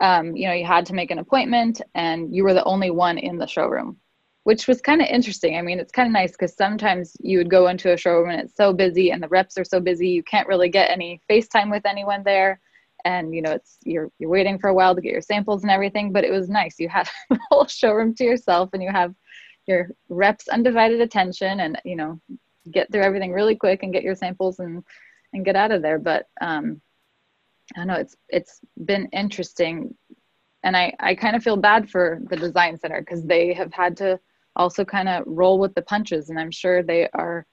Um, 0.00 0.34
you 0.34 0.48
know, 0.48 0.54
you 0.54 0.64
had 0.64 0.86
to 0.86 0.94
make 0.94 1.10
an 1.10 1.18
appointment, 1.18 1.80
and 1.94 2.34
you 2.34 2.44
were 2.44 2.54
the 2.54 2.64
only 2.64 2.90
one 2.90 3.18
in 3.18 3.38
the 3.38 3.46
showroom 3.46 3.98
which 4.44 4.66
was 4.66 4.80
kind 4.80 5.02
of 5.02 5.08
interesting. 5.08 5.56
I 5.56 5.62
mean, 5.62 5.78
it's 5.78 5.92
kind 5.92 6.06
of 6.06 6.12
nice 6.12 6.32
because 6.32 6.54
sometimes 6.54 7.16
you 7.20 7.38
would 7.38 7.50
go 7.50 7.68
into 7.68 7.92
a 7.92 7.96
showroom 7.96 8.30
and 8.30 8.40
it's 8.40 8.56
so 8.56 8.72
busy 8.72 9.10
and 9.10 9.22
the 9.22 9.28
reps 9.28 9.58
are 9.58 9.64
so 9.64 9.80
busy 9.80 10.08
you 10.08 10.22
can't 10.22 10.48
really 10.48 10.68
get 10.68 10.90
any 10.90 11.20
FaceTime 11.28 11.70
with 11.70 11.84
anyone 11.86 12.22
there. 12.24 12.60
And 13.04 13.34
you 13.34 13.42
know, 13.42 13.52
it's 13.52 13.78
you're 13.84 14.10
you're 14.18 14.30
waiting 14.30 14.58
for 14.58 14.68
a 14.68 14.74
while 14.74 14.94
to 14.94 15.00
get 15.00 15.12
your 15.12 15.20
samples 15.22 15.62
and 15.62 15.70
everything, 15.70 16.12
but 16.12 16.24
it 16.24 16.30
was 16.30 16.48
nice. 16.48 16.78
You 16.78 16.88
had 16.88 17.08
the 17.30 17.38
whole 17.50 17.66
showroom 17.66 18.14
to 18.16 18.24
yourself 18.24 18.70
and 18.72 18.82
you 18.82 18.90
have 18.90 19.14
your 19.66 19.90
reps 20.08 20.48
undivided 20.48 21.00
attention 21.00 21.60
and 21.60 21.80
you 21.84 21.96
know 21.96 22.20
get 22.70 22.90
through 22.90 23.02
everything 23.02 23.32
really 23.32 23.54
quick 23.54 23.82
and 23.82 23.92
get 23.92 24.02
your 24.02 24.14
samples 24.14 24.58
and 24.58 24.82
and 25.32 25.44
get 25.44 25.56
out 25.56 25.70
of 25.70 25.80
there 25.80 25.98
but 25.98 26.26
um 26.40 26.80
i 27.76 27.84
know 27.84 27.94
it's 27.94 28.16
it's 28.28 28.60
been 28.84 29.06
interesting 29.12 29.94
and 30.64 30.76
i 30.76 30.92
i 31.00 31.14
kind 31.14 31.36
of 31.36 31.42
feel 31.42 31.56
bad 31.56 31.88
for 31.88 32.20
the 32.28 32.36
design 32.36 32.76
center 32.76 33.00
because 33.00 33.24
they 33.24 33.52
have 33.52 33.72
had 33.72 33.96
to 33.96 34.18
also 34.60 34.84
kind 34.84 35.08
of 35.08 35.24
roll 35.26 35.58
with 35.58 35.74
the 35.74 35.82
punches 35.82 36.28
and 36.28 36.38
i'm 36.38 36.50
sure 36.50 36.82
they 36.82 37.08
are 37.14 37.46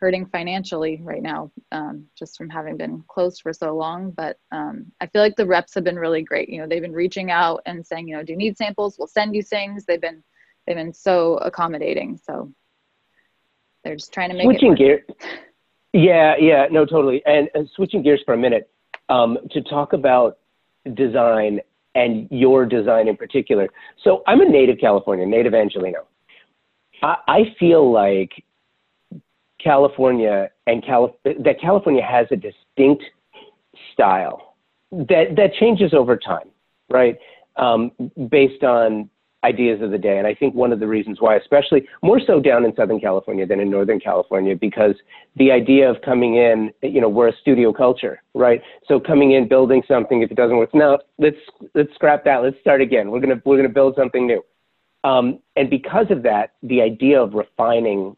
hurting 0.00 0.24
financially 0.26 0.98
right 1.02 1.22
now 1.22 1.50
um, 1.72 2.06
just 2.18 2.36
from 2.36 2.48
having 2.48 2.76
been 2.76 3.04
closed 3.06 3.42
for 3.42 3.52
so 3.52 3.76
long 3.76 4.10
but 4.10 4.38
um, 4.50 4.86
i 5.00 5.06
feel 5.06 5.22
like 5.22 5.36
the 5.36 5.46
reps 5.46 5.74
have 5.74 5.84
been 5.84 5.98
really 5.98 6.22
great. 6.22 6.48
You 6.48 6.58
know 6.58 6.66
they've 6.66 6.82
been 6.82 6.92
reaching 6.92 7.30
out 7.30 7.60
and 7.66 7.86
saying 7.86 8.08
you 8.08 8.16
know 8.16 8.22
do 8.22 8.32
you 8.32 8.38
need 8.38 8.56
samples? 8.56 8.96
We'll 8.98 9.08
send 9.08 9.34
you 9.34 9.42
things. 9.42 9.84
They've 9.84 10.00
been 10.00 10.22
they've 10.66 10.76
been 10.76 10.94
so 10.94 11.34
accommodating 11.38 12.18
so 12.22 12.52
they're 13.82 13.96
just 13.96 14.12
trying 14.12 14.30
to 14.30 14.36
make 14.36 14.44
switching 14.44 14.74
gears 14.74 15.02
yeah 15.92 16.34
yeah 16.38 16.66
no 16.70 16.84
totally 16.84 17.22
and, 17.26 17.48
and 17.54 17.68
switching 17.74 18.02
gears 18.02 18.20
for 18.24 18.34
a 18.34 18.38
minute 18.38 18.70
um, 19.08 19.38
to 19.50 19.60
talk 19.62 19.92
about 19.92 20.38
design 20.94 21.60
and 21.96 22.28
your 22.30 22.64
design 22.64 23.08
in 23.08 23.16
particular. 23.16 23.68
So 24.04 24.22
i'm 24.26 24.40
a 24.40 24.48
native 24.48 24.78
Californian, 24.78 25.28
native 25.28 25.52
Angeleno 25.52 26.06
I, 27.02 27.16
I 27.28 27.40
feel 27.58 27.92
like 27.92 28.30
California 29.62 30.50
and 30.66 30.84
Calif- 30.84 31.14
that 31.24 31.60
California 31.60 32.02
has 32.02 32.26
a 32.30 32.36
distinct 32.36 33.04
style 33.92 34.54
that 34.90 35.36
that 35.36 35.54
changes 35.58 35.94
over 35.94 36.16
time, 36.16 36.50
right? 36.88 37.16
Um, 37.56 37.92
based 38.30 38.64
on 38.64 39.10
ideas 39.42 39.80
of 39.80 39.90
the 39.90 39.98
day, 39.98 40.18
and 40.18 40.26
I 40.26 40.34
think 40.34 40.54
one 40.54 40.72
of 40.72 40.80
the 40.80 40.86
reasons 40.86 41.18
why, 41.20 41.36
especially 41.36 41.86
more 42.02 42.20
so 42.26 42.40
down 42.40 42.64
in 42.64 42.74
Southern 42.76 43.00
California 43.00 43.46
than 43.46 43.60
in 43.60 43.70
Northern 43.70 43.98
California, 43.98 44.54
because 44.54 44.94
the 45.36 45.50
idea 45.50 45.88
of 45.88 45.96
coming 46.02 46.36
in, 46.36 46.70
you 46.82 47.00
know, 47.00 47.08
we're 47.08 47.28
a 47.28 47.36
studio 47.40 47.72
culture, 47.72 48.22
right? 48.34 48.60
So 48.86 49.00
coming 49.00 49.32
in, 49.32 49.48
building 49.48 49.82
something, 49.88 50.22
if 50.22 50.30
it 50.30 50.36
doesn't 50.36 50.56
work, 50.56 50.74
now 50.74 50.98
let's 51.18 51.36
let's 51.74 51.92
scrap 51.94 52.24
that, 52.24 52.38
let's 52.42 52.58
start 52.60 52.80
again. 52.80 53.10
We're 53.10 53.20
gonna 53.20 53.40
we're 53.44 53.56
gonna 53.56 53.68
build 53.68 53.94
something 53.96 54.26
new. 54.26 54.42
Um, 55.04 55.38
and 55.56 55.70
because 55.70 56.06
of 56.10 56.22
that, 56.24 56.54
the 56.62 56.82
idea 56.82 57.20
of 57.20 57.34
refining 57.34 58.16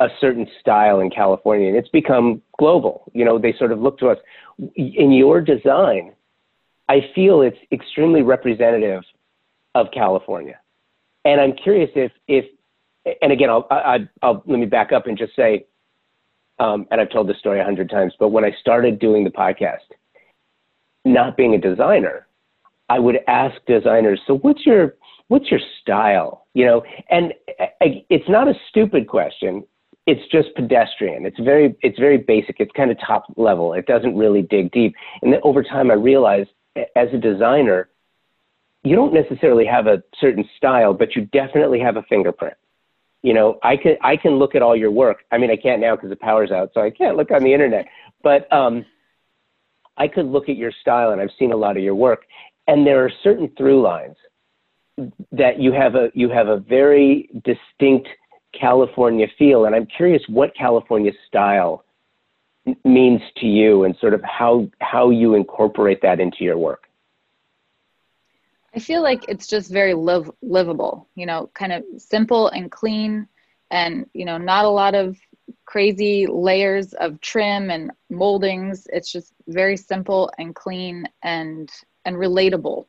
a 0.00 0.08
certain 0.20 0.46
style 0.60 1.00
in 1.00 1.10
California, 1.10 1.68
and 1.68 1.76
it's 1.76 1.88
become 1.88 2.42
global. 2.58 3.10
You 3.14 3.24
know, 3.24 3.38
they 3.38 3.54
sort 3.56 3.72
of 3.72 3.80
look 3.80 3.98
to 3.98 4.08
us. 4.08 4.18
In 4.74 5.12
your 5.12 5.40
design, 5.40 6.12
I 6.88 7.08
feel 7.14 7.42
it's 7.42 7.58
extremely 7.70 8.22
representative 8.22 9.02
of 9.74 9.86
California, 9.92 10.58
and 11.24 11.40
I'm 11.40 11.52
curious 11.52 11.90
if 11.94 12.10
if 12.26 12.46
and 13.20 13.32
again, 13.32 13.50
I'll, 13.50 13.66
I, 13.70 14.08
will 14.22 14.42
let 14.46 14.58
me 14.58 14.66
back 14.66 14.92
up 14.92 15.06
and 15.06 15.18
just 15.18 15.34
say, 15.34 15.66
um, 16.58 16.86
and 16.90 17.00
I've 17.00 17.10
told 17.10 17.28
this 17.28 17.38
story 17.38 17.60
a 17.60 17.64
hundred 17.64 17.90
times, 17.90 18.14
but 18.18 18.28
when 18.28 18.44
I 18.44 18.52
started 18.60 18.98
doing 18.98 19.24
the 19.24 19.30
podcast, 19.30 19.78
not 21.04 21.36
being 21.36 21.54
a 21.54 21.58
designer, 21.58 22.26
I 22.88 22.98
would 22.98 23.18
ask 23.26 23.56
designers, 23.66 24.20
so 24.26 24.38
what's 24.38 24.64
your 24.64 24.94
what's 25.32 25.50
your 25.50 25.60
style? 25.80 26.46
You 26.54 26.66
know, 26.66 26.82
and 27.10 27.32
I, 27.80 28.04
it's 28.10 28.28
not 28.28 28.48
a 28.48 28.54
stupid 28.68 29.08
question 29.08 29.64
it's 30.06 30.20
just 30.32 30.48
pedestrian. 30.56 31.26
It's 31.26 31.38
very 31.38 31.76
it's 31.80 31.98
very 31.98 32.18
basic. 32.18 32.56
It's 32.58 32.72
kind 32.72 32.90
of 32.90 32.98
top 32.98 33.24
level. 33.36 33.72
It 33.72 33.86
doesn't 33.86 34.16
really 34.16 34.42
dig 34.42 34.72
deep. 34.72 34.94
And 35.22 35.32
then 35.32 35.40
over 35.44 35.62
time, 35.62 35.90
I 35.90 35.94
realized 35.94 36.50
as 36.96 37.08
a 37.12 37.18
designer, 37.18 37.88
you 38.82 38.96
don't 38.96 39.14
necessarily 39.14 39.64
have 39.64 39.86
a 39.86 40.02
certain 40.20 40.44
style, 40.56 40.92
but 40.92 41.14
you 41.14 41.26
definitely 41.26 41.78
have 41.78 41.96
a 41.96 42.02
fingerprint. 42.08 42.54
You 43.22 43.34
know, 43.34 43.60
I 43.62 43.76
can 43.76 43.96
I 44.02 44.16
can 44.16 44.32
look 44.32 44.56
at 44.56 44.62
all 44.62 44.74
your 44.74 44.90
work. 44.90 45.18
I 45.30 45.38
mean, 45.38 45.50
I 45.50 45.56
can't 45.56 45.80
now 45.80 45.94
because 45.94 46.10
the 46.10 46.16
power's 46.16 46.50
out, 46.50 46.70
so 46.74 46.80
I 46.80 46.90
can't 46.90 47.16
look 47.16 47.30
on 47.30 47.44
the 47.44 47.52
internet. 47.52 47.86
But 48.24 48.52
um, 48.52 48.84
I 49.96 50.08
could 50.08 50.26
look 50.26 50.48
at 50.48 50.56
your 50.56 50.72
style, 50.80 51.12
and 51.12 51.20
I've 51.20 51.30
seen 51.38 51.52
a 51.52 51.56
lot 51.56 51.76
of 51.76 51.82
your 51.84 51.94
work, 51.94 52.24
and 52.66 52.84
there 52.84 53.04
are 53.04 53.10
certain 53.22 53.52
through 53.56 53.82
lines 53.82 54.16
that 55.32 55.60
you 55.60 55.72
have 55.72 55.94
a 55.94 56.10
you 56.14 56.28
have 56.28 56.48
a 56.48 56.58
very 56.58 57.30
distinct 57.44 58.08
California 58.58 59.26
feel. 59.38 59.64
And 59.64 59.74
I'm 59.74 59.86
curious 59.86 60.22
what 60.28 60.54
California 60.54 61.12
style 61.26 61.84
means 62.84 63.20
to 63.38 63.46
you 63.46 63.84
and 63.84 63.96
sort 64.00 64.14
of 64.14 64.22
how, 64.22 64.68
how 64.80 65.10
you 65.10 65.34
incorporate 65.34 66.00
that 66.02 66.20
into 66.20 66.44
your 66.44 66.58
work. 66.58 66.88
I 68.74 68.78
feel 68.78 69.02
like 69.02 69.24
it's 69.28 69.46
just 69.46 69.70
very 69.70 69.94
live, 69.94 70.30
livable, 70.40 71.08
you 71.14 71.26
know, 71.26 71.50
kind 71.54 71.72
of 71.72 71.84
simple 71.98 72.48
and 72.48 72.70
clean 72.70 73.26
and, 73.70 74.06
you 74.14 74.24
know, 74.24 74.38
not 74.38 74.64
a 74.64 74.70
lot 74.70 74.94
of 74.94 75.18
crazy 75.66 76.26
layers 76.26 76.92
of 76.94 77.20
trim 77.20 77.70
and 77.70 77.90
moldings. 78.10 78.86
It's 78.92 79.10
just 79.10 79.32
very 79.48 79.76
simple 79.76 80.30
and 80.38 80.54
clean 80.54 81.06
and, 81.22 81.70
and 82.04 82.16
relatable. 82.16 82.86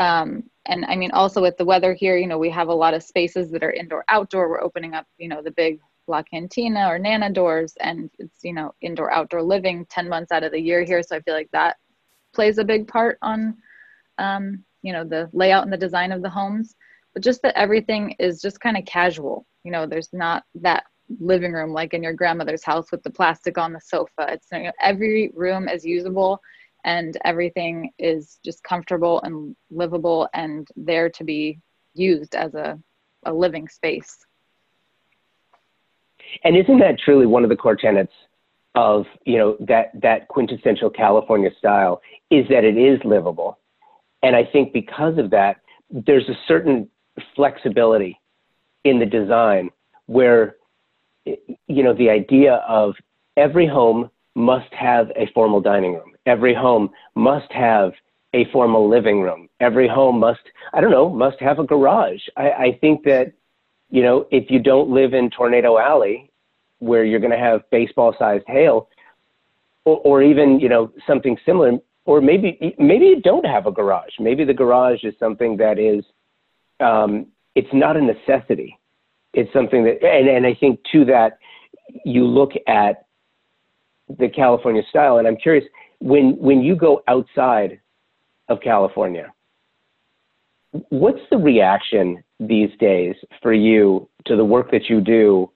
Um, 0.00 0.44
and 0.64 0.86
I 0.86 0.96
mean, 0.96 1.10
also 1.12 1.42
with 1.42 1.58
the 1.58 1.64
weather 1.64 1.92
here, 1.92 2.16
you 2.16 2.26
know, 2.26 2.38
we 2.38 2.50
have 2.50 2.68
a 2.68 2.74
lot 2.74 2.94
of 2.94 3.02
spaces 3.02 3.50
that 3.50 3.62
are 3.62 3.70
indoor 3.70 4.04
outdoor. 4.08 4.48
We're 4.48 4.62
opening 4.62 4.94
up, 4.94 5.06
you 5.18 5.28
know, 5.28 5.42
the 5.42 5.50
big 5.50 5.78
La 6.06 6.22
Cantina 6.22 6.88
or 6.88 6.98
Nana 6.98 7.30
doors, 7.30 7.74
and 7.80 8.10
it's, 8.18 8.38
you 8.42 8.54
know, 8.54 8.72
indoor 8.80 9.12
outdoor 9.12 9.42
living 9.42 9.86
10 9.90 10.08
months 10.08 10.32
out 10.32 10.42
of 10.42 10.52
the 10.52 10.60
year 10.60 10.82
here. 10.82 11.02
So 11.02 11.16
I 11.16 11.20
feel 11.20 11.34
like 11.34 11.50
that 11.52 11.76
plays 12.34 12.56
a 12.56 12.64
big 12.64 12.88
part 12.88 13.18
on, 13.20 13.58
um, 14.16 14.64
you 14.82 14.94
know, 14.94 15.04
the 15.04 15.28
layout 15.34 15.64
and 15.64 15.72
the 15.72 15.76
design 15.76 16.12
of 16.12 16.22
the 16.22 16.30
homes. 16.30 16.74
But 17.12 17.22
just 17.22 17.42
that 17.42 17.58
everything 17.58 18.16
is 18.18 18.40
just 18.40 18.60
kind 18.60 18.78
of 18.78 18.86
casual. 18.86 19.46
You 19.64 19.70
know, 19.70 19.84
there's 19.84 20.12
not 20.14 20.44
that 20.56 20.84
living 21.18 21.52
room 21.52 21.72
like 21.72 21.92
in 21.92 22.02
your 22.02 22.14
grandmother's 22.14 22.64
house 22.64 22.90
with 22.90 23.02
the 23.02 23.10
plastic 23.10 23.58
on 23.58 23.74
the 23.74 23.80
sofa. 23.80 24.28
It's 24.28 24.46
you 24.50 24.62
know, 24.62 24.72
every 24.80 25.30
room 25.34 25.68
is 25.68 25.84
usable 25.84 26.40
and 26.84 27.16
everything 27.24 27.90
is 27.98 28.38
just 28.44 28.62
comfortable 28.64 29.20
and 29.22 29.54
livable 29.70 30.28
and 30.34 30.68
there 30.76 31.10
to 31.10 31.24
be 31.24 31.58
used 31.94 32.34
as 32.34 32.54
a, 32.54 32.78
a 33.24 33.32
living 33.32 33.68
space. 33.68 34.18
And 36.44 36.56
isn't 36.56 36.78
that 36.78 36.98
truly 36.98 37.26
one 37.26 37.42
of 37.42 37.50
the 37.50 37.56
core 37.56 37.76
tenets 37.76 38.12
of 38.76 39.04
you 39.24 39.36
know 39.36 39.56
that 39.60 39.90
that 40.00 40.28
quintessential 40.28 40.90
California 40.90 41.50
style 41.58 42.00
is 42.30 42.46
that 42.48 42.64
it 42.64 42.76
is 42.76 43.00
livable, 43.04 43.58
and 44.22 44.36
I 44.36 44.44
think 44.44 44.72
because 44.72 45.18
of 45.18 45.30
that, 45.30 45.56
there's 45.90 46.28
a 46.28 46.38
certain 46.46 46.88
flexibility 47.34 48.20
in 48.84 48.98
the 48.98 49.06
design 49.06 49.70
where 50.06 50.56
you 51.24 51.82
know 51.82 51.94
the 51.94 52.10
idea 52.10 52.62
of 52.68 52.94
every 53.36 53.66
home 53.66 54.10
must 54.36 54.72
have 54.72 55.10
a 55.16 55.26
formal 55.34 55.60
dining 55.60 55.94
room. 55.94 56.09
Every 56.26 56.54
home 56.54 56.90
must 57.14 57.50
have 57.52 57.92
a 58.32 58.44
formal 58.52 58.88
living 58.88 59.20
room. 59.20 59.48
Every 59.58 59.88
home 59.88 60.20
must, 60.20 60.40
I 60.72 60.80
don't 60.80 60.90
know, 60.90 61.08
must 61.08 61.40
have 61.40 61.58
a 61.58 61.64
garage. 61.64 62.20
I, 62.36 62.50
I 62.50 62.78
think 62.80 63.04
that, 63.04 63.32
you 63.90 64.02
know, 64.02 64.26
if 64.30 64.50
you 64.50 64.60
don't 64.60 64.90
live 64.90 65.14
in 65.14 65.30
Tornado 65.30 65.78
Alley, 65.78 66.30
where 66.78 67.04
you're 67.04 67.20
going 67.20 67.32
to 67.32 67.38
have 67.38 67.68
baseball 67.70 68.14
sized 68.18 68.44
hail, 68.46 68.88
or, 69.84 69.98
or 70.04 70.22
even, 70.22 70.60
you 70.60 70.68
know, 70.68 70.92
something 71.06 71.36
similar, 71.44 71.72
or 72.04 72.20
maybe, 72.20 72.74
maybe 72.78 73.06
you 73.06 73.20
don't 73.20 73.44
have 73.44 73.66
a 73.66 73.72
garage. 73.72 74.12
Maybe 74.18 74.44
the 74.44 74.54
garage 74.54 75.04
is 75.04 75.14
something 75.18 75.56
that 75.56 75.78
is, 75.78 76.04
um, 76.80 77.26
it's 77.54 77.68
not 77.72 77.96
a 77.96 78.00
necessity. 78.00 78.78
It's 79.34 79.52
something 79.52 79.84
that, 79.84 80.04
and, 80.04 80.28
and 80.28 80.46
I 80.46 80.54
think 80.54 80.80
to 80.92 81.04
that, 81.06 81.38
you 82.04 82.24
look 82.24 82.52
at 82.66 83.06
the 84.18 84.28
California 84.28 84.82
style. 84.88 85.18
And 85.18 85.26
I'm 85.26 85.36
curious, 85.36 85.64
when 86.00 86.36
when 86.38 86.62
you 86.62 86.74
go 86.74 87.02
outside 87.08 87.80
of 88.48 88.60
California, 88.60 89.32
what's 90.88 91.20
the 91.30 91.36
reaction 91.36 92.22
these 92.38 92.70
days 92.78 93.14
for 93.42 93.52
you 93.52 94.08
to 94.26 94.36
the 94.36 94.44
work 94.44 94.70
that 94.70 94.88
you 94.88 95.00
do? 95.00 95.50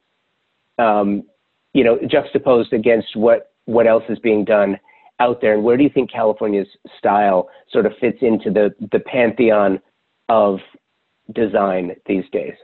Um, 0.79 1.25
you 1.73 1.83
know, 1.83 1.99
juxtaposed 2.09 2.73
against 2.73 3.17
what 3.17 3.53
what 3.65 3.87
else 3.87 4.05
is 4.09 4.19
being 4.19 4.45
done 4.45 4.79
out 5.21 5.41
there, 5.41 5.55
and 5.55 5.65
where 5.65 5.77
do 5.77 5.83
you 5.83 5.91
think 5.91 6.11
California's 6.11 6.69
style 6.99 7.49
sort 7.71 7.87
of 7.87 7.93
fits 8.01 8.19
into 8.21 8.51
the 8.51 8.75
the 8.93 9.01
pantheon 9.01 9.81
of 10.29 10.59
design 11.35 11.97
these 12.07 12.25
days? 12.33 12.55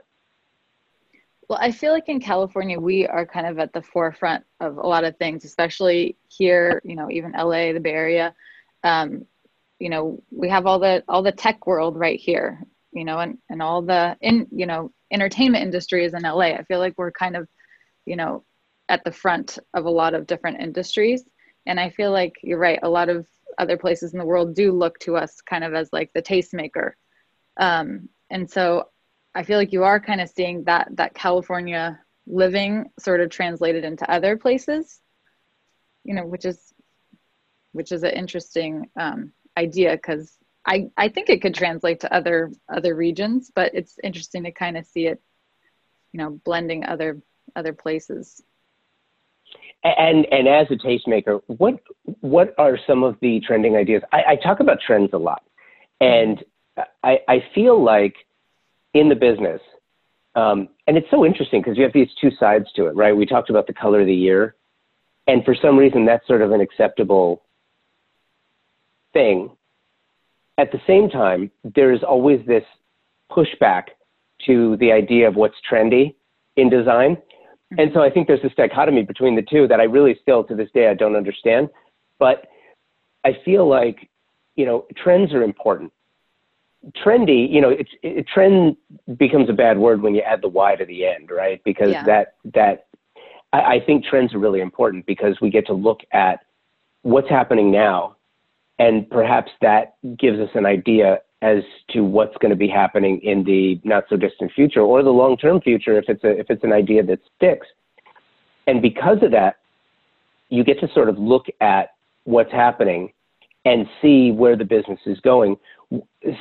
Well, 1.51 1.59
I 1.61 1.73
feel 1.73 1.93
like 1.93 2.09
in 2.09 2.21
California, 2.21 2.79
we 2.79 3.09
are 3.09 3.27
kind 3.27 3.45
of 3.45 3.59
at 3.59 3.73
the 3.73 3.83
forefront 3.83 4.45
of 4.61 4.77
a 4.77 4.87
lot 4.87 5.03
of 5.03 5.17
things, 5.17 5.45
especially 5.45 6.17
here, 6.29 6.81
you 6.85 6.95
know, 6.95 7.11
even 7.11 7.33
LA, 7.33 7.73
the 7.73 7.81
Bay 7.81 7.91
Area. 7.91 8.37
Um, 8.85 9.27
you 9.81 9.89
know, 9.89 10.23
we 10.31 10.49
have 10.49 10.65
all 10.67 10.79
the 10.79 11.03
all 11.09 11.25
the 11.25 11.33
tech 11.33 11.67
world 11.67 11.97
right 11.97 12.21
here, 12.21 12.63
you 12.93 13.05
know, 13.05 13.19
and, 13.19 13.37
and 13.49 13.61
all 13.61 13.83
the 13.83 14.17
in 14.21 14.47
you 14.53 14.65
know, 14.65 14.93
entertainment 15.11 15.65
industry 15.65 16.05
is 16.05 16.15
in 16.15 16.23
LA. 16.23 16.53
I 16.53 16.63
feel 16.63 16.79
like 16.79 16.95
we're 16.97 17.11
kind 17.11 17.35
of, 17.35 17.49
you 18.07 18.15
know, 18.15 18.45
at 18.89 19.03
the 19.03 19.11
front 19.11 19.59
of 19.75 19.87
a 19.87 19.91
lot 19.91 20.15
of 20.15 20.29
different 20.29 20.61
industries. 20.61 21.25
And 21.67 21.81
I 21.81 21.91
feel 21.91 22.13
like 22.13 22.35
you're 22.45 22.59
right, 22.59 22.79
a 22.85 22.89
lot 22.89 23.09
of 23.09 23.27
other 23.59 23.77
places 23.77 24.13
in 24.13 24.21
the 24.21 24.25
world 24.25 24.55
do 24.55 24.71
look 24.71 25.01
to 25.01 25.17
us 25.17 25.41
kind 25.41 25.65
of 25.65 25.75
as 25.75 25.89
like 25.93 26.13
the 26.15 26.23
tastemaker. 26.23 26.93
Um, 27.57 28.09
and 28.31 28.49
so 28.49 28.85
I 29.35 29.43
feel 29.43 29.59
like 29.59 29.73
you 29.73 29.85
are 29.85 30.01
kind 30.01 30.21
of 30.21 30.29
seeing 30.29 30.65
that 30.65 30.89
that 30.93 31.15
California 31.15 32.01
living 32.27 32.91
sort 32.99 33.21
of 33.21 33.31
translated 33.31 33.85
into 33.85 34.11
other 34.11 34.37
places, 34.37 35.01
you 36.05 36.15
know, 36.15 36.27
which 36.27 36.45
is 36.45 36.73
which 37.73 37.93
is 37.93 38.03
an 38.03 38.11
interesting 38.11 38.91
um, 38.99 39.33
idea 39.57 39.93
because 39.93 40.37
I 40.67 40.91
I 40.97 41.09
think 41.09 41.29
it 41.29 41.43
could 41.43 41.55
translate 41.55 42.01
to 42.01 42.13
other 42.13 42.51
other 42.69 42.95
regions, 42.95 43.51
but 43.55 43.75
it's 43.75 43.99
interesting 44.03 44.45
to 44.45 44.53
kind 44.53 44.77
of 44.77 44.87
see 44.87 45.07
it, 45.07 45.21
you 46.13 46.19
know, 46.19 46.31
blending 46.45 46.85
other 46.85 47.21
other 47.57 47.73
places. 47.73 48.43
And 49.83 50.27
and 50.31 50.47
as 50.47 50.67
a 50.71 50.75
tastemaker, 50.75 51.41
what 51.47 51.81
what 52.21 52.55
are 52.59 52.79
some 52.87 53.03
of 53.03 53.17
the 53.21 53.41
trending 53.41 53.77
ideas? 53.77 54.03
I, 54.13 54.23
I 54.29 54.37
talk 54.37 54.61
about 54.61 54.79
trends 54.85 55.11
a 55.13 55.19
lot, 55.19 55.43
and 56.01 56.45
I 57.03 57.21
I 57.29 57.45
feel 57.55 57.83
like 57.83 58.15
in 58.95 59.09
the 59.09 59.15
business, 59.15 59.61
um, 60.35 60.69
and 60.87 60.97
it's 60.97 61.11
so 61.11 61.25
interesting 61.25 61.61
because 61.61 61.77
you 61.77 61.83
have 61.83 61.93
these 61.93 62.09
two 62.21 62.31
sides 62.39 62.67
to 62.77 62.87
it, 62.87 62.97
right? 62.97 63.17
We 63.17 63.27
talked 63.27 63.51
about 63.51 63.67
the 63.67 63.73
color 63.73 64.01
of 64.01 64.07
the 64.07 64.15
year, 64.15 64.55
and 65.27 65.45
for 65.45 65.55
some 65.55 65.77
reason 65.77 66.05
that's 66.05 66.27
sort 66.27 66.43
of 66.43 66.53
an 66.53 66.61
acceptable 66.61 67.43
thing. 69.13 69.51
At 70.59 70.73
the 70.73 70.81
same 70.87 71.09
time, 71.09 71.51
there's 71.75 72.03
always 72.03 72.45
this 72.47 72.65
pushback 73.31 73.85
to 74.47 74.77
the 74.79 74.93
idea 74.93 75.29
of 75.29 75.35
what's 75.37 75.57
trendy 75.71 76.15
in 76.57 76.69
design. 76.69 77.17
And 77.79 77.91
so 77.95 78.03
I 78.03 78.11
think 78.11 78.27
there's 78.27 78.43
this 78.43 78.53
dichotomy 78.57 79.03
between 79.03 79.37
the 79.37 79.43
two 79.43 79.69
that 79.69 79.81
I 79.81 79.85
really 79.85 80.19
still 80.21 80.45
to 80.45 80.55
this 80.55 80.69
day 80.75 80.89
I 80.89 80.95
don't 80.95 81.17
understand. 81.17 81.69
But 82.19 82.49
I 83.25 83.37
feel 83.45 83.69
like, 83.69 84.09
you 84.57 84.67
know, 84.67 84.87
trends 84.97 85.33
are 85.33 85.43
important 85.43 85.93
trendy, 86.97 87.51
you 87.51 87.61
know, 87.61 87.71
it's 87.71 87.91
it, 88.03 88.27
trend 88.27 88.77
becomes 89.17 89.49
a 89.49 89.53
bad 89.53 89.79
word 89.79 90.03
when 90.03 90.15
you 90.15 90.23
add 90.23 90.43
the 90.43 90.49
Y 90.49 90.77
to 90.77 90.85
the 90.85 91.07
end, 91.07 91.31
right? 91.31 91.61
Because 91.65 91.91
yeah. 91.91 92.05
that 92.05 92.35
that 92.55 92.87
I, 93.53 93.77
I 93.77 93.81
think 93.85 94.05
trends 94.05 94.35
are 94.35 94.39
really 94.39 94.61
important 94.61 95.07
because 95.07 95.41
we 95.41 95.51
get 95.51 95.67
to 95.67 95.75
look 95.75 96.01
at 96.13 96.41
what's 97.03 97.29
happening 97.29 97.71
now, 97.71 98.17
and 98.79 99.09
perhaps 99.11 99.51
that 99.61 99.97
gives 100.19 100.39
us 100.39 100.51
an 100.55 100.67
idea 100.67 101.21
as 101.43 101.63
to 101.91 102.03
what's 102.03 102.37
going 102.39 102.51
to 102.51 102.57
be 102.57 102.69
happening 102.69 103.19
in 103.23 103.45
the 103.45 103.81
not 103.83 104.05
so 104.11 104.17
distant 104.17 104.53
future 104.53 104.83
or 104.83 105.03
the 105.03 105.11
long 105.11 105.37
term 105.37 105.61
future 105.61 105.99
if 105.99 106.05
it's 106.09 106.25
a 106.25 106.39
if 106.39 106.47
it's 106.51 106.65
an 106.65 106.73
idea 106.73 107.03
that 107.03 107.21
sticks. 107.37 107.67
And 108.67 108.81
because 108.81 109.19
of 109.23 109.31
that, 109.33 109.57
you 110.49 110.65
get 110.65 110.81
to 110.81 110.89
sort 110.93 111.09
of 111.09 111.19
look 111.19 111.47
at 111.61 111.95
what's 112.25 112.53
happening 112.53 113.13
and 113.65 113.87
see 114.01 114.31
where 114.31 114.57
the 114.57 114.65
business 114.65 115.01
is 115.07 115.21
going 115.21 115.57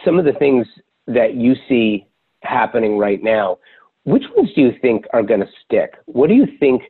some 0.05 0.19
of 0.19 0.25
the 0.25 0.33
things 0.33 0.67
that 1.07 1.35
you 1.35 1.55
see 1.67 2.05
happening 2.41 2.97
right 2.97 3.21
now, 3.23 3.57
which 4.03 4.23
ones 4.35 4.49
do 4.55 4.61
you 4.61 4.71
think 4.81 5.05
are 5.13 5.23
going 5.23 5.39
to 5.39 5.49
stick? 5.65 5.93
What 6.05 6.29
do 6.29 6.35
you 6.35 6.47
think? 6.59 6.83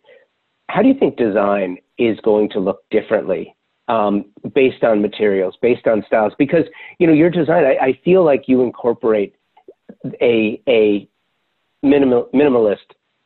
How 0.70 0.82
do 0.82 0.88
you 0.88 0.94
think 0.94 1.18
design 1.18 1.78
is 1.98 2.20
going 2.22 2.50
to 2.52 2.60
look 2.60 2.84
differently 2.92 3.56
um, 3.88 4.26
based 4.54 4.84
on 4.84 5.02
materials, 5.02 5.56
based 5.62 5.88
on 5.88 6.04
styles? 6.06 6.34
Because 6.38 6.66
you 7.00 7.08
know 7.08 7.14
your 7.14 7.30
design, 7.30 7.64
I, 7.64 7.86
I 7.86 8.00
feel 8.04 8.24
like 8.24 8.44
you 8.48 8.62
incorporate 8.62 9.36
a 10.22 10.62
a 10.68 11.10
minimal 11.82 12.30
minimalist 12.34 12.78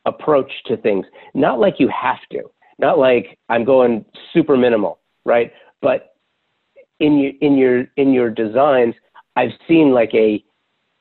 approach 0.06 0.50
to 0.66 0.76
things. 0.76 1.06
Not 1.34 1.60
like 1.60 1.74
you 1.78 1.88
have 1.88 2.20
to. 2.32 2.42
Not 2.78 2.98
like 2.98 3.38
I'm 3.48 3.64
going 3.64 4.04
super 4.32 4.56
minimal, 4.56 4.98
right? 5.24 5.52
But 5.80 6.13
in 7.00 7.18
your 7.18 7.32
in 7.40 7.56
your 7.56 7.86
in 7.96 8.12
your 8.12 8.30
designs, 8.30 8.94
I've 9.36 9.52
seen 9.66 9.92
like 9.92 10.14
a 10.14 10.44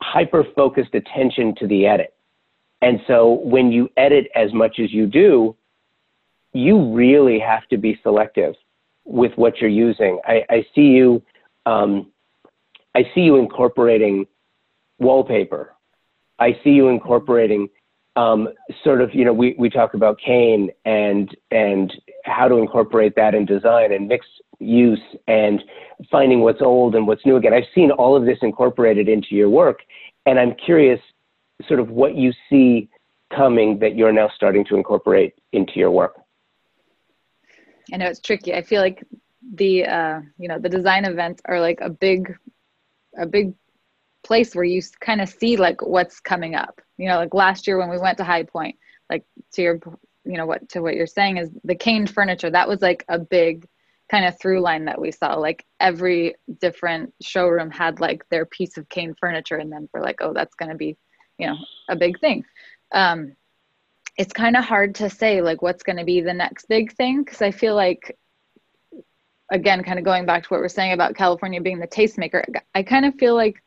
hyper 0.02 0.44
focused 0.56 0.96
attention 0.96 1.56
to 1.56 1.68
the 1.68 1.86
edit. 1.86 2.14
And 2.82 3.00
so 3.08 3.40
when 3.44 3.72
you 3.72 3.90
edit 3.96 4.28
as 4.36 4.54
much 4.54 4.80
as 4.80 4.92
you 4.92 5.08
do, 5.08 5.56
you 6.52 6.94
really 6.94 7.40
have 7.40 7.68
to 7.70 7.78
be 7.78 8.00
selective 8.04 8.56
with 9.06 9.32
what 9.38 9.60
you're 9.60 9.70
using. 9.70 10.20
I, 10.26 10.44
I 10.50 10.66
see 10.76 10.88
you, 10.88 11.22
um, 11.66 12.12
I 12.94 13.04
see 13.16 13.22
you 13.22 13.38
incorporating 13.38 14.26
wallpaper. 15.00 15.74
I 16.40 16.58
see 16.64 16.72
you 16.72 16.90
incorporating 16.90 17.70
um, 18.16 18.50
sort 18.84 19.02
of, 19.02 19.16
you 19.16 19.26
know, 19.26 19.34
we, 19.34 19.56
we 19.58 19.70
talk 19.70 19.94
about 19.94 20.20
cane 20.20 20.70
and 20.86 21.36
and 21.52 21.94
how 22.24 22.48
to 22.48 22.56
incorporate 22.56 23.16
that 23.16 23.36
in 23.36 23.46
design 23.46 23.92
and 23.92 24.08
mixed 24.08 24.42
use 24.60 25.02
and 25.28 25.62
finding 26.10 26.42
what's 26.42 26.62
old 26.62 26.96
and 26.96 27.06
what's 27.06 27.26
new 27.26 27.36
again. 27.36 27.54
I've 27.54 27.64
seen 27.76 27.92
all 27.92 28.16
of 28.16 28.26
this 28.26 28.38
incorporated 28.42 29.10
into 29.10 29.36
your 29.36 29.50
work, 29.50 29.80
and 30.26 30.40
I'm 30.40 30.56
curious, 30.56 31.00
sort 31.68 31.80
of, 31.80 31.90
what 31.90 32.16
you 32.16 32.32
see 32.50 32.90
coming 33.36 33.80
that 33.80 33.96
you're 33.96 34.14
now 34.14 34.30
starting 34.36 34.66
to 34.66 34.76
incorporate 34.76 35.34
into 35.52 35.74
your 35.76 35.92
work. 35.92 36.16
I 37.92 37.98
know 37.98 38.06
it's 38.06 38.20
tricky. 38.20 38.54
I 38.54 38.62
feel 38.62 38.82
like 38.82 39.04
the 39.56 39.86
uh, 39.86 40.22
you 40.38 40.48
know 40.48 40.60
the 40.60 40.70
design 40.70 41.06
events 41.06 41.42
are 41.46 41.60
like 41.60 41.80
a 41.82 41.90
big 41.90 42.34
a 43.18 43.26
big 43.26 43.54
place 44.24 44.56
where 44.56 44.64
you 44.64 44.82
kind 45.02 45.22
of 45.22 45.30
see 45.30 45.58
like 45.58 45.82
what's 45.82 46.20
coming 46.22 46.56
up 46.56 46.80
you 46.98 47.08
know 47.10 47.18
like 47.18 47.34
last 47.34 47.68
year 47.68 47.78
when 47.78 47.90
we 47.90 47.98
went 47.98 48.18
to 48.18 48.24
high 48.24 48.44
point 48.44 48.76
like 49.10 49.26
to 49.52 49.62
your 49.62 49.80
you 50.26 50.38
know 50.38 50.46
what 50.46 50.68
to 50.70 50.82
what 50.82 50.96
you're 50.96 51.08
saying 51.08 51.38
is 51.38 51.50
the 51.64 51.76
cane 51.76 52.08
furniture 52.08 52.50
that 52.50 52.68
was 52.68 52.82
like 52.82 53.04
a 53.10 53.20
big 53.20 53.68
kind 54.10 54.26
of 54.26 54.38
through 54.40 54.60
line 54.62 54.86
that 54.86 55.00
we 55.00 55.12
saw 55.12 55.36
like 55.36 55.66
every 55.80 56.36
different 56.60 57.14
showroom 57.22 57.72
had 57.72 58.00
like 58.00 58.28
their 58.30 58.46
piece 58.46 58.78
of 58.78 58.88
cane 58.90 59.16
furniture 59.20 59.58
and 59.58 59.72
then 59.72 59.88
we're 59.94 60.02
like 60.02 60.18
oh 60.22 60.34
that's 60.34 60.56
going 60.56 60.70
to 60.70 60.78
be 60.78 60.98
you 61.38 61.48
know 61.48 61.58
a 61.90 61.96
big 61.96 62.20
thing 62.20 62.44
um 62.94 63.36
it's 64.18 64.34
kind 64.34 64.56
of 64.56 64.64
hard 64.64 64.94
to 64.96 65.10
say 65.10 65.42
like 65.42 65.62
what's 65.62 65.84
going 65.84 65.98
to 65.98 66.04
be 66.04 66.22
the 66.22 66.34
next 66.34 66.68
big 66.68 66.94
thing 66.94 67.24
because 67.24 67.42
i 67.42 67.52
feel 67.52 67.76
like 67.76 68.18
again 69.52 69.84
kind 69.84 70.00
of 70.00 70.06
going 70.06 70.26
back 70.26 70.44
to 70.44 70.50
what 70.50 70.60
we're 70.60 70.68
saying 70.68 70.94
about 70.94 71.16
california 71.16 71.62
being 71.62 71.80
the 71.80 71.88
tastemaker 71.88 72.44
i 72.76 72.84
kind 72.84 73.06
of 73.06 73.16
feel 73.16 73.36
like 73.36 73.64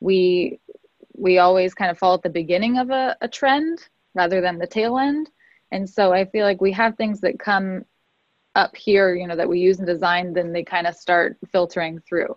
we 0.00 0.58
we 1.20 1.38
always 1.38 1.74
kind 1.74 1.90
of 1.90 1.98
fall 1.98 2.14
at 2.14 2.22
the 2.22 2.30
beginning 2.30 2.78
of 2.78 2.90
a, 2.90 3.16
a 3.20 3.28
trend 3.28 3.78
rather 4.14 4.40
than 4.40 4.58
the 4.58 4.66
tail 4.66 4.98
end. 4.98 5.30
And 5.72 5.88
so 5.88 6.12
I 6.12 6.24
feel 6.24 6.44
like 6.44 6.60
we 6.60 6.72
have 6.72 6.96
things 6.96 7.20
that 7.20 7.38
come 7.38 7.84
up 8.54 8.74
here, 8.76 9.14
you 9.14 9.26
know, 9.26 9.36
that 9.36 9.48
we 9.48 9.60
use 9.60 9.78
in 9.78 9.86
design, 9.86 10.32
then 10.32 10.52
they 10.52 10.64
kind 10.64 10.86
of 10.86 10.94
start 10.94 11.38
filtering 11.52 12.00
through. 12.00 12.36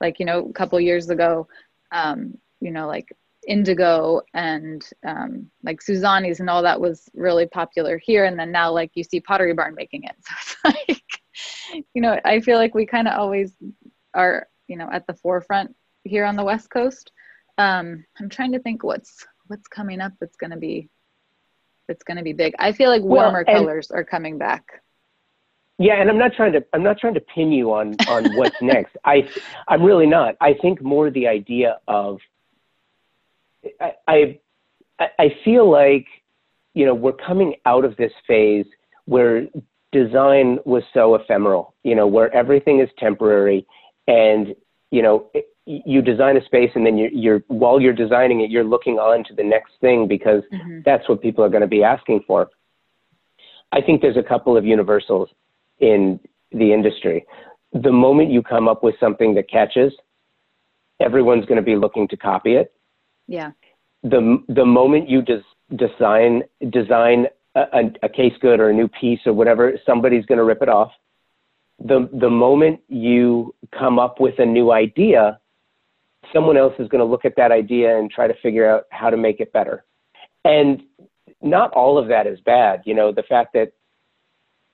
Like, 0.00 0.18
you 0.18 0.26
know, 0.26 0.46
a 0.46 0.52
couple 0.52 0.78
years 0.80 1.08
ago, 1.10 1.48
um, 1.92 2.36
you 2.60 2.70
know, 2.70 2.86
like 2.86 3.08
indigo 3.46 4.20
and 4.34 4.84
um, 5.06 5.50
like 5.62 5.80
Suzani's 5.80 6.40
and 6.40 6.50
all 6.50 6.62
that 6.62 6.80
was 6.80 7.08
really 7.14 7.46
popular 7.46 7.96
here. 7.96 8.24
And 8.24 8.38
then 8.38 8.50
now, 8.50 8.72
like, 8.72 8.90
you 8.94 9.04
see 9.04 9.20
Pottery 9.20 9.54
Barn 9.54 9.74
making 9.74 10.04
it. 10.04 10.16
So 10.64 10.70
it's 10.72 10.78
like, 10.88 11.84
you 11.94 12.00
know, 12.00 12.18
I 12.24 12.40
feel 12.40 12.58
like 12.58 12.74
we 12.74 12.86
kind 12.86 13.06
of 13.06 13.14
always 13.18 13.52
are, 14.14 14.48
you 14.66 14.76
know, 14.76 14.88
at 14.90 15.06
the 15.06 15.14
forefront 15.14 15.74
here 16.04 16.24
on 16.24 16.36
the 16.36 16.44
West 16.44 16.70
Coast. 16.70 17.12
Um, 17.58 18.04
I'm 18.18 18.28
trying 18.28 18.52
to 18.52 18.58
think 18.58 18.82
what's 18.82 19.26
what's 19.46 19.68
coming 19.68 20.00
up 20.00 20.12
that's 20.20 20.36
going 20.36 20.50
to 20.50 20.56
be 20.56 20.88
that's 21.88 22.02
going 22.02 22.16
to 22.16 22.22
be 22.22 22.32
big. 22.32 22.54
I 22.58 22.72
feel 22.72 22.90
like 22.90 23.02
warmer 23.02 23.44
well, 23.46 23.56
colors 23.56 23.90
are 23.90 24.04
coming 24.04 24.38
back. 24.38 24.82
Yeah, 25.78 26.00
and 26.00 26.08
I'm 26.08 26.18
not 26.18 26.32
trying 26.34 26.52
to 26.52 26.64
I'm 26.72 26.82
not 26.82 26.98
trying 26.98 27.14
to 27.14 27.20
pin 27.20 27.52
you 27.52 27.72
on 27.74 27.96
on 28.08 28.34
what's 28.36 28.56
next. 28.62 28.96
I 29.04 29.28
I'm 29.68 29.82
really 29.82 30.06
not. 30.06 30.36
I 30.40 30.54
think 30.54 30.82
more 30.82 31.10
the 31.10 31.26
idea 31.26 31.78
of 31.86 32.18
I, 33.80 33.92
I 34.08 34.38
I 35.18 35.36
feel 35.44 35.70
like 35.70 36.06
you 36.74 36.86
know 36.86 36.94
we're 36.94 37.12
coming 37.12 37.56
out 37.66 37.84
of 37.84 37.96
this 37.96 38.12
phase 38.26 38.66
where 39.04 39.46
design 39.92 40.58
was 40.64 40.82
so 40.94 41.14
ephemeral. 41.14 41.74
You 41.82 41.94
know 41.94 42.06
where 42.06 42.34
everything 42.34 42.80
is 42.80 42.88
temporary, 42.98 43.66
and 44.06 44.54
you 44.90 45.02
know 45.02 45.30
you 45.66 46.00
design 46.00 46.36
a 46.36 46.44
space 46.44 46.70
and 46.74 46.86
then 46.86 46.96
you're, 46.96 47.10
you're, 47.10 47.38
while 47.48 47.80
you're 47.80 47.92
designing 47.92 48.40
it 48.40 48.50
you're 48.50 48.64
looking 48.64 48.98
on 48.98 49.24
to 49.24 49.34
the 49.34 49.42
next 49.42 49.72
thing 49.80 50.06
because 50.06 50.42
mm-hmm. 50.52 50.80
that's 50.84 51.08
what 51.08 51.20
people 51.20 51.42
are 51.44 51.48
going 51.48 51.62
to 51.62 51.66
be 51.66 51.82
asking 51.82 52.22
for. 52.26 52.48
I 53.72 53.80
think 53.80 54.00
there's 54.00 54.16
a 54.16 54.22
couple 54.22 54.56
of 54.56 54.64
universals 54.64 55.28
in 55.80 56.20
the 56.52 56.72
industry. 56.72 57.26
The 57.72 57.92
moment 57.92 58.30
you 58.30 58.42
come 58.42 58.68
up 58.68 58.82
with 58.82 58.94
something 59.00 59.34
that 59.34 59.50
catches 59.50 59.92
everyone's 61.00 61.44
going 61.46 61.56
to 61.56 61.62
be 61.62 61.76
looking 61.76 62.08
to 62.08 62.16
copy 62.16 62.54
it. 62.54 62.72
Yeah. 63.26 63.52
The 64.02 64.42
the 64.48 64.64
moment 64.64 65.08
you 65.08 65.22
des- 65.22 65.42
design 65.74 66.42
design 66.70 67.26
a, 67.54 67.90
a 68.02 68.08
case 68.08 68.34
good 68.40 68.60
or 68.60 68.70
a 68.70 68.74
new 68.74 68.88
piece 68.88 69.20
or 69.26 69.32
whatever 69.32 69.78
somebody's 69.84 70.24
going 70.26 70.38
to 70.38 70.44
rip 70.44 70.62
it 70.62 70.68
off. 70.68 70.92
The 71.78 72.08
the 72.12 72.30
moment 72.30 72.80
you 72.88 73.54
come 73.76 73.98
up 73.98 74.20
with 74.20 74.38
a 74.38 74.46
new 74.46 74.72
idea 74.72 75.38
someone 76.32 76.56
else 76.56 76.74
is 76.78 76.88
going 76.88 77.00
to 77.00 77.04
look 77.04 77.24
at 77.24 77.36
that 77.36 77.52
idea 77.52 77.98
and 77.98 78.10
try 78.10 78.26
to 78.26 78.34
figure 78.42 78.68
out 78.68 78.84
how 78.90 79.10
to 79.10 79.16
make 79.16 79.40
it 79.40 79.52
better. 79.52 79.84
And 80.44 80.82
not 81.42 81.72
all 81.72 81.98
of 81.98 82.08
that 82.08 82.26
is 82.26 82.38
bad. 82.40 82.82
You 82.84 82.94
know, 82.94 83.12
the 83.12 83.22
fact 83.22 83.52
that 83.54 83.72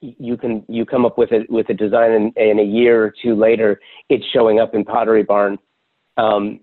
you 0.00 0.36
can 0.36 0.64
you 0.68 0.84
come 0.84 1.06
up 1.06 1.16
with 1.16 1.30
a 1.30 1.44
with 1.48 1.68
a 1.70 1.74
design 1.74 2.10
and, 2.10 2.36
and 2.36 2.58
a 2.58 2.64
year 2.64 3.04
or 3.04 3.14
two 3.22 3.36
later 3.36 3.80
it's 4.08 4.24
showing 4.32 4.58
up 4.58 4.74
in 4.74 4.84
Pottery 4.84 5.22
Barn. 5.22 5.58
Um, 6.16 6.60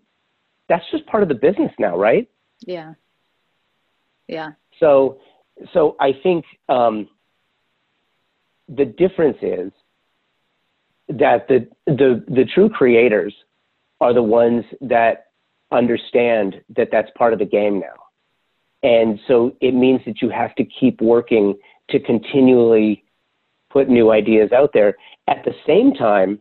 that's 0.68 0.84
just 0.92 1.06
part 1.08 1.24
of 1.24 1.30
the 1.30 1.36
business 1.36 1.72
now, 1.80 1.98
right? 1.98 2.30
Yeah. 2.62 2.94
Yeah. 4.28 4.52
So, 4.80 5.20
so 5.74 5.96
I 6.00 6.12
think 6.22 6.46
um, 6.70 7.10
the 8.68 8.86
difference 8.86 9.38
is 9.42 9.72
that 11.10 11.48
the 11.48 11.68
the 11.88 12.24
the 12.28 12.46
true 12.54 12.70
creators 12.70 13.34
are 14.02 14.14
the 14.14 14.24
ones 14.24 14.64
that 14.82 15.28
understand 15.72 16.62
that 16.76 16.90
that's 16.92 17.10
part 17.18 17.34
of 17.34 17.40
the 17.40 17.46
game 17.46 17.80
now. 17.80 17.96
And 18.82 19.20
so 19.28 19.56
it 19.62 19.74
means 19.74 20.02
that 20.06 20.22
you 20.22 20.30
have 20.30 20.56
to 20.56 20.64
keep 20.64 21.02
working 21.02 21.58
to 21.90 22.00
continually 22.00 23.04
put 23.70 23.90
new 23.90 24.12
ideas 24.12 24.52
out 24.52 24.72
there. 24.74 24.96
At 25.28 25.44
the 25.44 25.54
same 25.68 25.94
time, 25.94 26.40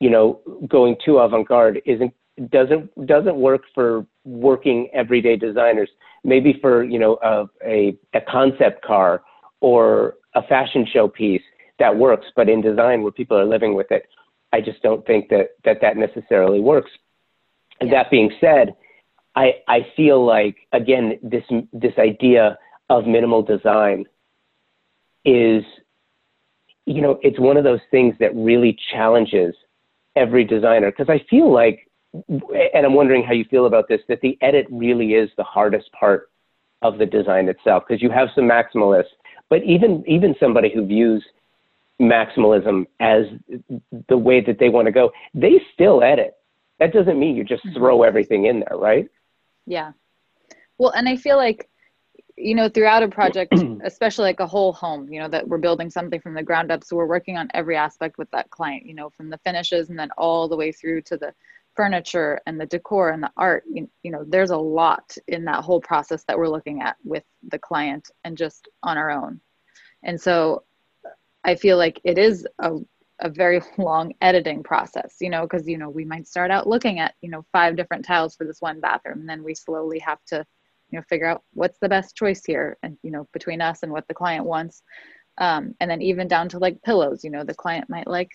you 0.00 0.10
know, 0.10 0.40
going 0.68 0.96
too 1.04 1.18
avant-garde 1.18 1.80
isn't 1.86 2.12
doesn't 2.50 3.06
doesn't 3.06 3.36
work 3.36 3.62
for 3.74 4.06
working 4.24 4.88
everyday 4.92 5.36
designers. 5.36 5.90
Maybe 6.24 6.58
for 6.60 6.82
you 6.84 6.98
know 6.98 7.18
a, 7.22 7.46
a, 7.64 7.96
a 8.14 8.20
concept 8.20 8.84
car 8.84 9.22
or 9.60 10.14
a 10.34 10.42
fashion 10.42 10.86
show 10.92 11.08
piece 11.08 11.42
that 11.78 11.96
works, 11.96 12.26
but 12.36 12.48
in 12.48 12.60
design 12.60 13.02
where 13.02 13.12
people 13.12 13.38
are 13.38 13.44
living 13.44 13.74
with 13.74 13.90
it, 13.90 14.06
I 14.52 14.60
just 14.60 14.82
don't 14.82 15.04
think 15.06 15.28
that 15.30 15.50
that, 15.64 15.80
that 15.80 15.96
necessarily 15.96 16.60
works. 16.60 16.90
Yeah. 17.80 17.90
That 17.90 18.10
being 18.10 18.30
said, 18.40 18.74
I 19.34 19.54
I 19.68 19.86
feel 19.96 20.24
like 20.24 20.56
again 20.72 21.18
this 21.22 21.44
this 21.72 21.94
idea 21.98 22.58
of 22.90 23.06
minimal 23.06 23.42
design 23.42 24.04
is 25.24 25.64
you 26.86 27.00
know 27.00 27.18
it's 27.22 27.38
one 27.38 27.56
of 27.56 27.64
those 27.64 27.80
things 27.90 28.14
that 28.20 28.34
really 28.34 28.76
challenges 28.92 29.54
every 30.16 30.44
designer 30.44 30.90
because 30.90 31.08
I 31.08 31.24
feel 31.30 31.52
like 31.52 31.88
and 32.12 32.84
I'm 32.84 32.94
wondering 32.94 33.24
how 33.24 33.32
you 33.32 33.44
feel 33.44 33.66
about 33.66 33.88
this 33.88 34.00
that 34.08 34.20
the 34.20 34.36
edit 34.42 34.66
really 34.70 35.14
is 35.14 35.30
the 35.36 35.44
hardest 35.44 35.90
part 35.92 36.30
of 36.82 36.98
the 36.98 37.06
design 37.06 37.48
itself 37.48 37.84
because 37.88 38.02
you 38.02 38.10
have 38.10 38.28
some 38.34 38.44
maximalists 38.44 39.14
but 39.48 39.62
even 39.62 40.04
even 40.06 40.34
somebody 40.38 40.70
who 40.72 40.84
views 40.84 41.24
maximalism 42.02 42.86
as 43.00 43.26
the 44.08 44.16
way 44.16 44.40
that 44.40 44.58
they 44.58 44.68
want 44.68 44.86
to 44.86 44.92
go 44.92 45.10
they 45.34 45.60
still 45.72 46.02
edit 46.02 46.34
that 46.78 46.92
doesn't 46.92 47.18
mean 47.18 47.36
you 47.36 47.44
just 47.44 47.64
mm-hmm. 47.64 47.78
throw 47.78 48.02
everything 48.02 48.46
in 48.46 48.60
there 48.60 48.78
right 48.78 49.08
yeah. 49.66 49.92
Well, 50.78 50.92
and 50.92 51.08
I 51.08 51.16
feel 51.16 51.36
like, 51.36 51.68
you 52.36 52.54
know, 52.54 52.68
throughout 52.68 53.02
a 53.02 53.08
project, 53.08 53.54
especially 53.84 54.24
like 54.24 54.40
a 54.40 54.46
whole 54.46 54.72
home, 54.72 55.08
you 55.12 55.20
know, 55.20 55.28
that 55.28 55.46
we're 55.46 55.58
building 55.58 55.90
something 55.90 56.20
from 56.20 56.34
the 56.34 56.42
ground 56.42 56.72
up. 56.72 56.84
So 56.84 56.96
we're 56.96 57.06
working 57.06 57.36
on 57.36 57.48
every 57.54 57.76
aspect 57.76 58.18
with 58.18 58.30
that 58.30 58.50
client, 58.50 58.86
you 58.86 58.94
know, 58.94 59.10
from 59.10 59.30
the 59.30 59.38
finishes 59.38 59.90
and 59.90 59.98
then 59.98 60.10
all 60.18 60.48
the 60.48 60.56
way 60.56 60.72
through 60.72 61.02
to 61.02 61.16
the 61.16 61.32
furniture 61.74 62.40
and 62.46 62.60
the 62.60 62.66
decor 62.66 63.10
and 63.10 63.22
the 63.22 63.30
art. 63.36 63.64
You, 63.70 63.88
you 64.02 64.10
know, 64.10 64.24
there's 64.26 64.50
a 64.50 64.56
lot 64.56 65.16
in 65.28 65.44
that 65.44 65.62
whole 65.62 65.80
process 65.80 66.24
that 66.24 66.38
we're 66.38 66.48
looking 66.48 66.80
at 66.80 66.96
with 67.04 67.24
the 67.48 67.58
client 67.58 68.10
and 68.24 68.36
just 68.36 68.68
on 68.82 68.98
our 68.98 69.10
own. 69.10 69.40
And 70.02 70.20
so 70.20 70.64
I 71.44 71.54
feel 71.54 71.76
like 71.76 72.00
it 72.04 72.18
is 72.18 72.46
a 72.58 72.78
a 73.22 73.30
very 73.30 73.60
long 73.78 74.12
editing 74.20 74.62
process, 74.62 75.16
you 75.20 75.30
know, 75.30 75.42
because, 75.42 75.66
you 75.66 75.78
know, 75.78 75.88
we 75.88 76.04
might 76.04 76.26
start 76.26 76.50
out 76.50 76.68
looking 76.68 76.98
at, 76.98 77.14
you 77.22 77.30
know, 77.30 77.44
five 77.52 77.76
different 77.76 78.04
tiles 78.04 78.36
for 78.36 78.44
this 78.44 78.60
one 78.60 78.80
bathroom. 78.80 79.20
And 79.20 79.28
then 79.28 79.42
we 79.42 79.54
slowly 79.54 79.98
have 80.00 80.18
to, 80.26 80.44
you 80.90 80.98
know, 80.98 81.04
figure 81.08 81.26
out 81.26 81.42
what's 81.54 81.78
the 81.78 81.88
best 81.88 82.16
choice 82.16 82.44
here 82.44 82.76
and, 82.82 82.98
you 83.02 83.10
know, 83.10 83.26
between 83.32 83.60
us 83.60 83.82
and 83.82 83.92
what 83.92 84.06
the 84.08 84.14
client 84.14 84.44
wants. 84.44 84.82
Um, 85.38 85.74
and 85.80 85.90
then 85.90 86.02
even 86.02 86.28
down 86.28 86.50
to 86.50 86.58
like 86.58 86.82
pillows, 86.82 87.24
you 87.24 87.30
know, 87.30 87.44
the 87.44 87.54
client 87.54 87.88
might 87.88 88.06
like 88.06 88.30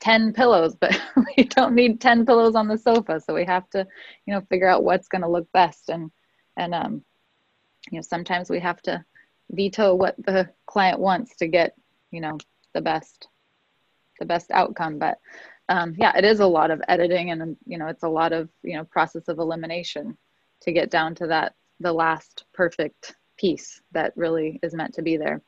10 0.00 0.34
pillows, 0.34 0.74
but 0.80 1.00
we 1.36 1.44
don't 1.44 1.74
need 1.74 2.00
10 2.00 2.26
pillows 2.26 2.54
on 2.54 2.68
the 2.68 2.78
sofa. 2.78 3.20
So 3.20 3.34
we 3.34 3.44
have 3.44 3.68
to, 3.70 3.86
you 4.26 4.34
know, 4.34 4.42
figure 4.50 4.68
out 4.68 4.84
what's 4.84 5.08
going 5.08 5.22
to 5.22 5.28
look 5.28 5.50
best. 5.52 5.88
And, 5.88 6.10
and, 6.56 6.74
um, 6.74 7.04
you 7.90 7.98
know, 7.98 8.02
sometimes 8.02 8.50
we 8.50 8.60
have 8.60 8.80
to 8.82 9.04
veto 9.50 9.94
what 9.94 10.16
the 10.18 10.50
client 10.66 10.98
wants 10.98 11.36
to 11.36 11.46
get, 11.46 11.74
you 12.14 12.20
know, 12.20 12.38
the 12.72 12.80
best 12.80 13.28
the 14.20 14.26
best 14.26 14.50
outcome. 14.52 14.98
But 14.98 15.18
um, 15.68 15.94
yeah 15.96 16.16
it 16.16 16.24
is 16.24 16.40
a 16.40 16.46
lot 16.46 16.70
of 16.70 16.82
editing 16.88 17.30
and 17.30 17.56
you 17.66 17.78
know 17.78 17.86
it's 17.86 18.02
a 18.02 18.08
lot 18.08 18.32
of 18.32 18.48
you 18.62 18.76
know 18.76 18.84
process 18.84 19.28
of 19.28 19.38
elimination 19.38 20.16
to 20.60 20.72
get 20.72 20.90
down 20.90 21.14
to 21.14 21.26
that 21.26 21.54
the 21.80 21.92
last 21.92 22.44
perfect 22.52 23.14
piece 23.36 23.80
that 23.92 24.12
really 24.16 24.60
is 24.62 24.74
meant 24.74 24.94
to 24.94 25.02
be 25.02 25.16
there. 25.16 25.40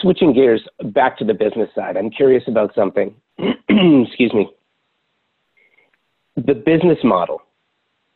Switching 0.00 0.32
gears 0.32 0.66
back 0.86 1.16
to 1.18 1.24
the 1.24 1.34
business 1.34 1.70
side 1.74 1.96
i'm 1.96 2.10
curious 2.10 2.44
about 2.48 2.74
something. 2.74 3.14
Excuse 3.38 4.32
me. 4.32 4.50
The 6.36 6.54
business 6.54 6.98
model 7.02 7.40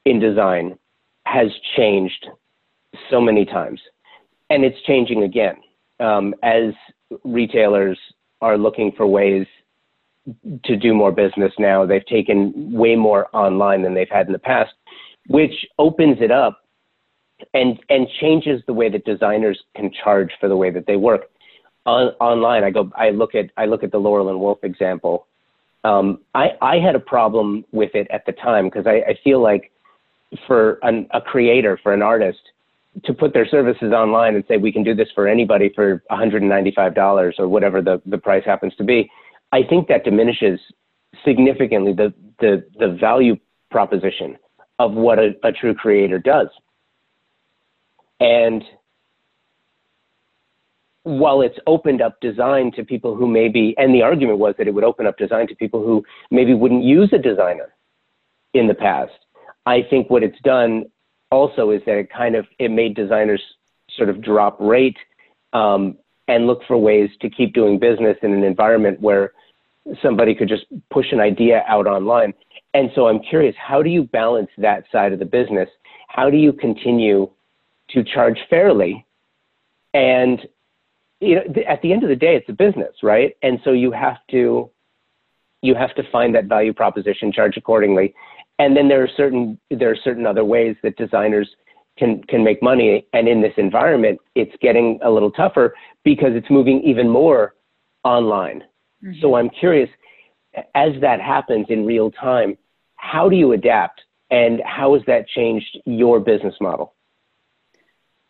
in 0.05 0.19
design 0.19 0.79
has 1.25 1.49
changed 1.77 2.27
so 3.09 3.21
many 3.21 3.45
times 3.45 3.81
and 4.51 4.65
it's 4.65 4.81
changing 4.83 5.23
again 5.23 5.57
um, 6.01 6.35
as 6.43 6.73
retailers 7.25 7.99
are 8.41 8.57
looking 8.57 8.93
for 8.97 9.07
ways 9.07 9.47
to 10.65 10.77
do 10.77 10.95
more 10.95 11.13
business 11.13 11.53
now. 11.59 11.85
They've 11.87 12.07
taken 12.07 12.73
way 12.73 12.95
more 12.97 13.29
online 13.35 13.83
than 13.83 13.95
they've 13.95 14.09
had 14.11 14.27
in 14.27 14.33
the 14.33 14.39
past, 14.39 14.73
which 15.29 15.67
opens 15.79 16.19
it 16.21 16.31
up 16.31 16.63
and 17.55 17.79
and 17.89 18.07
changes 18.21 18.63
the 18.67 18.73
way 18.73 18.89
that 18.91 19.05
designers 19.05 19.59
can 19.75 19.91
charge 20.05 20.31
for 20.41 20.49
the 20.49 20.57
way 20.57 20.71
that 20.71 20.87
they 20.87 20.97
work. 20.97 21.31
On, 21.87 22.09
online, 22.21 22.65
I 22.65 22.71
go, 22.71 22.91
I 22.95 23.11
look 23.11 23.35
at 23.35 23.47
I 23.57 23.67
look 23.67 23.83
at 23.83 23.91
the 23.91 23.99
Laurel 23.99 24.29
and 24.29 24.39
Wolf 24.39 24.59
example. 24.63 25.27
Um, 25.85 26.21
I 26.35 26.51
I 26.61 26.79
had 26.79 26.95
a 26.95 27.01
problem 27.01 27.65
with 27.73 27.95
it 27.95 28.07
at 28.11 28.27
the 28.27 28.33
time 28.33 28.67
because 28.67 28.87
I, 28.87 29.03
I 29.11 29.19
feel 29.25 29.43
like 29.43 29.73
for 30.47 30.79
an, 30.83 31.09
a 31.13 31.21
creator, 31.21 31.79
for 31.83 31.93
an 31.93 32.03
artist, 32.03 32.41
to 33.05 33.15
put 33.15 33.33
their 33.33 33.47
services 33.47 33.93
online 33.93 34.35
and 34.35 34.45
say 34.49 34.57
we 34.57 34.73
can 34.73 34.83
do 34.83 34.95
this 34.95 35.09
for 35.15 35.29
anybody 35.29 35.71
for 35.75 36.03
$195 36.11 37.39
or 37.39 37.49
whatever 37.49 37.81
the, 37.81 38.03
the 38.07 38.19
price 38.19 38.45
happens 38.45 38.75
to 38.77 38.85
be, 38.85 39.11
I 39.53 39.63
think 39.63 39.89
that 39.89 40.05
diminishes 40.05 40.61
significantly 41.25 41.93
the, 41.93 42.13
the, 42.41 42.65
the 42.79 42.97
value 43.01 43.37
proposition 43.71 44.37
of 44.79 44.93
what 44.93 45.19
a, 45.19 45.31
a 45.45 45.53
true 45.53 45.75
creator 45.75 46.19
does. 46.19 46.49
And 48.19 48.65
while 51.05 51.41
it's 51.41 51.59
opened 51.67 52.03
up 52.03 52.21
design 52.21 52.73
to 52.73 52.85
people 52.85 53.15
who 53.15 53.27
maybe, 53.27 53.75
and 53.79 53.95
the 53.95 54.03
argument 54.03 54.39
was 54.39 54.55
that 54.59 54.69
it 54.69 54.75
would 54.75 54.85
open 54.85 55.07
up 55.07 55.17
design 55.17 55.47
to 55.49 55.55
people 55.55 55.83
who 55.83 56.05
maybe 56.31 56.55
wouldn't 56.55 56.85
use 56.85 57.11
a 57.13 57.19
designer 57.19 57.75
in 58.53 58.67
the 58.67 58.75
past. 58.75 59.13
I 59.67 59.83
think 59.89 60.11
what 60.11 60.23
it's 60.23 60.41
done 60.43 60.85
also 61.31 61.71
is 61.71 61.81
that 61.87 61.97
it 61.97 62.11
kind 62.11 62.35
of 62.35 62.47
it 62.59 62.71
made 62.71 62.95
designers 62.95 63.43
sort 63.97 64.09
of 64.09 64.23
drop 64.23 64.57
rate 64.61 64.97
um, 65.53 65.97
and 66.29 66.47
look 66.47 66.61
for 66.67 66.77
ways 66.77 67.11
to 67.21 67.31
keep 67.31 67.55
doing 67.55 67.79
business 67.79 68.17
in 68.23 68.33
an 68.33 68.45
environment 68.45 69.01
where 69.01 69.33
somebody 70.03 70.35
could 70.35 70.49
just 70.49 70.65
push 70.91 71.07
an 71.13 71.21
idea 71.21 71.65
out 71.69 71.87
online. 71.87 72.33
And 72.75 72.91
so 72.95 73.09
I'm 73.09 73.21
curious, 73.21 73.55
how 73.59 73.83
do 73.83 73.91
you 73.91 74.05
balance 74.05 74.51
that 74.59 74.85
side 74.93 75.13
of 75.13 75.19
the 75.19 75.25
business? 75.25 75.69
How 76.09 76.31
do 76.31 76.37
you 76.37 76.53
continue 76.53 77.31
to 77.91 78.05
charge 78.05 78.39
fairly? 78.49 79.05
And 79.95 80.41
you 81.21 81.37
know, 81.37 81.43
at 81.69 81.83
the 81.83 81.93
end 81.93 82.03
of 82.03 82.09
the 82.09 82.17
day, 82.17 82.37
it's 82.37 82.49
a 82.49 82.53
business, 82.53 82.95
right? 83.03 83.37
And 83.43 83.59
so 83.65 83.73
you 83.73 83.93
have 83.93 84.19
to 84.31 84.71
you 85.63 85.75
have 85.75 85.95
to 85.95 86.03
find 86.11 86.35
that 86.35 86.47
value 86.47 86.73
proposition, 86.73 87.31
charge 87.31 87.59
accordingly, 87.59 88.15
and 88.61 88.77
then 88.77 88.89
there 88.89 89.03
are 89.03 89.09
certain 89.17 89.59
there 89.71 89.91
are 89.91 89.97
certain 90.05 90.27
other 90.27 90.45
ways 90.45 90.77
that 90.83 90.97
designers 90.97 91.49
can 91.99 92.23
can 92.25 92.45
make 92.45 92.63
money. 92.63 93.07
And 93.15 93.27
in 93.27 93.41
this 93.41 93.55
environment 93.57 94.21
it's 94.35 94.55
getting 94.61 94.99
a 95.03 95.11
little 95.11 95.31
tougher 95.31 95.75
because 96.05 96.33
it's 96.35 96.51
moving 96.51 96.83
even 96.83 97.09
more 97.09 97.55
online. 98.05 98.63
Mm-hmm. 99.03 99.19
so 99.23 99.35
i'm 99.35 99.49
curious 99.49 99.89
as 100.75 100.93
that 101.01 101.23
happens 101.23 101.67
in 101.71 101.87
real 101.87 102.11
time 102.11 102.59
how 102.97 103.31
do 103.31 103.37
you 103.37 103.53
adapt? 103.53 104.03
And 104.31 104.61
how 104.65 104.93
has 104.93 105.03
that 105.07 105.27
changed 105.27 105.79
your 105.87 106.21
business 106.21 106.55
model? 106.61 106.95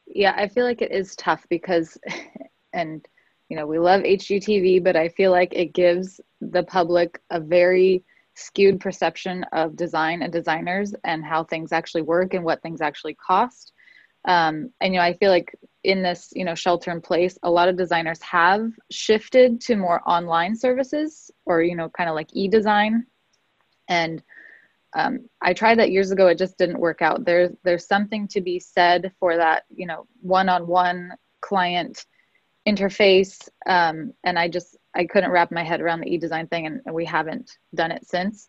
Yeah 0.07 0.35
i 0.37 0.47
feel 0.47 0.64
like 0.64 0.81
it 0.81 0.93
is 0.93 1.16
tough 1.16 1.45
because 1.51 1.99
and 2.72 3.05
you 3.49 3.57
know 3.57 3.66
we 3.66 3.81
love 3.81 4.03
hgtv 4.03 4.83
but 4.85 4.95
i 4.95 5.09
feel 5.09 5.33
like 5.33 5.53
it 5.53 5.74
gives 5.74 6.20
the 6.41 6.62
public 6.62 7.20
a 7.31 7.41
very 7.41 8.05
skewed 8.41 8.80
perception 8.80 9.45
of 9.53 9.76
design 9.76 10.22
and 10.22 10.32
designers 10.32 10.95
and 11.05 11.24
how 11.24 11.45
things 11.45 11.72
actually 11.72 12.03
work 12.03 12.34
and 12.34 12.45
what 12.45 12.62
things 12.62 12.80
actually 12.80 13.14
cost. 13.14 13.72
Um, 14.26 14.70
and 14.80 14.93
you 14.93 15.01
know, 15.01 15.05
I 15.05 15.14
feel 15.14 15.30
like 15.30 15.55
in 15.82 16.03
this 16.03 16.30
you 16.34 16.45
know 16.45 16.55
shelter 16.55 16.91
in 16.91 17.01
place, 17.01 17.38
a 17.43 17.51
lot 17.51 17.68
of 17.68 17.76
designers 17.76 18.20
have 18.22 18.70
shifted 18.91 19.61
to 19.62 19.76
more 19.76 20.03
online 20.07 20.57
services 20.57 21.30
or 21.47 21.62
you 21.62 21.74
know 21.74 21.88
kind 21.88 22.09
of 22.11 22.14
like 22.14 22.28
e-design. 22.32 23.07
And 23.88 24.22
um, 24.95 25.28
I 25.41 25.55
tried 25.55 25.78
that 25.78 25.93
years 25.93 26.11
ago. 26.11 26.26
It 26.26 26.38
just 26.38 26.59
didn't 26.59 26.80
work 26.80 27.01
out. 27.01 27.24
There's 27.24 27.53
there's 27.64 27.86
something 27.86 28.28
to 28.28 28.41
be 28.41 28.61
said 28.61 29.12
for 29.18 29.36
that 29.36 29.64
you 29.70 29.86
know 29.86 30.07
one-on-one 30.20 31.12
client 31.41 32.05
interface 32.68 33.49
um, 33.66 34.12
and 34.24 34.38
i 34.38 34.49
just 34.49 34.76
i 34.95 35.05
couldn't 35.05 35.30
wrap 35.30 35.51
my 35.51 35.62
head 35.62 35.80
around 35.80 36.01
the 36.01 36.12
e-design 36.12 36.47
thing 36.47 36.66
and 36.66 36.80
we 36.93 37.05
haven't 37.05 37.59
done 37.74 37.91
it 37.91 38.07
since 38.07 38.49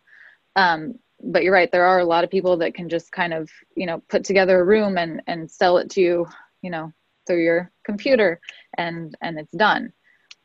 um, 0.56 0.98
but 1.22 1.42
you're 1.42 1.52
right. 1.52 1.70
There 1.70 1.84
are 1.84 2.00
a 2.00 2.04
lot 2.04 2.24
of 2.24 2.30
people 2.30 2.56
that 2.58 2.74
can 2.74 2.88
just 2.88 3.12
kind 3.12 3.32
of, 3.32 3.50
you 3.76 3.86
know, 3.86 4.02
put 4.08 4.24
together 4.24 4.60
a 4.60 4.64
room 4.64 4.98
and 4.98 5.22
and 5.26 5.50
sell 5.50 5.78
it 5.78 5.90
to 5.90 6.00
you, 6.00 6.26
you 6.62 6.70
know, 6.70 6.92
through 7.26 7.42
your 7.42 7.70
computer, 7.84 8.40
and 8.76 9.16
and 9.20 9.38
it's 9.38 9.52
done. 9.52 9.92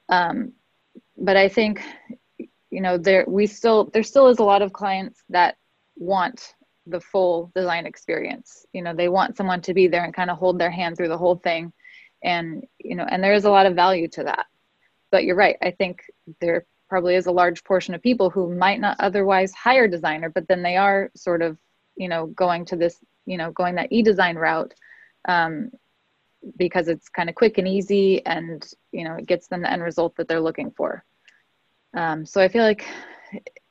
Um, 0.09 0.53
but 1.17 1.35
I 1.35 1.49
think, 1.49 1.81
you 2.69 2.81
know, 2.81 2.97
there 2.97 3.25
we 3.27 3.47
still 3.47 3.85
there 3.85 4.03
still 4.03 4.27
is 4.27 4.39
a 4.39 4.43
lot 4.43 4.61
of 4.61 4.73
clients 4.73 5.23
that 5.29 5.57
want 5.95 6.53
the 6.85 7.01
full 7.01 7.51
design 7.55 7.85
experience. 7.85 8.65
You 8.71 8.83
know, 8.83 8.93
they 8.93 9.09
want 9.09 9.35
someone 9.35 9.61
to 9.61 9.73
be 9.73 9.87
there 9.87 10.03
and 10.03 10.13
kind 10.13 10.29
of 10.29 10.37
hold 10.37 10.59
their 10.59 10.71
hand 10.71 10.95
through 10.95 11.09
the 11.09 11.17
whole 11.17 11.37
thing, 11.37 11.73
and 12.23 12.63
you 12.77 12.95
know, 12.95 13.05
and 13.09 13.23
there 13.23 13.33
is 13.33 13.45
a 13.45 13.51
lot 13.51 13.65
of 13.65 13.75
value 13.75 14.07
to 14.09 14.23
that. 14.25 14.45
But 15.11 15.23
you're 15.23 15.35
right. 15.35 15.57
I 15.61 15.71
think 15.71 16.03
there 16.41 16.65
probably 16.89 17.15
is 17.15 17.25
a 17.25 17.31
large 17.31 17.63
portion 17.63 17.93
of 17.93 18.01
people 18.01 18.29
who 18.29 18.55
might 18.55 18.79
not 18.79 18.97
otherwise 18.99 19.53
hire 19.53 19.85
a 19.85 19.91
designer, 19.91 20.29
but 20.29 20.47
then 20.47 20.63
they 20.63 20.77
are 20.77 21.11
sort 21.15 21.41
of, 21.41 21.57
you 21.95 22.07
know, 22.07 22.27
going 22.27 22.65
to 22.65 22.75
this, 22.75 22.97
you 23.25 23.37
know, 23.37 23.51
going 23.51 23.75
that 23.75 23.91
e-design 23.91 24.35
route 24.35 24.73
um, 25.27 25.71
because 26.57 26.87
it's 26.87 27.09
kind 27.09 27.29
of 27.29 27.35
quick 27.35 27.57
and 27.57 27.67
easy, 27.67 28.25
and 28.25 28.65
you 28.91 29.03
know, 29.03 29.15
it 29.15 29.25
gets 29.25 29.47
them 29.47 29.61
the 29.61 29.71
end 29.71 29.83
result 29.83 30.15
that 30.15 30.27
they're 30.27 30.39
looking 30.39 30.71
for. 30.71 31.03
Um, 31.95 32.25
so 32.25 32.41
I 32.41 32.47
feel 32.47 32.63
like 32.63 32.85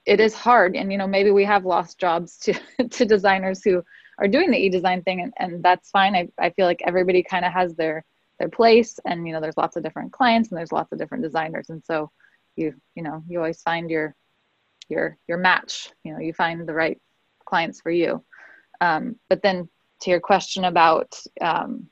it 0.05 0.21
is 0.21 0.35
hard, 0.35 0.77
and 0.77 0.93
you 0.93 0.99
know, 0.99 1.07
maybe 1.07 1.31
we 1.31 1.45
have 1.45 1.65
lost 1.65 1.99
jobs 1.99 2.39
to 2.39 2.55
to 2.91 3.05
designers 3.05 3.63
who 3.63 3.83
are 4.19 4.29
doing 4.29 4.51
the 4.51 4.59
e-design 4.59 5.03
thing, 5.03 5.21
and, 5.21 5.33
and 5.39 5.63
that's 5.63 5.91
fine. 5.91 6.15
I, 6.15 6.29
I 6.39 6.51
feel 6.51 6.67
like 6.67 6.83
everybody 6.85 7.23
kind 7.23 7.45
of 7.45 7.53
has 7.53 7.75
their 7.75 8.05
their 8.39 8.49
place, 8.49 8.99
and 9.05 9.27
you 9.27 9.33
know, 9.33 9.41
there's 9.41 9.57
lots 9.57 9.77
of 9.77 9.83
different 9.83 10.13
clients, 10.13 10.51
and 10.51 10.59
there's 10.59 10.73
lots 10.73 10.93
of 10.93 10.99
different 10.99 11.25
designers, 11.25 11.71
and 11.71 11.83
so 11.85 12.11
you 12.57 12.75
you 12.95 13.03
know 13.03 13.23
you 13.29 13.39
always 13.39 13.63
find 13.63 13.91
your 13.91 14.15
your 14.89 15.19
your 15.29 15.39
match 15.39 15.91
you 16.05 16.13
know 16.13 16.21
you 16.21 16.33
find 16.33 16.67
the 16.67 16.75
right 16.75 17.01
clients 17.45 17.81
for 17.81 17.91
you. 17.91 18.25
Um, 18.81 19.17
but 19.29 19.43
then 19.43 19.69
to 20.01 20.11
your 20.11 20.21
question 20.21 20.65
about 20.65 21.19
um, 21.41 21.89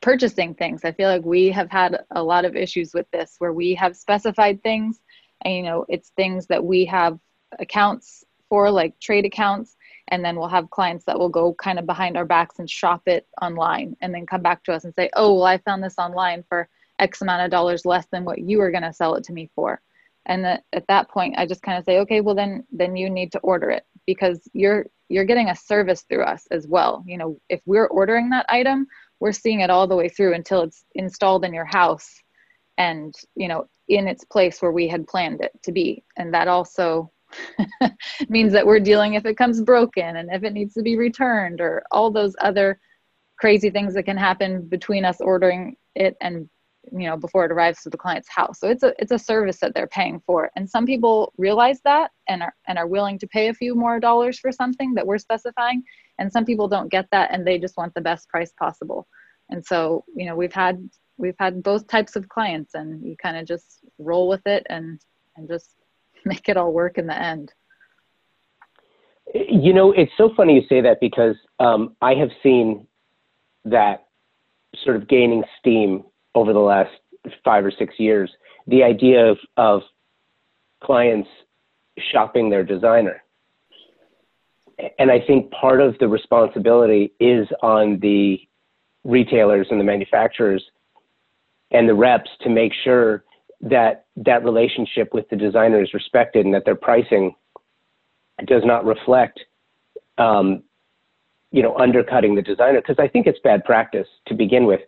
purchasing 0.00 0.54
things 0.54 0.84
i 0.84 0.92
feel 0.92 1.08
like 1.08 1.24
we 1.24 1.48
have 1.48 1.70
had 1.70 2.04
a 2.12 2.22
lot 2.22 2.44
of 2.44 2.54
issues 2.54 2.94
with 2.94 3.10
this 3.10 3.34
where 3.38 3.52
we 3.52 3.74
have 3.74 3.96
specified 3.96 4.62
things 4.62 5.00
and 5.42 5.54
you 5.54 5.62
know 5.62 5.84
it's 5.88 6.10
things 6.10 6.46
that 6.46 6.64
we 6.64 6.84
have 6.84 7.18
accounts 7.58 8.24
for 8.48 8.70
like 8.70 8.98
trade 9.00 9.24
accounts 9.24 9.76
and 10.08 10.24
then 10.24 10.36
we'll 10.36 10.48
have 10.48 10.70
clients 10.70 11.04
that 11.04 11.18
will 11.18 11.28
go 11.28 11.54
kind 11.54 11.78
of 11.78 11.86
behind 11.86 12.16
our 12.16 12.24
backs 12.24 12.58
and 12.58 12.68
shop 12.68 13.02
it 13.06 13.26
online 13.40 13.96
and 14.00 14.14
then 14.14 14.26
come 14.26 14.42
back 14.42 14.62
to 14.64 14.72
us 14.72 14.84
and 14.84 14.94
say 14.94 15.08
oh 15.14 15.34
well 15.34 15.44
i 15.44 15.58
found 15.58 15.82
this 15.82 15.98
online 15.98 16.44
for 16.48 16.68
X 16.98 17.22
amount 17.22 17.44
of 17.44 17.50
dollars 17.50 17.84
less 17.84 18.06
than 18.10 18.24
what 18.24 18.38
you 18.38 18.58
were 18.58 18.70
going 18.70 18.82
to 18.82 18.92
sell 18.92 19.14
it 19.14 19.24
to 19.24 19.32
me 19.32 19.50
for. 19.54 19.80
And 20.26 20.44
at 20.44 20.86
that 20.88 21.08
point, 21.08 21.36
I 21.38 21.46
just 21.46 21.62
kind 21.62 21.78
of 21.78 21.84
say, 21.84 21.98
okay, 22.00 22.20
well 22.20 22.34
then, 22.34 22.64
then 22.70 22.96
you 22.96 23.08
need 23.08 23.32
to 23.32 23.38
order 23.40 23.70
it 23.70 23.86
because 24.06 24.40
you're, 24.52 24.86
you're 25.08 25.24
getting 25.24 25.48
a 25.48 25.56
service 25.56 26.02
through 26.02 26.24
us 26.24 26.46
as 26.50 26.66
well. 26.66 27.02
You 27.06 27.16
know, 27.16 27.40
if 27.48 27.62
we're 27.64 27.86
ordering 27.86 28.28
that 28.30 28.46
item, 28.48 28.86
we're 29.20 29.32
seeing 29.32 29.60
it 29.60 29.70
all 29.70 29.86
the 29.86 29.96
way 29.96 30.08
through 30.08 30.34
until 30.34 30.62
it's 30.62 30.84
installed 30.94 31.44
in 31.44 31.54
your 31.54 31.64
house 31.64 32.22
and, 32.76 33.14
you 33.36 33.48
know, 33.48 33.68
in 33.88 34.06
its 34.06 34.24
place 34.24 34.60
where 34.60 34.72
we 34.72 34.86
had 34.86 35.06
planned 35.06 35.40
it 35.40 35.52
to 35.62 35.72
be. 35.72 36.04
And 36.18 36.34
that 36.34 36.46
also 36.46 37.10
means 38.28 38.52
that 38.52 38.66
we're 38.66 38.80
dealing 38.80 39.14
if 39.14 39.26
it 39.26 39.36
comes 39.36 39.60
broken 39.62 40.16
and 40.16 40.30
if 40.32 40.42
it 40.44 40.52
needs 40.52 40.74
to 40.74 40.82
be 40.82 40.96
returned 40.96 41.60
or 41.60 41.82
all 41.90 42.10
those 42.10 42.34
other 42.40 42.78
crazy 43.38 43.70
things 43.70 43.94
that 43.94 44.04
can 44.04 44.16
happen 44.16 44.62
between 44.68 45.04
us 45.04 45.20
ordering 45.20 45.76
it 45.94 46.16
and 46.20 46.48
you 46.92 47.08
know 47.08 47.16
before 47.16 47.44
it 47.44 47.52
arrives 47.52 47.82
to 47.82 47.90
the 47.90 47.96
client's 47.96 48.28
house. 48.28 48.58
So 48.60 48.68
it's 48.68 48.82
a 48.82 48.94
it's 48.98 49.12
a 49.12 49.18
service 49.18 49.58
that 49.60 49.74
they're 49.74 49.86
paying 49.86 50.20
for. 50.26 50.50
And 50.56 50.68
some 50.68 50.86
people 50.86 51.32
realize 51.36 51.80
that 51.82 52.10
and 52.28 52.42
are 52.42 52.54
and 52.66 52.78
are 52.78 52.86
willing 52.86 53.18
to 53.18 53.26
pay 53.26 53.48
a 53.48 53.54
few 53.54 53.74
more 53.74 54.00
dollars 54.00 54.38
for 54.38 54.52
something 54.52 54.94
that 54.94 55.06
we're 55.06 55.18
specifying. 55.18 55.82
And 56.18 56.32
some 56.32 56.44
people 56.44 56.68
don't 56.68 56.90
get 56.90 57.06
that 57.12 57.30
and 57.32 57.46
they 57.46 57.58
just 57.58 57.76
want 57.76 57.94
the 57.94 58.00
best 58.00 58.28
price 58.28 58.52
possible. 58.58 59.06
And 59.50 59.64
so 59.64 60.04
you 60.14 60.26
know 60.26 60.36
we've 60.36 60.52
had 60.52 60.88
we've 61.16 61.38
had 61.38 61.62
both 61.62 61.86
types 61.88 62.16
of 62.16 62.28
clients 62.28 62.74
and 62.74 63.04
you 63.04 63.16
kind 63.22 63.36
of 63.36 63.46
just 63.46 63.80
roll 63.98 64.28
with 64.28 64.46
it 64.46 64.66
and 64.70 65.00
and 65.36 65.48
just 65.48 65.74
make 66.28 66.48
it 66.48 66.56
all 66.56 66.72
work 66.72 66.98
in 66.98 67.06
the 67.06 67.18
end 67.18 67.52
you 69.34 69.72
know 69.72 69.92
it's 69.92 70.12
so 70.16 70.30
funny 70.36 70.54
you 70.54 70.62
say 70.68 70.80
that 70.80 71.00
because 71.00 71.36
um, 71.58 71.96
i 72.02 72.14
have 72.14 72.30
seen 72.42 72.86
that 73.64 74.06
sort 74.84 74.96
of 74.96 75.08
gaining 75.08 75.44
steam 75.58 76.04
over 76.34 76.52
the 76.52 76.58
last 76.58 76.90
five 77.44 77.64
or 77.64 77.70
six 77.70 77.94
years, 77.98 78.30
the 78.66 78.82
idea 78.82 79.26
of, 79.26 79.38
of 79.56 79.82
clients 80.82 81.28
shopping 82.12 82.50
their 82.50 82.64
designer. 82.64 83.22
And 84.98 85.10
I 85.10 85.20
think 85.20 85.50
part 85.50 85.80
of 85.80 85.98
the 85.98 86.06
responsibility 86.06 87.12
is 87.18 87.48
on 87.62 87.98
the 88.00 88.40
retailers 89.04 89.66
and 89.70 89.80
the 89.80 89.84
manufacturers 89.84 90.62
and 91.72 91.88
the 91.88 91.94
reps 91.94 92.30
to 92.42 92.48
make 92.48 92.72
sure 92.84 93.24
that 93.60 94.06
that 94.16 94.44
relationship 94.44 95.12
with 95.12 95.28
the 95.30 95.36
designer 95.36 95.82
is 95.82 95.92
respected 95.92 96.44
and 96.44 96.54
that 96.54 96.64
their 96.64 96.76
pricing 96.76 97.34
does 98.46 98.62
not 98.64 98.84
reflect 98.84 99.40
um, 100.18 100.62
you 101.50 101.62
know 101.62 101.76
undercutting 101.76 102.34
the 102.34 102.42
designer 102.42 102.80
because 102.80 102.98
I 102.98 103.08
think 103.08 103.26
it's 103.26 103.38
bad 103.40 103.64
practice 103.64 104.06
to 104.26 104.34
begin 104.34 104.66
with 104.66 104.80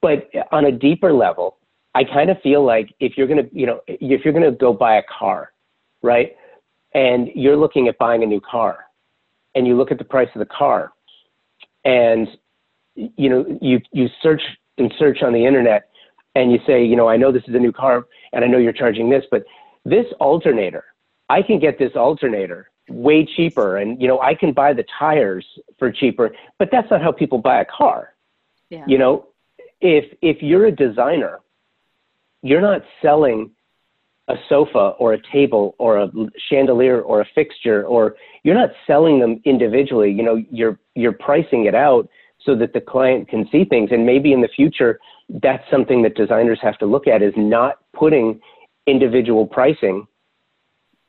but 0.00 0.30
on 0.52 0.66
a 0.66 0.72
deeper 0.72 1.12
level, 1.12 1.58
I 1.94 2.04
kind 2.04 2.30
of 2.30 2.40
feel 2.42 2.64
like 2.64 2.94
if 3.00 3.16
you're 3.16 3.26
to, 3.26 3.48
you 3.52 3.66
know, 3.66 3.80
if 3.86 4.24
you're 4.24 4.34
to 4.34 4.52
go 4.52 4.72
buy 4.72 4.96
a 4.96 5.02
car, 5.02 5.52
right? 6.02 6.36
And 6.94 7.28
you're 7.34 7.56
looking 7.56 7.88
at 7.88 7.98
buying 7.98 8.22
a 8.22 8.26
new 8.26 8.40
car 8.40 8.84
and 9.54 9.66
you 9.66 9.76
look 9.76 9.90
at 9.90 9.98
the 9.98 10.04
price 10.04 10.28
of 10.34 10.40
the 10.40 10.46
car 10.46 10.92
and, 11.84 12.28
you 12.94 13.28
know, 13.28 13.58
you, 13.60 13.80
you 13.92 14.08
search 14.22 14.42
and 14.78 14.92
search 14.98 15.22
on 15.22 15.32
the 15.32 15.44
internet 15.44 15.89
and 16.34 16.52
you 16.52 16.58
say, 16.66 16.84
you 16.84 16.96
know, 16.96 17.08
I 17.08 17.16
know 17.16 17.32
this 17.32 17.42
is 17.48 17.54
a 17.54 17.58
new 17.58 17.72
car 17.72 18.06
and 18.32 18.44
I 18.44 18.48
know 18.48 18.58
you're 18.58 18.72
charging 18.72 19.10
this, 19.10 19.24
but 19.30 19.44
this 19.84 20.06
alternator, 20.20 20.84
I 21.28 21.42
can 21.42 21.58
get 21.58 21.78
this 21.78 21.92
alternator 21.96 22.70
way 22.88 23.24
cheaper 23.24 23.76
and, 23.76 24.00
you 24.00 24.08
know, 24.08 24.20
I 24.20 24.34
can 24.34 24.52
buy 24.52 24.72
the 24.72 24.84
tires 24.98 25.46
for 25.78 25.90
cheaper, 25.90 26.34
but 26.58 26.68
that's 26.70 26.90
not 26.90 27.02
how 27.02 27.12
people 27.12 27.38
buy 27.38 27.60
a 27.60 27.64
car. 27.64 28.14
Yeah. 28.68 28.84
You 28.86 28.98
know, 28.98 29.26
if 29.80 30.04
if 30.22 30.42
you're 30.42 30.66
a 30.66 30.72
designer, 30.72 31.40
you're 32.42 32.60
not 32.60 32.82
selling 33.02 33.50
a 34.30 34.36
sofa 34.48 34.94
or 34.98 35.12
a 35.12 35.18
table 35.32 35.74
or 35.78 35.98
a 35.98 36.10
chandelier 36.48 37.00
or 37.00 37.20
a 37.20 37.26
fixture 37.34 37.84
or 37.84 38.16
you're 38.44 38.54
not 38.54 38.70
selling 38.86 39.18
them 39.18 39.40
individually 39.44 40.10
you 40.10 40.22
know 40.22 40.42
you're 40.50 40.78
you're 40.94 41.12
pricing 41.12 41.64
it 41.64 41.74
out 41.74 42.08
so 42.44 42.54
that 42.56 42.72
the 42.72 42.80
client 42.80 43.28
can 43.28 43.48
see 43.50 43.64
things 43.64 43.90
and 43.92 44.04
maybe 44.04 44.32
in 44.32 44.40
the 44.40 44.48
future 44.48 44.98
that's 45.42 45.64
something 45.70 46.02
that 46.02 46.14
designers 46.14 46.58
have 46.60 46.78
to 46.78 46.86
look 46.86 47.06
at 47.06 47.22
is 47.22 47.34
not 47.36 47.78
putting 47.92 48.40
individual 48.86 49.46
pricing 49.46 50.06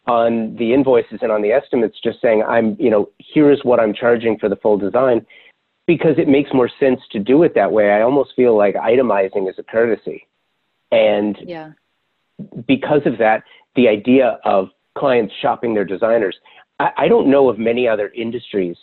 on 0.07 0.55
the 0.57 0.73
invoices 0.73 1.19
and 1.21 1.31
on 1.31 1.41
the 1.41 1.51
estimates 1.51 1.97
just 2.03 2.21
saying 2.21 2.43
i'm 2.47 2.75
you 2.79 2.89
know 2.89 3.09
here's 3.19 3.61
what 3.63 3.79
i'm 3.79 3.93
charging 3.93 4.37
for 4.37 4.49
the 4.49 4.55
full 4.57 4.77
design 4.77 5.25
because 5.87 6.17
it 6.17 6.27
makes 6.27 6.53
more 6.53 6.69
sense 6.79 7.01
to 7.11 7.19
do 7.19 7.43
it 7.43 7.53
that 7.55 7.71
way. 7.71 7.91
I 7.91 8.01
almost 8.01 8.31
feel 8.35 8.55
like 8.57 8.75
itemizing 8.75 9.49
is 9.49 9.55
a 9.57 9.63
courtesy. 9.63 10.27
And 10.91 11.37
yeah. 11.45 11.71
because 12.65 13.01
of 13.05 13.17
that, 13.17 13.43
the 13.75 13.87
idea 13.87 14.39
of 14.45 14.69
clients 14.97 15.33
shopping 15.41 15.73
their 15.73 15.83
designers, 15.83 16.37
I, 16.79 16.91
I 16.97 17.07
don't 17.07 17.29
know 17.29 17.49
of 17.49 17.57
many 17.57 17.89
other 17.89 18.09
industries 18.15 18.77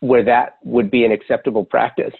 where 0.00 0.24
that 0.24 0.58
would 0.64 0.90
be 0.90 1.04
an 1.04 1.12
acceptable 1.12 1.64
practice. 1.64 2.14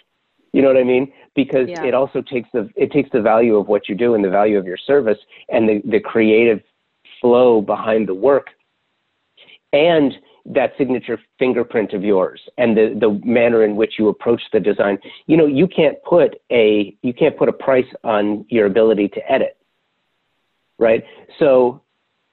You 0.53 0.61
know 0.61 0.69
what 0.69 0.77
I 0.77 0.83
mean? 0.83 1.11
Because 1.35 1.67
yeah. 1.69 1.83
it 1.83 1.93
also 1.93 2.21
takes 2.21 2.49
the 2.53 2.69
it 2.75 2.91
takes 2.91 3.09
the 3.11 3.21
value 3.21 3.57
of 3.57 3.67
what 3.67 3.87
you 3.87 3.95
do 3.95 4.15
and 4.15 4.23
the 4.23 4.29
value 4.29 4.57
of 4.57 4.65
your 4.65 4.77
service 4.77 5.19
and 5.49 5.67
the, 5.69 5.81
the 5.85 5.99
creative 5.99 6.61
flow 7.21 7.61
behind 7.61 8.07
the 8.07 8.13
work 8.13 8.47
and 9.73 10.13
that 10.45 10.71
signature 10.77 11.19
fingerprint 11.37 11.93
of 11.93 12.03
yours 12.03 12.39
and 12.57 12.77
the, 12.77 12.97
the 12.99 13.21
manner 13.25 13.63
in 13.63 13.75
which 13.75 13.95
you 13.99 14.07
approach 14.07 14.41
the 14.53 14.59
design. 14.59 14.97
You 15.25 15.35
know, 15.35 15.45
you 15.45 15.67
can't 15.67 16.01
put 16.03 16.41
a 16.51 16.95
you 17.01 17.13
can't 17.13 17.37
put 17.37 17.49
a 17.49 17.53
price 17.53 17.91
on 18.03 18.45
your 18.49 18.65
ability 18.65 19.09
to 19.09 19.31
edit. 19.31 19.57
Right? 20.79 21.03
So 21.37 21.81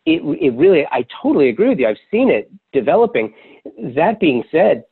it 0.07 0.23
it 0.41 0.55
really 0.57 0.87
I 0.91 1.07
totally 1.23 1.49
agree 1.49 1.69
with 1.69 1.79
you. 1.79 1.89
I've 1.89 1.97
seen 2.11 2.31
it 2.31 2.51
developing. 2.73 3.35
That 3.97 4.21
being 4.21 4.45
said, 4.53 4.85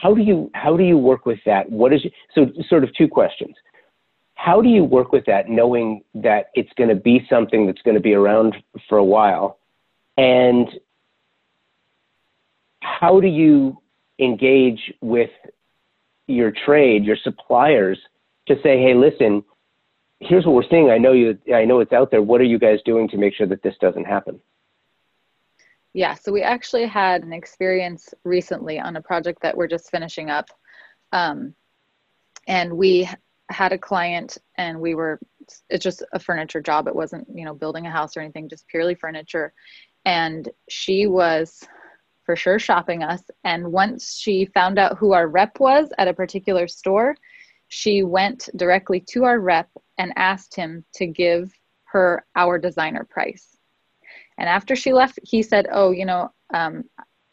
how 0.00 0.14
do 0.14 0.22
you 0.22 0.50
how 0.54 0.76
do 0.76 0.84
you 0.84 0.96
work 0.96 1.26
with 1.26 1.38
that? 1.46 1.70
What 1.70 1.92
is 1.92 2.02
so 2.34 2.46
sort 2.68 2.84
of 2.84 2.94
two 2.94 3.08
questions. 3.08 3.54
How 4.34 4.62
do 4.62 4.68
you 4.68 4.84
work 4.84 5.10
with 5.12 5.24
that 5.26 5.48
knowing 5.48 6.02
that 6.14 6.50
it's 6.54 6.70
going 6.76 6.90
to 6.90 6.94
be 6.94 7.26
something 7.28 7.66
that's 7.66 7.82
going 7.82 7.96
to 7.96 8.00
be 8.00 8.14
around 8.14 8.54
for 8.88 8.98
a 8.98 9.04
while? 9.04 9.58
And 10.16 10.68
how 12.80 13.20
do 13.20 13.26
you 13.26 13.78
engage 14.20 14.92
with 15.00 15.30
your 16.28 16.52
trade, 16.64 17.04
your 17.04 17.16
suppliers, 17.16 17.98
to 18.46 18.54
say, 18.62 18.80
hey, 18.80 18.94
listen, 18.94 19.42
here's 20.20 20.44
what 20.46 20.54
we're 20.54 20.68
seeing. 20.70 20.90
I 20.90 20.98
know 20.98 21.12
you. 21.12 21.36
I 21.52 21.64
know 21.64 21.80
it's 21.80 21.92
out 21.92 22.10
there. 22.10 22.22
What 22.22 22.40
are 22.40 22.44
you 22.44 22.58
guys 22.58 22.78
doing 22.84 23.08
to 23.08 23.16
make 23.16 23.34
sure 23.34 23.46
that 23.48 23.62
this 23.62 23.74
doesn't 23.80 24.04
happen? 24.04 24.40
Yeah, 25.94 26.14
so 26.14 26.32
we 26.32 26.42
actually 26.42 26.86
had 26.86 27.22
an 27.22 27.32
experience 27.32 28.12
recently 28.24 28.78
on 28.78 28.96
a 28.96 29.02
project 29.02 29.42
that 29.42 29.56
we're 29.56 29.68
just 29.68 29.90
finishing 29.90 30.30
up. 30.30 30.48
Um, 31.12 31.54
and 32.46 32.76
we 32.76 33.08
had 33.50 33.72
a 33.72 33.78
client 33.78 34.38
and 34.56 34.78
we 34.78 34.94
were 34.94 35.18
it's 35.70 35.82
just 35.82 36.02
a 36.12 36.18
furniture 36.18 36.60
job. 36.60 36.86
It 36.86 36.94
wasn't 36.94 37.26
you 37.34 37.44
know 37.44 37.54
building 37.54 37.86
a 37.86 37.90
house 37.90 38.16
or 38.16 38.20
anything 38.20 38.48
just 38.48 38.68
purely 38.68 38.94
furniture. 38.94 39.52
And 40.04 40.48
she 40.68 41.06
was 41.06 41.66
for 42.24 42.36
sure 42.36 42.58
shopping 42.58 43.02
us. 43.02 43.22
And 43.44 43.72
once 43.72 44.18
she 44.18 44.46
found 44.54 44.78
out 44.78 44.98
who 44.98 45.12
our 45.12 45.28
rep 45.28 45.58
was 45.58 45.88
at 45.96 46.08
a 46.08 46.14
particular 46.14 46.68
store 46.68 47.16
she 47.68 48.02
went 48.02 48.48
directly 48.56 49.00
to 49.00 49.24
our 49.24 49.38
rep 49.38 49.68
and 49.98 50.12
asked 50.16 50.56
him 50.56 50.84
to 50.94 51.06
give 51.06 51.52
her 51.84 52.24
our 52.34 52.58
designer 52.58 53.04
price 53.04 53.57
and 54.38 54.48
after 54.48 54.74
she 54.74 54.92
left 54.92 55.18
he 55.22 55.42
said 55.42 55.66
oh 55.72 55.90
you 55.90 56.04
know 56.04 56.30
um, 56.54 56.84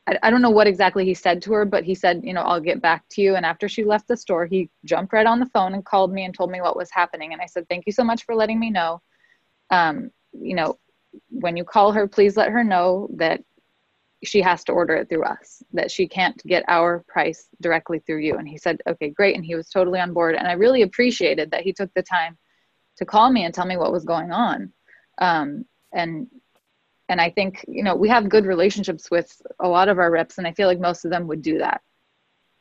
I, 0.08 0.18
I 0.24 0.30
don't 0.30 0.42
know 0.42 0.50
what 0.50 0.68
exactly 0.68 1.06
he 1.06 1.14
said 1.14 1.42
to 1.44 1.54
her, 1.54 1.66
but 1.66 1.84
he 1.84 1.96
said, 1.96 2.22
you 2.24 2.34
know, 2.34 2.42
I'll 2.42 2.60
get 2.60 2.82
back 2.82 3.04
to 3.12 3.22
you. 3.22 3.36
And 3.36 3.46
after 3.46 3.68
she 3.68 3.84
left 3.84 4.08
the 4.08 4.18
store, 4.18 4.46
he 4.46 4.70
jumped 4.84 5.14
right 5.14 5.26
on 5.26 5.40
the 5.40 5.48
phone 5.48 5.74
and 5.74 5.86
called 5.86 6.12
me 6.14 6.26
and 6.26 6.34
told 6.34 6.52
me 6.52 6.62
what 6.62 6.76
was 6.76 6.90
happening. 6.92 7.34
And 7.34 7.42
I 7.42 7.46
said, 7.46 7.68
thank 7.70 7.86
you 7.86 7.94
so 7.94 8.04
much 8.04 8.26
for 8.26 8.36
letting 8.36 8.60
me 8.60 8.70
know. 8.70 9.02
Um, 9.70 10.12
you 10.34 10.56
know, 10.56 10.78
when 11.30 11.58
you 11.58 11.64
call 11.64 11.92
her, 11.94 12.08
please 12.08 12.38
let 12.38 12.50
her 12.50 12.64
know 12.64 13.10
that 13.16 13.42
she 14.24 14.42
has 14.42 14.64
to 14.66 14.72
order 14.72 14.96
it 14.96 15.10
through 15.10 15.24
us, 15.24 15.62
that 15.74 15.92
she 15.92 16.08
can't 16.08 16.42
get 16.46 16.64
our 16.68 17.04
price 17.08 17.48
directly 17.62 18.00
through 18.00 18.20
you. 18.20 18.38
And 18.38 18.48
he 18.48 18.58
said, 18.58 18.82
okay, 18.88 19.10
great. 19.10 19.36
And 19.36 19.46
he 19.46 19.56
was 19.56 19.70
totally 19.70 20.00
on 20.00 20.14
board. 20.14 20.36
And 20.36 20.48
I 20.48 20.54
really 20.54 20.82
appreciated 20.82 21.52
that 21.52 21.62
he 21.62 21.74
took 21.74 21.94
the 21.94 22.04
time 22.04 22.38
to 22.98 23.06
call 23.06 23.32
me 23.32 23.44
and 23.44 23.54
tell 23.54 23.66
me 23.66 23.78
what 23.78 23.92
was 23.92 24.06
going 24.06 24.32
on. 24.32 24.72
Um, 25.20 25.66
and 25.94 26.28
and 27.10 27.22
i 27.22 27.30
think 27.30 27.64
you 27.68 27.84
know 27.84 27.96
we 27.96 28.10
have 28.10 28.30
good 28.30 28.46
relationships 28.46 29.10
with 29.12 29.42
a 29.60 29.68
lot 29.68 29.90
of 29.90 30.00
our 30.00 30.12
reps 30.12 30.38
and 30.38 30.48
i 30.48 30.54
feel 30.54 30.68
like 30.68 30.80
most 30.80 31.06
of 31.06 31.12
them 31.12 31.28
would 31.28 31.42
do 31.42 31.58
that. 31.60 31.82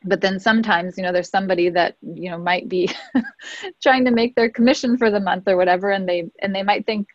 But 0.07 0.21
then 0.21 0.39
sometimes 0.39 0.97
you 0.97 1.03
know 1.03 1.11
there's 1.11 1.29
somebody 1.29 1.69
that 1.69 1.95
you 2.01 2.29
know 2.29 2.37
might 2.37 2.69
be 2.69 2.89
trying 3.81 4.05
to 4.05 4.11
make 4.11 4.35
their 4.35 4.49
commission 4.49 4.97
for 4.97 5.09
the 5.09 5.19
month 5.19 5.47
or 5.47 5.57
whatever 5.57 5.89
and 5.91 6.07
they 6.07 6.29
and 6.41 6.53
they 6.53 6.63
might 6.63 6.85
think 6.85 7.07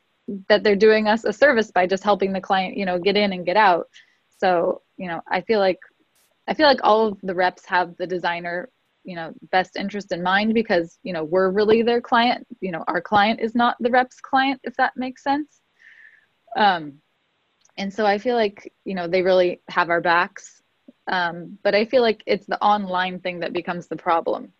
that 0.49 0.62
they're 0.62 0.76
doing 0.76 1.09
us 1.09 1.24
a 1.24 1.33
service 1.33 1.70
by 1.70 1.87
just 1.87 2.05
helping 2.05 2.33
the 2.33 2.41
client 2.41 2.76
you 2.76 2.85
know 2.85 2.99
get 2.99 3.16
in 3.16 3.33
and 3.33 3.47
get 3.47 3.57
out. 3.57 3.89
So 4.39 4.83
you 4.97 5.09
know 5.09 5.20
i 5.31 5.41
feel 5.41 5.61
like 5.61 5.78
i 6.49 6.55
feel 6.55 6.66
like 6.66 6.81
all 6.83 7.07
of 7.07 7.18
the 7.22 7.35
reps 7.35 7.64
have 7.66 7.97
the 7.97 8.07
designer 8.07 8.68
you 9.05 9.16
know 9.16 9.33
best 9.51 9.76
interest 9.76 10.12
in 10.12 10.22
mind 10.22 10.55
because 10.55 10.99
you 11.03 11.12
know 11.12 11.24
we're 11.24 11.51
really 11.51 11.83
their 11.83 12.01
client. 12.01 12.47
You 12.61 12.72
know 12.72 12.85
our 12.89 13.01
client 13.01 13.41
is 13.41 13.55
not 13.55 13.76
the 13.81 13.91
rep's 13.91 14.20
client 14.20 14.61
if 14.64 14.74
that 14.76 14.97
makes 14.97 15.22
sense. 15.22 15.61
Um 16.57 17.01
and 17.81 17.93
so 17.93 18.05
i 18.05 18.18
feel 18.18 18.37
like 18.37 18.72
you 18.85 18.95
know 18.95 19.09
they 19.09 19.22
really 19.22 19.61
have 19.68 19.91
our 19.91 20.03
backs. 20.03 20.62
Um, 21.11 21.59
but 21.64 21.74
i 21.74 21.85
feel 21.85 22.03
like 22.03 22.22
it's 22.26 22.47
the 22.47 22.62
online 22.62 23.18
thing 23.20 23.41
that 23.41 23.53
becomes 23.53 23.89
the 23.89 23.97
problem. 23.97 24.53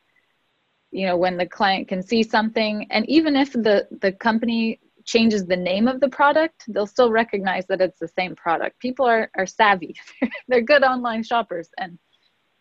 You 0.91 1.07
know 1.07 1.17
when 1.17 1.37
the 1.37 1.47
client 1.47 1.87
can 1.87 2.03
see 2.03 2.23
something 2.23 2.87
and 2.91 3.09
even 3.09 3.37
if 3.37 3.53
the 3.53 3.87
the 4.05 4.13
company 4.13 4.81
changes 5.05 5.47
the 5.47 5.57
name 5.71 5.87
of 5.89 6.01
the 6.01 6.09
product 6.09 6.65
they'll 6.69 6.95
still 6.97 7.11
recognize 7.11 7.65
that 7.69 7.81
it's 7.81 8.01
the 8.01 8.15
same 8.19 8.35
product. 8.35 8.79
People 8.81 9.07
are 9.07 9.31
are 9.37 9.47
savvy. 9.47 9.95
They're 10.49 10.71
good 10.73 10.83
online 10.83 11.23
shoppers. 11.23 11.69
And 11.79 11.99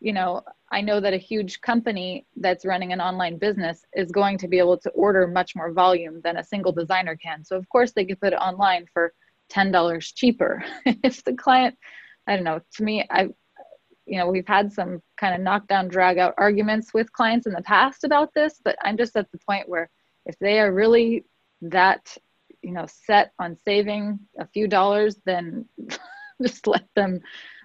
you 0.01 0.13
know 0.17 0.41
i 0.77 0.79
know 0.87 0.99
that 1.01 1.13
a 1.19 1.27
huge 1.31 1.59
company 1.69 2.25
that's 2.43 2.69
running 2.71 2.93
an 2.93 3.01
online 3.09 3.37
business 3.37 3.77
is 4.01 4.17
going 4.19 4.37
to 4.37 4.47
be 4.53 4.59
able 4.65 4.77
to 4.85 4.89
order 5.05 5.27
much 5.39 5.51
more 5.59 5.71
volume 5.73 6.21
than 6.25 6.37
a 6.37 6.49
single 6.51 6.73
designer 6.81 7.15
can. 7.25 7.39
So 7.49 7.53
of 7.61 7.65
course 7.69 7.91
they 7.93 8.05
can 8.05 8.17
put 8.23 8.33
it 8.33 8.45
online 8.49 8.85
for 8.93 9.13
$10 9.51 10.13
cheaper. 10.15 10.63
if 10.85 11.23
the 11.23 11.33
client, 11.33 11.77
I 12.27 12.35
don't 12.35 12.43
know, 12.45 12.61
to 12.75 12.83
me, 12.83 13.05
I, 13.09 13.29
you 14.05 14.17
know, 14.17 14.27
we've 14.29 14.47
had 14.47 14.71
some 14.71 15.01
kind 15.17 15.35
of 15.35 15.41
knockdown, 15.41 15.87
drag 15.87 16.17
out 16.17 16.33
arguments 16.37 16.93
with 16.93 17.11
clients 17.13 17.45
in 17.45 17.53
the 17.53 17.61
past 17.61 18.03
about 18.03 18.33
this, 18.33 18.59
but 18.63 18.75
I'm 18.81 18.97
just 18.97 19.15
at 19.15 19.31
the 19.31 19.39
point 19.39 19.69
where 19.69 19.89
if 20.25 20.37
they 20.39 20.59
are 20.59 20.73
really 20.73 21.25
that, 21.61 22.15
you 22.61 22.71
know, 22.71 22.85
set 22.87 23.33
on 23.39 23.57
saving 23.65 24.19
a 24.39 24.47
few 24.47 24.67
dollars, 24.67 25.17
then 25.25 25.65
just 26.41 26.67
let 26.67 26.85
them, 26.95 27.19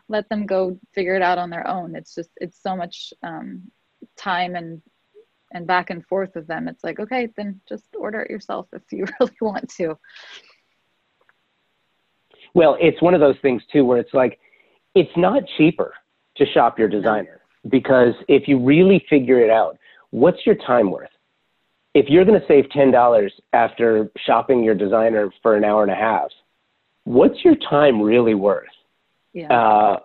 let 0.08 0.28
them 0.28 0.46
go 0.46 0.78
figure 0.94 1.14
it 1.14 1.22
out 1.22 1.38
on 1.38 1.50
their 1.50 1.66
own. 1.66 1.96
It's 1.96 2.14
just, 2.14 2.30
it's 2.36 2.62
so 2.62 2.76
much 2.76 3.12
um, 3.22 3.70
time 4.16 4.54
and 4.54 4.82
and 5.54 5.66
back 5.66 5.90
and 5.90 6.04
forth 6.04 6.34
with 6.34 6.46
them. 6.46 6.68
It's 6.68 6.84
like, 6.84 7.00
okay, 7.00 7.28
then 7.36 7.60
just 7.66 7.84
order 7.96 8.20
it 8.20 8.30
yourself 8.30 8.66
if 8.72 8.82
you 8.92 9.06
really 9.20 9.36
want 9.40 9.70
to. 9.76 9.96
Well, 12.54 12.76
it's 12.80 13.00
one 13.02 13.14
of 13.14 13.20
those 13.20 13.36
things 13.42 13.62
too 13.72 13.84
where 13.84 13.98
it's 13.98 14.14
like 14.14 14.38
it's 14.94 15.10
not 15.16 15.42
cheaper 15.58 15.92
to 16.36 16.46
shop 16.46 16.78
your 16.78 16.88
designer 16.88 17.40
because 17.68 18.14
if 18.28 18.48
you 18.48 18.58
really 18.58 19.04
figure 19.10 19.40
it 19.40 19.50
out, 19.50 19.78
what's 20.10 20.46
your 20.46 20.54
time 20.54 20.90
worth? 20.90 21.08
If 21.94 22.06
you're 22.08 22.24
going 22.24 22.40
to 22.40 22.46
save 22.46 22.64
$10 22.66 23.30
after 23.52 24.10
shopping 24.24 24.64
your 24.64 24.74
designer 24.74 25.30
for 25.42 25.56
an 25.56 25.64
hour 25.64 25.82
and 25.82 25.92
a 25.92 25.96
half, 25.96 26.28
what's 27.04 27.44
your 27.44 27.54
time 27.56 28.00
really 28.02 28.34
worth? 28.34 28.66
Yeah. 29.32 29.52
Uh, 29.52 30.00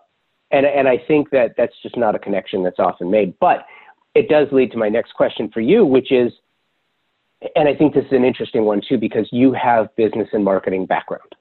and, 0.52 0.66
and 0.66 0.88
I 0.88 1.02
think 1.08 1.30
that 1.32 1.56
that's 1.58 1.74
just 1.82 1.98
not 1.98 2.16
a 2.16 2.20
connection 2.20 2.64
that's 2.64 2.80
often 2.80 3.10
made. 3.10 3.38
But 3.40 3.66
it 4.16 4.30
does 4.30 4.48
lead 4.52 4.72
to 4.72 4.78
my 4.78 4.90
next 4.90 5.14
question 5.14 5.50
for 5.52 5.62
you, 5.62 5.86
which 5.86 6.12
is, 6.12 6.32
and 7.56 7.68
I 7.68 7.76
think 7.76 7.94
this 7.94 8.06
is 8.06 8.12
an 8.12 8.26
interesting 8.26 8.66
one 8.66 8.82
too, 8.88 8.98
because 8.98 9.28
you 9.32 9.54
have 9.54 9.96
business 9.96 10.28
and 10.34 10.44
marketing 10.44 10.86
background. 10.86 11.36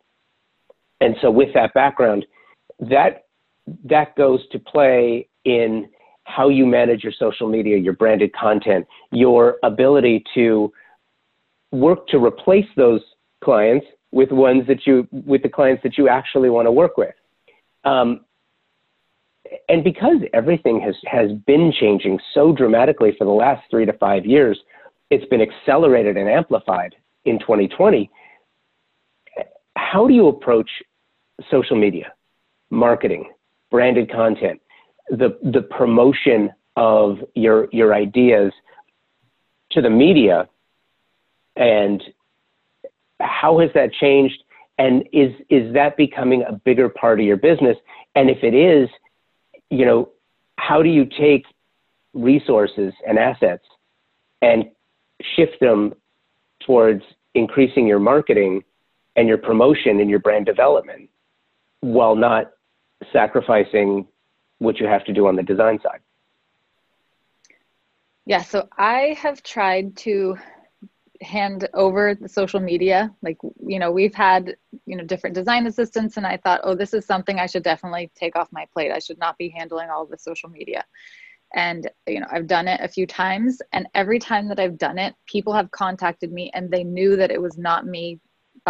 And 1.00 1.16
so 1.20 1.30
with 1.30 1.52
that 1.54 1.72
background, 1.74 2.26
that 2.80 3.24
that 3.84 4.16
goes 4.16 4.40
to 4.50 4.58
play 4.58 5.28
in 5.44 5.88
how 6.24 6.48
you 6.48 6.66
manage 6.66 7.02
your 7.02 7.12
social 7.12 7.48
media, 7.48 7.76
your 7.76 7.92
branded 7.92 8.32
content, 8.34 8.86
your 9.12 9.56
ability 9.62 10.24
to 10.34 10.72
work 11.70 12.06
to 12.08 12.22
replace 12.22 12.66
those 12.76 13.00
clients 13.42 13.86
with 14.10 14.30
ones 14.30 14.66
that 14.66 14.86
you 14.86 15.06
with 15.12 15.42
the 15.42 15.48
clients 15.48 15.82
that 15.82 15.98
you 15.98 16.08
actually 16.08 16.50
want 16.50 16.66
to 16.66 16.72
work 16.72 16.96
with. 16.96 17.14
Um, 17.84 18.24
and 19.68 19.84
because 19.84 20.18
everything 20.32 20.80
has 20.80 20.96
has 21.04 21.32
been 21.46 21.72
changing 21.72 22.18
so 22.34 22.52
dramatically 22.52 23.14
for 23.16 23.24
the 23.24 23.30
last 23.30 23.62
three 23.70 23.86
to 23.86 23.92
five 23.94 24.26
years, 24.26 24.58
it's 25.10 25.24
been 25.26 25.40
accelerated 25.40 26.16
and 26.16 26.28
amplified 26.28 26.94
in 27.24 27.38
2020 27.38 28.10
how 29.78 30.08
do 30.08 30.12
you 30.12 30.26
approach 30.26 30.68
social 31.50 31.76
media, 31.76 32.12
marketing, 32.70 33.30
branded 33.70 34.10
content, 34.10 34.60
the 35.08 35.38
the 35.42 35.62
promotion 35.62 36.50
of 36.76 37.18
your 37.34 37.68
your 37.72 37.94
ideas 37.94 38.52
to 39.70 39.80
the 39.80 39.88
media, 39.88 40.48
and 41.56 42.02
how 43.20 43.60
has 43.60 43.70
that 43.74 43.92
changed? 43.92 44.42
And 44.78 45.08
is 45.12 45.32
is 45.48 45.72
that 45.74 45.96
becoming 45.96 46.42
a 46.42 46.52
bigger 46.52 46.88
part 46.88 47.20
of 47.20 47.26
your 47.26 47.36
business? 47.36 47.76
And 48.16 48.28
if 48.28 48.42
it 48.42 48.54
is, 48.54 48.88
you 49.70 49.86
know, 49.86 50.10
how 50.56 50.82
do 50.82 50.88
you 50.88 51.04
take 51.04 51.44
resources 52.14 52.92
and 53.06 53.16
assets 53.16 53.64
and 54.42 54.64
shift 55.36 55.60
them 55.60 55.94
towards 56.66 57.02
increasing 57.34 57.86
your 57.86 58.00
marketing 58.00 58.64
and 59.16 59.28
your 59.28 59.38
promotion 59.38 60.00
and 60.00 60.08
your 60.08 60.20
brand 60.20 60.46
development 60.46 61.10
while 61.80 62.16
not 62.16 62.52
sacrificing 63.12 64.06
what 64.58 64.78
you 64.80 64.86
have 64.86 65.04
to 65.04 65.12
do 65.12 65.26
on 65.26 65.36
the 65.36 65.42
design 65.42 65.80
side? 65.82 66.00
Yeah, 68.26 68.42
so 68.42 68.68
I 68.76 69.16
have 69.20 69.42
tried 69.42 69.96
to 69.98 70.36
hand 71.20 71.68
over 71.74 72.14
the 72.14 72.28
social 72.28 72.60
media. 72.60 73.12
Like, 73.22 73.38
you 73.66 73.78
know, 73.78 73.90
we've 73.90 74.14
had, 74.14 74.56
you 74.86 74.96
know, 74.96 75.04
different 75.04 75.34
design 75.34 75.66
assistants, 75.66 76.16
and 76.16 76.26
I 76.26 76.36
thought, 76.36 76.60
oh, 76.62 76.74
this 76.74 76.94
is 76.94 77.06
something 77.06 77.38
I 77.38 77.46
should 77.46 77.62
definitely 77.62 78.10
take 78.14 78.36
off 78.36 78.48
my 78.52 78.66
plate. 78.72 78.92
I 78.92 78.98
should 78.98 79.18
not 79.18 79.38
be 79.38 79.48
handling 79.48 79.90
all 79.90 80.06
the 80.06 80.18
social 80.18 80.48
media. 80.48 80.84
And, 81.54 81.90
you 82.06 82.20
know, 82.20 82.26
I've 82.30 82.46
done 82.46 82.68
it 82.68 82.80
a 82.82 82.88
few 82.88 83.06
times, 83.06 83.62
and 83.72 83.88
every 83.94 84.18
time 84.18 84.48
that 84.48 84.60
I've 84.60 84.78
done 84.78 84.98
it, 84.98 85.14
people 85.26 85.54
have 85.54 85.70
contacted 85.70 86.30
me 86.30 86.50
and 86.54 86.70
they 86.70 86.84
knew 86.84 87.16
that 87.16 87.30
it 87.30 87.40
was 87.40 87.56
not 87.56 87.86
me 87.86 88.20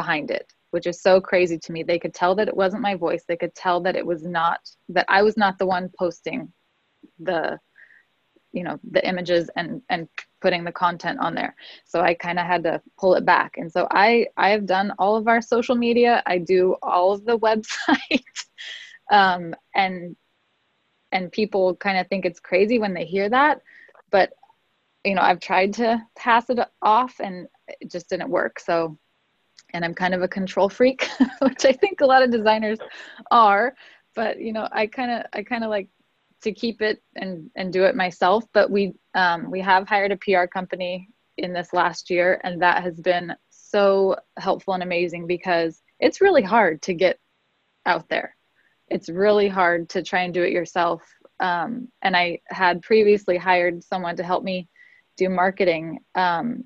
behind 0.01 0.31
it 0.31 0.49
which 0.71 0.87
is 0.87 1.01
so 1.01 1.21
crazy 1.21 1.59
to 1.59 1.73
me. 1.73 1.83
They 1.83 1.99
could 1.99 2.15
tell 2.15 2.35
that 2.35 2.49
it 2.49 2.57
wasn't 2.57 2.83
my 2.83 2.95
voice. 2.95 3.25
They 3.27 3.37
could 3.37 3.55
tell 3.55 3.81
that 3.83 3.97
it 3.97 4.05
was 4.05 4.23
not 4.25 4.61
that 4.91 5.07
I 5.09 5.23
was 5.23 5.37
not 5.37 5.59
the 5.59 5.67
one 5.67 5.91
posting 5.99 6.53
the 7.19 7.59
you 8.53 8.65
know 8.65 8.79
the 8.91 9.07
images 9.07 9.51
and 9.57 9.83
and 9.89 10.09
putting 10.41 10.65
the 10.65 10.73
content 10.73 11.19
on 11.21 11.35
there. 11.35 11.55
So 11.85 12.01
i 12.01 12.15
kind 12.15 12.39
of 12.39 12.47
had 12.47 12.63
to 12.65 12.83
pull 12.99 13.15
it 13.15 13.25
back. 13.25 13.57
And 13.57 13.71
so 13.71 13.87
i 13.91 14.27
i 14.37 14.51
have 14.51 14.67
done 14.67 14.93
all 14.99 15.17
of 15.17 15.29
our 15.29 15.41
social 15.41 15.77
media. 15.77 16.23
I 16.27 16.39
do 16.39 16.77
all 16.83 17.13
of 17.13 17.25
the 17.25 17.39
website. 17.49 18.25
Um, 19.11 19.55
and 19.75 20.17
and 21.13 21.33
people 21.33 21.77
kind 21.77 21.99
of 21.99 22.07
think 22.09 22.27
it's 22.27 22.41
crazy 22.41 22.79
when 22.79 22.93
they 22.93 23.07
hear 23.07 23.29
that. 23.31 23.63
But 24.11 24.33
you 25.05 25.15
know 25.15 25.23
i've 25.23 25.41
tried 25.41 25.73
to 25.73 26.03
pass 26.17 26.51
it 26.51 26.59
off 26.83 27.21
and 27.21 27.47
it 27.69 27.91
just 27.91 28.11
didn't 28.11 28.31
work. 28.31 28.61
So 28.61 28.99
and 29.75 29.85
I'm 29.85 29.95
kind 29.95 30.15
of 30.15 30.23
a 30.23 30.29
control 30.29 30.69
freak, 30.69 31.09
which 31.41 31.65
I 31.65 31.73
think 31.73 32.01
a 32.01 32.07
lot 32.07 32.23
of 32.23 32.31
designers 32.31 32.79
are. 33.31 33.75
But 34.15 34.41
you 34.41 34.53
know, 34.53 34.69
I 34.73 34.87
kind 34.87 35.11
of 35.11 35.27
I 35.33 35.43
kind 35.43 35.65
of 35.65 35.71
like 35.71 35.89
to 36.43 36.53
keep 36.53 36.81
it 36.83 37.03
and 37.17 37.51
and 37.57 37.73
do 37.73 37.85
it 37.85 37.97
myself. 37.97 38.45
But 38.53 38.71
we 38.71 38.95
um, 39.15 39.51
we 39.51 39.61
have 39.61 39.89
hired 39.89 40.13
a 40.13 40.17
PR 40.17 40.47
company 40.47 41.09
in 41.37 41.53
this 41.53 41.73
last 41.73 42.11
year, 42.11 42.41
and 42.45 42.61
that 42.63 42.83
has 42.83 43.01
been 43.01 43.35
so 43.51 44.17
helpful 44.39 44.75
and 44.75 44.83
amazing 44.83 45.27
because 45.27 45.83
it's 46.01 46.21
really 46.21 46.43
hard 46.43 46.83
to 46.83 46.95
get 46.95 47.19
out 47.87 48.09
there. 48.09 48.35
It's 48.89 49.09
really 49.09 49.49
hard 49.49 49.89
to 49.91 50.03
try 50.03 50.23
and 50.23 50.33
do 50.33 50.43
it 50.43 50.53
yourself. 50.53 51.03
Um, 51.41 51.89
and 52.03 52.17
I 52.17 52.41
had 52.47 52.83
previously 52.83 53.37
hired 53.37 53.85
someone 53.85 54.17
to 54.17 54.25
help 54.25 54.43
me 54.43 54.69
do 55.17 55.29
marketing, 55.29 55.99
um, 56.15 56.65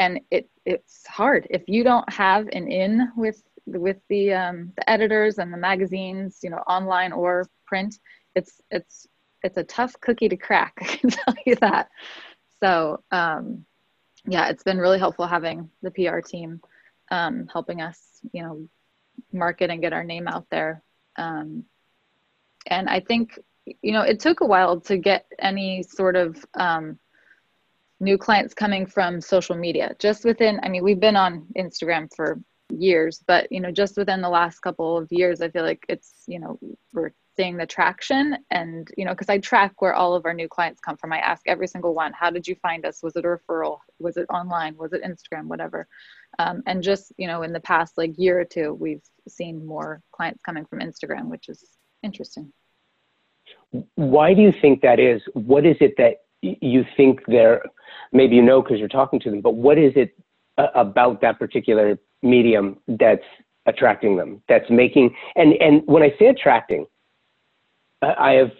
and 0.00 0.18
it 0.30 0.48
it's 0.64 1.06
hard 1.06 1.46
if 1.50 1.62
you 1.68 1.84
don't 1.84 2.10
have 2.10 2.48
an 2.52 2.66
in 2.68 3.12
with 3.16 3.42
with 3.66 3.98
the 4.08 4.32
um, 4.32 4.72
the 4.76 4.88
editors 4.88 5.38
and 5.38 5.52
the 5.52 5.58
magazines, 5.58 6.40
you 6.42 6.48
know, 6.48 6.62
online 6.66 7.12
or 7.12 7.46
print. 7.66 7.98
It's 8.34 8.62
it's 8.70 9.06
it's 9.42 9.58
a 9.58 9.64
tough 9.64 9.94
cookie 10.00 10.30
to 10.30 10.38
crack. 10.38 10.72
I 10.80 10.84
can 10.86 11.10
tell 11.10 11.34
you 11.44 11.54
that. 11.56 11.90
So 12.60 13.02
um, 13.12 13.66
yeah, 14.26 14.48
it's 14.48 14.62
been 14.62 14.78
really 14.78 14.98
helpful 14.98 15.26
having 15.26 15.70
the 15.82 15.90
PR 15.90 16.20
team 16.20 16.62
um, 17.10 17.46
helping 17.52 17.82
us, 17.82 17.98
you 18.32 18.42
know, 18.42 18.66
market 19.32 19.70
and 19.70 19.82
get 19.82 19.92
our 19.92 20.04
name 20.04 20.26
out 20.26 20.46
there. 20.50 20.82
Um, 21.16 21.64
and 22.66 22.88
I 22.88 23.00
think, 23.00 23.38
you 23.82 23.92
know, 23.92 24.02
it 24.02 24.20
took 24.20 24.40
a 24.40 24.46
while 24.46 24.80
to 24.82 24.96
get 24.96 25.26
any 25.38 25.82
sort 25.82 26.16
of 26.16 26.42
um, 26.54 26.98
new 28.00 28.18
clients 28.18 28.54
coming 28.54 28.86
from 28.86 29.20
social 29.20 29.56
media. 29.56 29.94
Just 29.98 30.24
within, 30.24 30.58
I 30.62 30.68
mean, 30.68 30.82
we've 30.82 31.00
been 31.00 31.16
on 31.16 31.46
Instagram 31.56 32.08
for 32.14 32.40
years, 32.70 33.22
but 33.26 33.50
you 33.50 33.60
know, 33.60 33.70
just 33.70 33.96
within 33.96 34.20
the 34.20 34.28
last 34.28 34.60
couple 34.60 34.96
of 34.96 35.08
years, 35.10 35.40
I 35.40 35.50
feel 35.50 35.64
like 35.64 35.84
it's, 35.88 36.22
you 36.26 36.38
know, 36.38 36.58
we're 36.92 37.12
seeing 37.36 37.56
the 37.56 37.66
traction. 37.66 38.36
And 38.50 38.88
you 38.96 39.04
know 39.04 39.12
because 39.12 39.28
i 39.28 39.38
track 39.38 39.80
where 39.80 39.94
all 39.94 40.14
of 40.14 40.26
our 40.26 40.34
new 40.34 40.48
clients 40.48 40.80
come 40.80 40.96
from. 40.96 41.12
I 41.12 41.18
ask 41.18 41.42
every 41.46 41.66
single 41.66 41.94
one 41.94 42.12
how 42.12 42.30
did 42.30 42.46
you 42.46 42.54
find 42.56 42.84
us? 42.84 43.02
Was 43.02 43.16
it 43.16 43.24
a 43.24 43.28
referral? 43.28 43.78
Was 43.98 44.16
it 44.16 44.26
online? 44.30 44.76
Was 44.76 44.92
it 44.92 45.02
instagram? 45.02 45.46
Whatever. 45.46 45.86
Um, 46.38 46.62
and 46.66 46.82
just 46.82 47.12
you 47.16 47.26
know 47.26 47.42
in 47.42 47.52
the 47.52 47.60
past 47.60 47.96
like 47.96 48.12
year 48.16 48.40
or 48.40 48.44
two 48.44 48.74
we've 48.74 49.02
seen 49.28 49.64
more 49.64 50.02
clients 50.12 50.42
coming 50.42 50.64
from 50.66 50.80
instagram 50.80 51.28
which 51.28 51.48
is 51.48 51.64
interesting. 52.02 52.52
Why 53.94 54.34
do 54.34 54.42
you 54.42 54.52
think 54.60 54.82
that 54.82 54.98
is? 54.98 55.22
What 55.34 55.64
is 55.64 55.76
it 55.80 55.94
that 55.98 56.22
you 56.42 56.84
think 56.96 57.20
they're 57.26 57.62
maybe 58.12 58.36
you 58.36 58.42
know 58.42 58.62
because 58.62 58.78
you're 58.78 58.88
talking 58.88 59.20
to 59.20 59.30
them 59.30 59.40
but 59.40 59.54
what 59.54 59.78
is 59.78 59.92
it 59.96 60.16
about 60.74 61.20
that 61.20 61.38
particular 61.38 61.98
medium 62.22 62.78
that's 62.86 63.24
attracting 63.66 64.16
them 64.16 64.42
that's 64.48 64.68
making 64.70 65.14
and 65.36 65.54
and 65.54 65.82
when 65.86 66.02
i 66.02 66.12
say 66.18 66.26
attracting 66.26 66.86
I 68.02 68.32
have, 68.32 68.52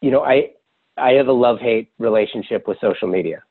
you 0.00 0.10
know, 0.10 0.24
I 0.24 0.50
I 0.96 1.12
have 1.12 1.28
a 1.28 1.32
love 1.32 1.58
hate 1.60 1.90
relationship 1.98 2.66
with 2.66 2.78
social 2.80 3.08
media. 3.08 3.42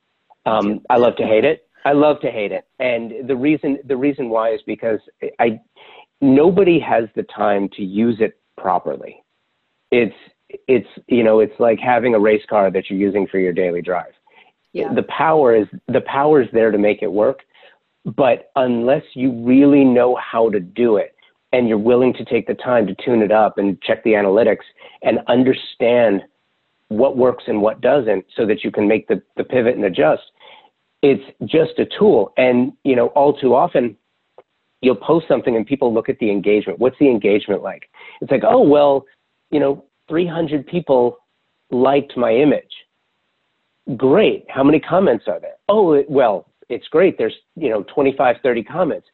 Um, 0.46 0.82
I 0.90 0.98
love 0.98 1.16
to 1.18 1.24
hate 1.24 1.46
it. 1.46 1.68
I 1.86 1.92
love 1.92 2.20
to 2.22 2.32
hate 2.32 2.52
it, 2.52 2.66
and 2.80 3.28
the 3.28 3.36
reason 3.36 3.80
the 3.86 3.98
reason 3.98 4.30
why 4.30 4.54
is 4.54 4.62
because 4.66 5.00
I 5.40 5.60
nobody 6.22 6.80
has 6.80 7.06
the 7.16 7.24
time 7.24 7.70
to 7.76 7.84
use 7.84 8.18
it 8.20 8.40
properly. 8.58 9.24
It's 9.92 10.16
it's 10.68 10.88
you 11.08 11.24
know 11.24 11.40
it's 11.40 11.60
like 11.60 11.80
having 11.80 12.16
a 12.16 12.20
race 12.20 12.44
car 12.50 12.72
that 12.72 12.90
you're 12.90 13.00
using 13.00 13.28
for 13.28 13.40
your 13.40 13.54
daily 13.54 13.82
drive. 13.82 14.14
Yeah. 14.74 14.94
The 14.94 15.04
power 15.04 15.56
is 15.56 15.68
the 15.88 16.02
power 16.02 16.42
is 16.42 16.50
there 16.52 16.72
to 16.72 16.78
make 16.78 17.02
it 17.02 17.12
work, 17.12 17.42
but 18.06 18.52
unless 18.56 19.04
you 19.14 19.32
really 19.44 19.84
know 19.84 20.16
how 20.16 20.50
to 20.50 20.60
do 20.60 20.98
it, 20.98 21.16
and 21.52 21.68
you're 21.68 21.78
willing 21.78 22.14
to 22.16 22.26
take 22.26 22.48
the 22.48 22.56
time 22.56 22.88
to 22.88 22.96
tune 22.96 23.22
it 23.22 23.32
up 23.32 23.58
and 23.58 23.80
check 23.82 24.04
the 24.04 24.12
analytics 24.12 24.66
and 25.04 25.20
understand 25.28 26.24
what 26.88 27.16
works 27.16 27.44
and 27.48 27.62
what 27.62 27.82
doesn't 27.82 28.26
so 28.36 28.46
that 28.46 28.64
you 28.64 28.72
can 28.72 28.88
make 28.88 29.08
the, 29.08 29.22
the 29.38 29.44
pivot 29.44 29.76
and 29.76 29.86
adjust 29.86 30.24
it's 31.04 31.24
just 31.44 31.78
a 31.78 31.86
tool. 32.00 32.34
And 32.38 32.74
you 32.84 32.96
know 32.96 33.08
all 33.08 33.38
too 33.38 33.54
often 33.54 33.96
you'll 34.82 34.96
post 34.96 35.28
something 35.28 35.56
and 35.56 35.66
people 35.66 35.94
look 35.94 36.10
at 36.10 36.18
the 36.20 36.32
engagement. 36.32 36.80
What's 36.80 36.98
the 37.00 37.10
engagement 37.10 37.62
like? 37.62 37.90
It's 38.22 38.32
like 38.32 38.44
oh 38.44 38.62
well 38.62 39.06
you 39.52 39.60
know 39.60 39.86
300 40.10 40.66
people 40.66 41.18
liked 41.70 42.18
my 42.18 42.34
image 42.34 42.72
great 43.98 44.46
how 44.50 44.64
many 44.64 44.80
comments 44.80 45.26
are 45.28 45.40
there 45.40 45.56
oh 45.70 46.04
well 46.08 46.48
it's 46.70 46.88
great 46.88 47.18
there's 47.18 47.36
you 47.56 47.70
know 47.70 47.84
25 47.94 48.38
30 48.42 48.64
comments 48.64 49.08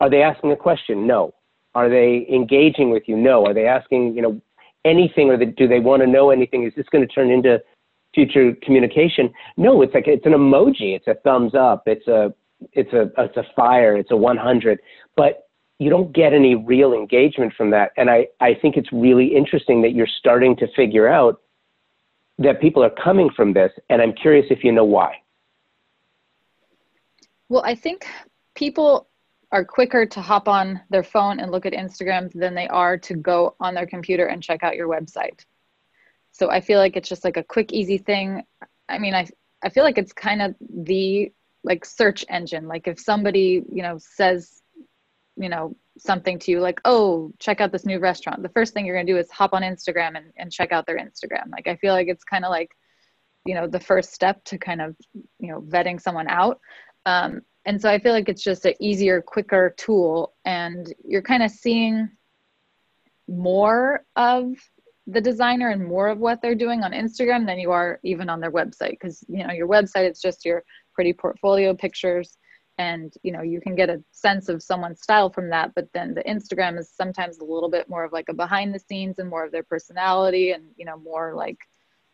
are 0.00 0.10
they 0.10 0.22
asking 0.22 0.52
a 0.52 0.56
question? 0.56 1.06
No. 1.06 1.34
Are 1.74 1.88
they 1.88 2.26
engaging 2.32 2.90
with 2.90 3.04
you? 3.06 3.16
No. 3.16 3.46
Are 3.46 3.54
they 3.54 3.66
asking, 3.66 4.14
you 4.14 4.22
know, 4.22 4.40
anything 4.84 5.30
or 5.30 5.36
the, 5.36 5.46
do 5.46 5.66
they 5.66 5.80
want 5.80 6.02
to 6.02 6.06
know 6.06 6.30
anything? 6.30 6.64
Is 6.64 6.72
this 6.76 6.86
going 6.90 7.06
to 7.06 7.12
turn 7.12 7.30
into 7.30 7.62
future 8.14 8.54
communication? 8.62 9.32
No, 9.56 9.82
it's 9.82 9.94
like 9.94 10.06
it's 10.06 10.26
an 10.26 10.32
emoji. 10.32 10.94
It's 10.94 11.06
a 11.06 11.14
thumbs 11.14 11.54
up. 11.54 11.84
It's 11.86 12.06
a 12.08 12.34
it's 12.72 12.92
a 12.92 13.10
it's 13.18 13.36
a 13.36 13.44
fire. 13.54 13.96
It's 13.96 14.10
a 14.10 14.16
100. 14.16 14.80
But 15.16 15.48
you 15.78 15.90
don't 15.90 16.12
get 16.14 16.32
any 16.32 16.54
real 16.54 16.94
engagement 16.94 17.52
from 17.54 17.70
that. 17.70 17.92
And 17.98 18.08
I, 18.08 18.28
I 18.40 18.54
think 18.54 18.78
it's 18.78 18.90
really 18.92 19.36
interesting 19.36 19.82
that 19.82 19.92
you're 19.92 20.08
starting 20.18 20.56
to 20.56 20.66
figure 20.74 21.06
out 21.06 21.42
that 22.38 22.60
people 22.60 22.82
are 22.84 22.90
coming 22.90 23.30
from 23.34 23.52
this. 23.52 23.72
And 23.90 24.02
I'm 24.02 24.12
curious 24.12 24.46
if 24.50 24.62
you 24.62 24.72
know 24.72 24.84
why. 24.84 25.16
Well, 27.48 27.62
I 27.64 27.74
think 27.74 28.06
people 28.54 29.08
are 29.52 29.64
quicker 29.64 30.04
to 30.04 30.20
hop 30.20 30.48
on 30.48 30.80
their 30.90 31.04
phone 31.04 31.38
and 31.40 31.52
look 31.52 31.66
at 31.66 31.72
Instagram 31.72 32.32
than 32.32 32.54
they 32.54 32.68
are 32.68 32.98
to 32.98 33.14
go 33.14 33.54
on 33.60 33.74
their 33.74 33.86
computer 33.86 34.26
and 34.26 34.42
check 34.42 34.62
out 34.62 34.76
your 34.76 34.88
website. 34.88 35.44
So 36.32 36.50
I 36.50 36.60
feel 36.60 36.78
like 36.78 36.96
it's 36.96 37.08
just 37.08 37.24
like 37.24 37.36
a 37.36 37.42
quick, 37.42 37.72
easy 37.72 37.98
thing. 37.98 38.42
I 38.88 38.98
mean, 38.98 39.14
I 39.14 39.26
I 39.62 39.70
feel 39.70 39.84
like 39.84 39.98
it's 39.98 40.12
kind 40.12 40.42
of 40.42 40.54
the 40.60 41.32
like 41.64 41.84
search 41.84 42.24
engine. 42.28 42.68
Like 42.68 42.86
if 42.86 43.00
somebody 43.00 43.62
you 43.72 43.82
know 43.82 43.96
says, 43.98 44.62
you 45.36 45.48
know, 45.48 45.76
something 45.98 46.38
to 46.40 46.50
you 46.50 46.60
like, 46.60 46.80
oh, 46.84 47.32
check 47.38 47.60
out 47.60 47.72
this 47.72 47.86
new 47.86 47.98
restaurant. 47.98 48.42
The 48.42 48.48
first 48.50 48.74
thing 48.74 48.86
you're 48.86 48.96
gonna 48.96 49.06
do 49.06 49.18
is 49.18 49.30
hop 49.30 49.52
on 49.52 49.62
Instagram 49.62 50.16
and, 50.16 50.32
and 50.36 50.52
check 50.52 50.72
out 50.72 50.86
their 50.86 50.98
Instagram. 50.98 51.50
Like 51.50 51.66
I 51.66 51.76
feel 51.76 51.92
like 51.92 52.08
it's 52.08 52.24
kind 52.24 52.44
of 52.44 52.50
like, 52.50 52.70
you 53.44 53.54
know, 53.54 53.66
the 53.66 53.80
first 53.80 54.12
step 54.12 54.42
to 54.44 54.58
kind 54.58 54.80
of, 54.80 54.96
you 55.38 55.50
know, 55.50 55.60
vetting 55.60 56.00
someone 56.00 56.28
out. 56.28 56.60
Um, 57.06 57.42
and 57.66 57.82
so 57.82 57.90
i 57.90 57.98
feel 57.98 58.12
like 58.12 58.28
it's 58.28 58.42
just 58.42 58.64
an 58.64 58.74
easier 58.80 59.20
quicker 59.20 59.74
tool 59.76 60.32
and 60.44 60.94
you're 61.04 61.20
kind 61.20 61.42
of 61.42 61.50
seeing 61.50 62.08
more 63.28 64.04
of 64.14 64.54
the 65.08 65.20
designer 65.20 65.70
and 65.70 65.84
more 65.84 66.08
of 66.08 66.18
what 66.18 66.40
they're 66.40 66.54
doing 66.54 66.82
on 66.82 66.92
instagram 66.92 67.44
than 67.44 67.58
you 67.58 67.70
are 67.70 68.00
even 68.02 68.30
on 68.30 68.40
their 68.40 68.52
website 68.52 68.92
because 68.92 69.22
you 69.28 69.46
know 69.46 69.52
your 69.52 69.68
website 69.68 70.04
it's 70.04 70.22
just 70.22 70.44
your 70.44 70.62
pretty 70.94 71.12
portfolio 71.12 71.74
pictures 71.74 72.38
and 72.78 73.14
you 73.22 73.32
know 73.32 73.42
you 73.42 73.60
can 73.60 73.74
get 73.74 73.88
a 73.88 74.02
sense 74.12 74.48
of 74.48 74.62
someone's 74.62 75.02
style 75.02 75.30
from 75.30 75.48
that 75.48 75.74
but 75.74 75.88
then 75.94 76.14
the 76.14 76.22
instagram 76.24 76.78
is 76.78 76.90
sometimes 76.90 77.38
a 77.38 77.44
little 77.44 77.70
bit 77.70 77.88
more 77.88 78.04
of 78.04 78.12
like 78.12 78.28
a 78.28 78.34
behind 78.34 78.74
the 78.74 78.78
scenes 78.78 79.18
and 79.18 79.28
more 79.28 79.44
of 79.44 79.52
their 79.52 79.62
personality 79.62 80.50
and 80.50 80.64
you 80.76 80.84
know 80.84 80.98
more 80.98 81.34
like 81.34 81.58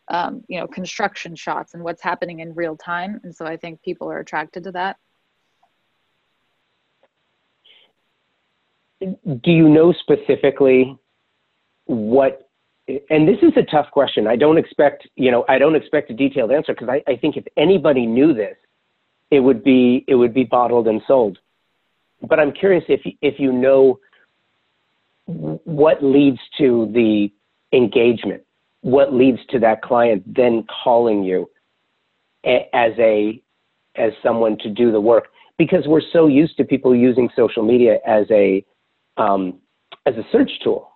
um, 0.09 0.43
you 0.47 0.59
know 0.59 0.67
construction 0.67 1.35
shots 1.35 1.73
and 1.73 1.83
what's 1.83 2.01
happening 2.01 2.39
in 2.39 2.53
real 2.53 2.75
time. 2.75 3.19
And 3.23 3.35
so 3.35 3.45
i 3.45 3.57
think 3.57 3.81
people 3.81 4.11
are 4.11 4.19
attracted 4.19 4.63
to 4.65 4.71
that. 4.73 4.97
Do 8.99 9.51
you 9.51 9.67
know 9.67 9.93
specifically 9.93 10.97
what 11.85 12.49
and 13.09 13.27
this 13.27 13.37
is 13.41 13.53
a 13.55 13.63
tough 13.63 13.89
question. 13.91 14.27
I 14.27 14.35
don't 14.35 14.57
expect 14.57 15.07
you 15.15 15.31
know 15.31 15.45
i 15.47 15.57
don't 15.57 15.75
expect 15.75 16.09
a 16.09 16.13
detailed 16.13 16.51
answer 16.51 16.73
because 16.73 16.89
I, 16.89 17.03
I 17.09 17.15
think 17.15 17.37
if 17.37 17.45
anybody 17.57 18.05
knew 18.05 18.33
this 18.33 18.57
it 19.33 19.39
would 19.39 19.63
be 19.63 20.05
it 20.07 20.15
would 20.15 20.33
be 20.33 20.43
bottled 20.43 20.87
and 20.87 21.01
sold 21.07 21.37
but 22.29 22.39
i'm 22.39 22.51
curious 22.51 22.83
if 22.87 23.01
if 23.21 23.39
you 23.39 23.51
know 23.51 23.99
what 25.25 26.03
leads 26.03 26.39
to 26.57 26.91
the 26.93 27.31
engagement 27.71 28.43
what 28.81 29.13
leads 29.13 29.39
to 29.49 29.57
that 29.59 29.81
client 29.81 30.21
then 30.27 30.65
calling 30.83 31.23
you 31.23 31.49
as 32.45 32.91
a 32.99 33.41
as 33.95 34.11
someone 34.21 34.57
to 34.57 34.69
do 34.69 34.91
the 34.91 35.01
work 35.01 35.27
because 35.57 35.85
we're 35.87 36.01
so 36.11 36.27
used 36.27 36.57
to 36.57 36.63
people 36.63 36.95
using 36.95 37.29
social 37.35 37.63
media 37.63 37.97
as 38.05 38.25
a 38.31 38.65
um, 39.17 39.59
as 40.05 40.15
a 40.15 40.23
search 40.31 40.51
tool. 40.63 40.89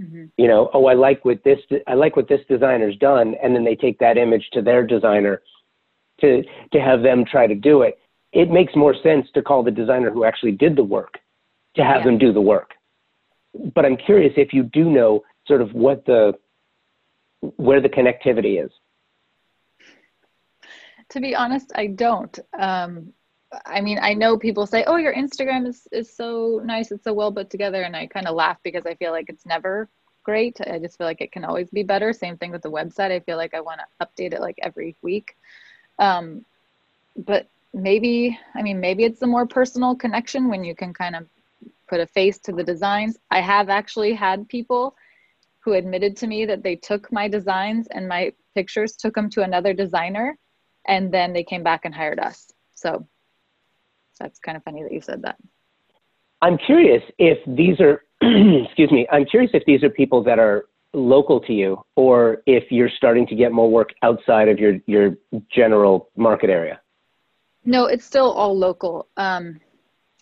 Mm-hmm. 0.00 0.24
You 0.36 0.48
know, 0.48 0.70
oh, 0.74 0.86
I 0.86 0.94
like 0.94 1.24
what 1.24 1.42
this 1.44 1.58
I 1.86 1.94
like 1.94 2.16
what 2.16 2.28
this 2.28 2.40
designer's 2.48 2.96
done, 2.96 3.34
and 3.42 3.54
then 3.54 3.64
they 3.64 3.76
take 3.76 3.98
that 4.00 4.18
image 4.18 4.48
to 4.52 4.60
their 4.60 4.86
designer 4.86 5.42
to 6.20 6.42
to 6.72 6.80
have 6.80 7.02
them 7.02 7.24
try 7.24 7.46
to 7.46 7.54
do 7.54 7.82
it. 7.82 7.98
It 8.32 8.50
makes 8.50 8.74
more 8.74 8.94
sense 9.02 9.26
to 9.34 9.42
call 9.42 9.62
the 9.62 9.70
designer 9.70 10.10
who 10.10 10.24
actually 10.24 10.52
did 10.52 10.76
the 10.76 10.84
work 10.84 11.18
to 11.76 11.84
have 11.84 11.98
yeah. 11.98 12.04
them 12.04 12.18
do 12.18 12.32
the 12.32 12.40
work. 12.40 12.72
But 13.74 13.84
I'm 13.84 13.96
curious 13.96 14.34
if 14.36 14.52
you 14.52 14.64
do 14.64 14.90
know 14.90 15.22
sort 15.46 15.62
of 15.62 15.72
what 15.72 16.04
the 16.06 16.34
where 17.56 17.80
the 17.80 17.88
connectivity 17.88 18.64
is. 18.64 18.70
To 21.10 21.20
be 21.20 21.34
honest, 21.34 21.70
I 21.74 21.86
don't. 21.86 22.36
Um, 22.58 23.12
I 23.64 23.80
mean, 23.80 23.98
I 24.02 24.12
know 24.12 24.36
people 24.36 24.66
say, 24.66 24.84
"Oh, 24.86 24.96
your 24.96 25.14
Instagram 25.14 25.66
is 25.66 25.86
is 25.92 26.12
so 26.12 26.60
nice. 26.64 26.90
It's 26.90 27.04
so 27.04 27.12
well 27.12 27.32
put 27.32 27.48
together," 27.48 27.82
and 27.82 27.96
I 27.96 28.06
kind 28.06 28.26
of 28.26 28.34
laugh 28.34 28.58
because 28.62 28.86
I 28.86 28.94
feel 28.96 29.12
like 29.12 29.28
it's 29.28 29.46
never 29.46 29.88
great. 30.24 30.60
I 30.60 30.78
just 30.80 30.98
feel 30.98 31.06
like 31.06 31.20
it 31.20 31.30
can 31.30 31.44
always 31.44 31.70
be 31.70 31.84
better. 31.84 32.12
Same 32.12 32.36
thing 32.36 32.50
with 32.50 32.62
the 32.62 32.70
website. 32.70 33.12
I 33.12 33.20
feel 33.20 33.36
like 33.36 33.54
I 33.54 33.60
want 33.60 33.80
to 33.80 34.06
update 34.06 34.34
it 34.34 34.40
like 34.40 34.58
every 34.60 34.96
week. 35.00 35.36
Um, 35.98 36.44
but 37.16 37.48
maybe, 37.72 38.38
I 38.54 38.62
mean, 38.62 38.80
maybe 38.80 39.04
it's 39.04 39.22
a 39.22 39.26
more 39.26 39.46
personal 39.46 39.94
connection 39.94 40.48
when 40.48 40.64
you 40.64 40.74
can 40.74 40.92
kind 40.92 41.16
of 41.16 41.26
put 41.88 42.00
a 42.00 42.06
face 42.06 42.38
to 42.40 42.52
the 42.52 42.64
designs. 42.64 43.16
I 43.30 43.40
have 43.40 43.68
actually 43.68 44.12
had 44.14 44.48
people 44.48 44.94
who 45.60 45.72
admitted 45.72 46.16
to 46.18 46.26
me 46.26 46.44
that 46.46 46.62
they 46.62 46.76
took 46.76 47.10
my 47.12 47.28
designs 47.28 47.86
and 47.88 48.08
my 48.08 48.32
pictures, 48.54 48.96
took 48.96 49.14
them 49.14 49.28
to 49.30 49.42
another 49.42 49.72
designer, 49.72 50.38
and 50.86 51.12
then 51.12 51.32
they 51.32 51.42
came 51.42 51.62
back 51.62 51.84
and 51.84 51.94
hired 51.94 52.20
us. 52.20 52.52
So 52.74 53.06
that's 54.18 54.38
kind 54.38 54.56
of 54.56 54.64
funny 54.64 54.82
that 54.82 54.92
you 54.92 55.00
said 55.00 55.22
that. 55.22 55.36
I'm 56.42 56.58
curious 56.58 57.02
if 57.18 57.38
these 57.46 57.80
are, 57.80 58.04
excuse 58.64 58.90
me, 58.90 59.06
I'm 59.10 59.24
curious 59.24 59.50
if 59.54 59.64
these 59.64 59.82
are 59.82 59.90
people 59.90 60.22
that 60.24 60.38
are 60.38 60.66
local 60.96 61.38
to 61.40 61.52
you 61.52 61.78
or 61.94 62.42
if 62.46 62.72
you're 62.72 62.88
starting 62.88 63.26
to 63.26 63.34
get 63.34 63.52
more 63.52 63.70
work 63.70 63.90
outside 64.02 64.48
of 64.48 64.58
your, 64.58 64.78
your 64.86 65.16
general 65.50 66.10
market 66.16 66.50
area. 66.50 66.80
No, 67.64 67.86
it's 67.86 68.04
still 68.04 68.32
all 68.32 68.56
local. 68.56 69.08
Um, 69.16 69.60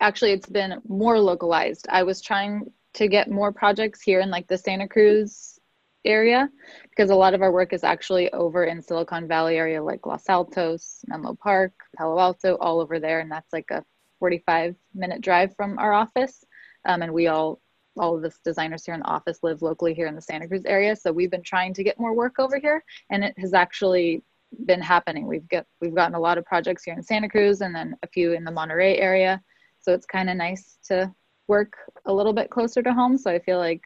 actually, 0.00 0.32
it's 0.32 0.48
been 0.48 0.80
more 0.88 1.18
localized. 1.18 1.86
I 1.90 2.02
was 2.02 2.20
trying 2.20 2.72
to 2.94 3.08
get 3.08 3.30
more 3.30 3.52
projects 3.52 4.02
here 4.02 4.20
in 4.20 4.30
like 4.30 4.48
the 4.48 4.58
Santa 4.58 4.88
Cruz 4.88 5.60
area 6.04 6.50
because 6.90 7.10
a 7.10 7.14
lot 7.14 7.34
of 7.34 7.42
our 7.42 7.52
work 7.52 7.72
is 7.72 7.84
actually 7.84 8.30
over 8.32 8.64
in 8.64 8.82
Silicon 8.82 9.28
Valley 9.28 9.56
area 9.56 9.82
like 9.82 10.06
Los 10.06 10.28
Altos, 10.28 11.04
Menlo 11.06 11.34
Park, 11.34 11.72
Palo 11.96 12.18
Alto, 12.18 12.56
all 12.56 12.80
over 12.80 12.98
there. 12.98 13.20
And 13.20 13.30
that's 13.30 13.52
like 13.52 13.70
a 13.70 13.84
45 14.18 14.74
minute 14.94 15.20
drive 15.20 15.54
from 15.56 15.78
our 15.78 15.92
office. 15.92 16.44
Um, 16.84 17.02
and 17.02 17.12
we 17.12 17.28
all, 17.28 17.60
all 17.97 18.16
of 18.16 18.22
the 18.22 18.32
designers 18.45 18.84
here 18.84 18.95
in 18.95 19.01
the 19.01 19.07
office 19.07 19.38
live 19.42 19.62
locally 19.62 19.95
here 19.95 20.07
in 20.07 20.14
the 20.14 20.20
Santa 20.20 20.49
Cruz 20.49 20.64
area. 20.64 20.97
So 20.97 21.12
we've 21.12 21.30
been 21.30 21.42
trying 21.42 21.74
to 21.74 21.84
get 21.84 21.99
more 21.99 22.14
work 22.14 22.38
over 22.38 22.59
here 22.59 22.82
and 23.11 23.24
it 23.24 23.34
has 23.38 23.55
actually 23.55 24.22
been 24.66 24.80
happening. 24.80 25.26
We've 25.26 25.49
got, 25.49 25.66
we've 25.80 25.95
gotten 25.95 26.14
a 26.14 26.20
lot 26.20 26.38
of 26.38 26.45
projects 26.45 26.84
here 26.84 26.95
in 26.95 27.03
Santa 27.03 27.28
Cruz 27.28 27.61
and 27.61 27.74
then 27.74 27.97
a 28.03 28.09
few 28.09 28.32
in 28.32 28.45
the 28.45 28.51
Monterey 28.51 28.99
area. 28.99 29.40
So 29.80 29.92
it's 29.92 30.07
kind 30.07 30.30
of 30.30 30.36
nice 30.36 30.78
to 30.84 31.12
work 31.49 31.74
a 32.07 32.12
little 32.12 32.32
bit 32.32 32.51
closer 32.51 32.82
to 32.82 32.92
home. 32.92 33.18
So 33.18 33.30
I 33.30 33.38
feel 33.38 33.59
like 33.59 33.82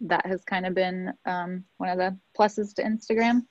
that 0.00 0.26
has 0.26 0.44
kind 0.44 0.66
of 0.66 0.74
been 0.74 1.12
um, 1.24 1.64
one 1.78 1.88
of 1.88 1.98
the 1.98 2.16
pluses 2.38 2.74
to 2.74 2.82
Instagram. 2.82 3.42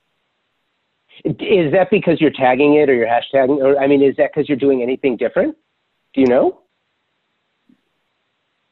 Is 1.23 1.71
that 1.71 1.89
because 1.89 2.19
you're 2.19 2.31
tagging 2.31 2.75
it 2.75 2.89
or 2.89 2.93
you're 2.93 3.07
hashtagging? 3.07 3.57
Or 3.57 3.79
I 3.79 3.87
mean, 3.87 4.03
is 4.03 4.15
that 4.17 4.31
because 4.33 4.49
you're 4.49 4.57
doing 4.57 4.81
anything 4.81 5.15
different? 5.15 5.55
Do 6.13 6.21
you 6.21 6.27
know? 6.27 6.61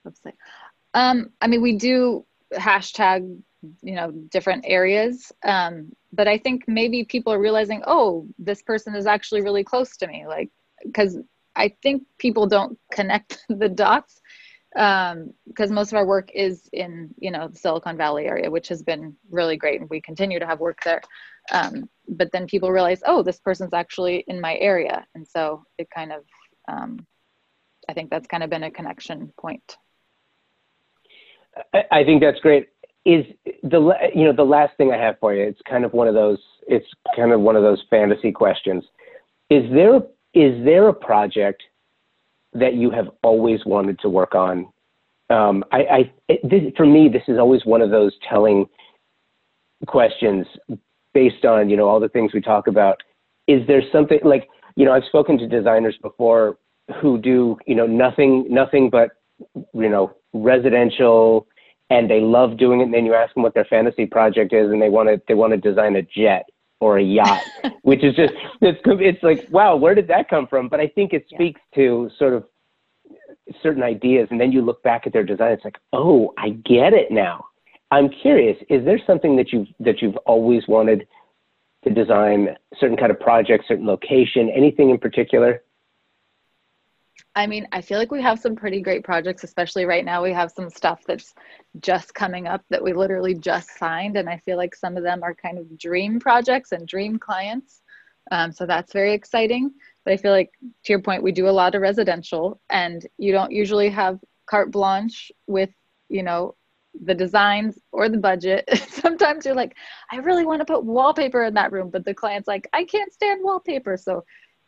Website. 0.06 0.34
Um, 0.94 1.32
I 1.42 1.48
mean, 1.48 1.62
we 1.62 1.78
do 1.78 2.26
hashtag, 2.54 3.42
you 3.82 3.96
know, 3.96 4.12
different 4.12 4.66
areas. 4.68 5.32
Um, 5.44 5.92
but 6.12 6.28
I 6.28 6.38
think 6.38 6.66
maybe 6.68 7.04
people 7.04 7.34
are 7.34 7.40
realizing, 7.40 7.82
oh, 7.88 8.28
this 8.38 8.62
person 8.62 8.96
is 8.96 9.08
actually 9.08 9.42
really 9.42 9.64
close 9.64 9.98
to 9.98 10.08
me. 10.08 10.26
Like, 10.28 10.50
because 10.84 11.18
I 11.56 11.74
think 11.82 12.04
people 12.18 12.48
don't 12.48 12.78
connect 12.92 13.40
the 13.50 13.70
dots 13.70 14.22
because 14.74 15.70
um, 15.70 15.76
most 15.76 15.92
of 15.92 15.98
our 15.98 16.06
work 16.06 16.32
is 16.34 16.68
in 16.74 17.14
you 17.20 17.30
know 17.30 17.48
the 17.48 17.58
Silicon 17.58 17.96
Valley 17.96 18.26
area, 18.26 18.50
which 18.50 18.68
has 18.70 18.82
been 18.82 19.16
really 19.30 19.56
great, 19.56 19.82
and 19.82 19.90
we 19.90 20.02
continue 20.02 20.40
to 20.40 20.48
have 20.48 20.60
work 20.60 20.80
there. 20.84 21.02
Um, 21.52 21.90
but 22.08 22.32
then 22.32 22.48
people 22.48 22.72
realize, 22.72 23.02
oh, 23.06 23.22
this 23.22 23.40
person's 23.40 23.74
actually 23.74 24.24
in 24.28 24.42
my 24.42 24.56
area, 24.58 25.06
and 25.14 25.28
so 25.28 25.64
it 25.78 25.90
kind 25.94 26.12
of, 26.12 26.24
um, 26.68 27.06
I 27.88 27.94
think 27.94 28.10
that's 28.10 28.28
kind 28.28 28.44
of 28.44 28.50
been 28.50 28.64
a 28.64 28.72
connection 28.72 29.32
point. 29.40 29.78
I, 31.92 32.04
think 32.04 32.22
that's 32.22 32.40
great. 32.40 32.70
Is 33.06 33.26
the 33.64 33.94
you 34.16 34.26
know 34.26 34.34
the 34.34 34.44
last 34.44 34.76
thing 34.78 34.92
I 34.92 34.98
have 34.98 35.20
for 35.20 35.34
you? 35.34 35.44
It's 35.44 35.62
kind 35.70 35.86
of 35.86 35.94
one 35.94 36.08
of 36.08 36.14
those. 36.14 36.40
It's 36.68 36.88
kind 37.16 37.32
of 37.32 37.42
one 37.42 37.56
of 37.56 37.64
those 37.64 37.84
fantasy 37.90 38.32
questions. 38.32 38.84
Is 39.50 39.64
there 39.72 39.98
is 40.34 40.64
there 40.64 40.88
a 40.88 40.94
project 40.94 41.64
that 42.54 42.76
you 42.76 42.90
have 42.92 43.10
always 43.24 43.60
wanted 43.66 44.00
to 44.00 44.10
work 44.10 44.36
on? 44.36 44.68
Um, 45.30 45.64
I, 45.72 45.78
I 45.78 46.14
it, 46.28 46.40
this, 46.44 46.62
for 46.76 46.86
me, 46.86 47.10
this 47.10 47.24
is 47.28 47.38
always 47.38 47.66
one 47.66 47.82
of 47.82 47.92
those 47.92 48.14
telling 48.28 48.66
questions 49.88 50.46
based 51.14 51.46
on 51.46 51.70
you 51.70 51.78
know 51.78 51.88
all 51.88 52.00
the 52.00 52.10
things 52.10 52.32
we 52.34 52.42
talk 52.42 52.68
about. 52.68 52.98
Is 53.48 53.66
there 53.68 53.82
something 53.92 54.20
like 54.24 54.48
you 54.76 54.86
know 54.86 54.94
I've 54.94 55.06
spoken 55.06 55.38
to 55.40 55.48
designers 55.48 55.96
before 56.02 56.58
who 57.02 57.18
do 57.18 57.58
you 57.66 57.76
know 57.76 57.88
nothing 57.88 58.46
nothing 58.50 58.90
but 58.90 59.12
you 59.56 59.90
know 59.90 60.16
residential 60.34 61.48
and 61.90 62.10
they 62.10 62.20
love 62.20 62.58
doing 62.58 62.82
it 62.82 62.86
and 62.86 62.94
then 62.94 63.06
you 63.06 63.14
ask 63.14 63.34
them 63.34 63.44
what 63.44 63.54
their 63.54 63.66
fantasy 63.66 64.06
project 64.06 64.52
is 64.54 64.72
and 64.72 64.82
they 64.82 64.90
want 64.90 65.08
to 65.08 65.22
they 65.28 65.34
want 65.34 65.52
to 65.52 65.58
design 65.58 65.96
a 65.96 66.02
jet 66.02 66.46
or 66.80 66.98
a 66.98 67.04
yacht 67.04 67.42
which 67.84 68.04
is 68.04 68.16
just 68.16 68.34
it's 68.62 68.80
it's 68.86 69.24
like 69.24 69.48
wow 69.52 69.76
where 69.76 69.96
did 69.96 70.08
that 70.08 70.30
come 70.30 70.48
from? 70.48 70.68
But 70.70 70.80
i 70.80 70.88
think 70.88 71.14
it 71.14 71.26
speaks 71.30 71.62
yeah. 71.76 71.84
to 71.84 72.10
sort 72.18 72.34
of 72.34 72.46
certain 73.62 73.84
ideas 73.84 74.28
and 74.32 74.40
then 74.40 74.52
you 74.52 74.62
look 74.62 74.82
back 74.84 75.06
at 75.06 75.14
their 75.14 75.24
design 75.24 75.52
it's 75.52 75.64
like 75.64 75.78
oh 75.94 76.34
i 76.38 76.50
get 76.50 76.94
it 76.94 77.12
now. 77.12 77.46
I'm 77.92 78.10
curious 78.10 78.58
is 78.70 78.84
there 78.86 79.00
something 79.06 79.36
that 79.38 79.54
you've 79.54 79.68
that 79.80 80.02
you've 80.02 80.18
always 80.26 80.64
wanted 80.68 81.08
to 81.84 81.90
design 81.92 82.50
certain 82.80 82.98
kind 82.98 83.12
of 83.12 83.20
project 83.20 83.66
certain 83.68 83.86
location 83.86 84.50
anything 84.50 84.90
in 84.90 84.98
particular 84.98 85.62
I 87.36 87.48
mean, 87.48 87.68
I 87.72 87.82
feel 87.82 87.98
like 87.98 88.12
we 88.12 88.22
have 88.22 88.40
some 88.40 88.56
pretty 88.56 88.82
great 88.82 89.04
projects, 89.04 89.44
especially 89.44 89.86
right 89.86 90.06
now. 90.06 90.22
We 90.22 90.34
have 90.34 90.52
some 90.52 90.70
stuff 90.70 91.04
that's 91.08 91.34
just 91.80 92.14
coming 92.14 92.48
up 92.48 92.64
that 92.70 92.84
we 92.84 92.94
literally 92.94 93.34
just 93.34 93.78
signed. 93.78 94.18
And 94.18 94.30
I 94.30 94.38
feel 94.38 94.58
like 94.58 94.76
some 94.76 94.98
of 94.98 95.04
them 95.04 95.24
are 95.24 95.34
kind 95.34 95.58
of 95.58 95.78
dream 95.78 96.20
projects 96.20 96.72
and 96.72 96.88
dream 96.88 97.18
clients. 97.18 97.82
Um, 98.32 98.52
so 98.52 98.66
that's 98.66 98.94
very 98.94 99.14
exciting. 99.14 99.72
But 100.06 100.14
I 100.14 100.18
feel 100.18 100.32
like, 100.32 100.52
to 100.62 100.94
your 100.94 101.02
point, 101.02 101.24
we 101.24 101.32
do 101.32 101.48
a 101.48 101.52
lot 101.52 101.76
of 101.76 101.82
residential, 101.82 102.60
and 102.70 103.06
you 103.18 103.32
don't 103.32 103.52
usually 103.52 103.90
have 103.90 104.20
carte 104.46 104.72
blanche 104.72 105.32
with, 105.48 105.70
you 106.10 106.24
know, 106.24 106.56
the 107.06 107.16
designs 107.16 107.80
or 107.92 108.10
the 108.10 108.18
budget. 108.18 108.70
Sometimes 108.90 109.46
you're 109.46 109.56
like, 109.56 109.76
I 110.12 110.18
really 110.18 110.46
want 110.46 110.60
to 110.60 110.66
put 110.66 110.86
wallpaper 110.86 111.44
in 111.44 111.54
that 111.56 111.72
room, 111.72 111.90
but 111.90 112.06
the 112.06 112.14
client's 112.14 112.48
like, 112.48 112.68
I 112.74 112.84
can't 112.84 113.12
stand 113.14 113.42
wallpaper. 113.44 113.98
So 113.98 114.24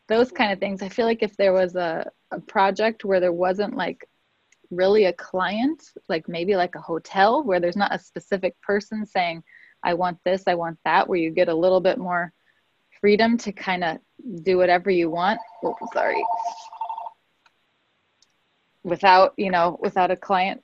those 0.08 0.32
kind 0.32 0.52
of 0.52 0.60
things. 0.60 0.82
I 0.82 0.90
feel 0.90 1.06
like 1.06 1.24
if 1.24 1.36
there 1.38 1.54
was 1.54 1.76
a, 1.76 2.10
a 2.32 2.40
project 2.40 3.06
where 3.06 3.20
there 3.20 3.32
wasn't 3.32 3.76
like 3.76 4.08
really 4.70 5.06
a 5.06 5.14
client, 5.14 5.84
like 6.10 6.28
maybe 6.28 6.56
like 6.56 6.76
a 6.76 6.82
hotel 6.82 7.44
where 7.44 7.60
there's 7.60 7.76
not 7.76 7.94
a 7.94 8.00
specific 8.00 8.60
person 8.62 9.06
saying, 9.06 9.44
I 9.84 9.94
want 9.94 10.18
this, 10.24 10.44
I 10.48 10.56
want 10.56 10.80
that, 10.86 11.08
where 11.08 11.20
you 11.20 11.32
get 11.32 11.50
a 11.50 11.56
little 11.56 11.82
bit 11.82 11.98
more 11.98 12.34
freedom 13.02 13.38
to 13.40 13.52
kind 13.52 13.84
of 13.84 13.98
do 14.44 14.58
whatever 14.58 14.90
you 14.90 15.10
want. 15.10 15.40
Oh, 15.64 15.76
sorry. 15.94 16.24
Without, 18.84 19.34
you 19.38 19.52
know, 19.52 19.78
without 19.82 20.12
a 20.12 20.16
client 20.16 20.64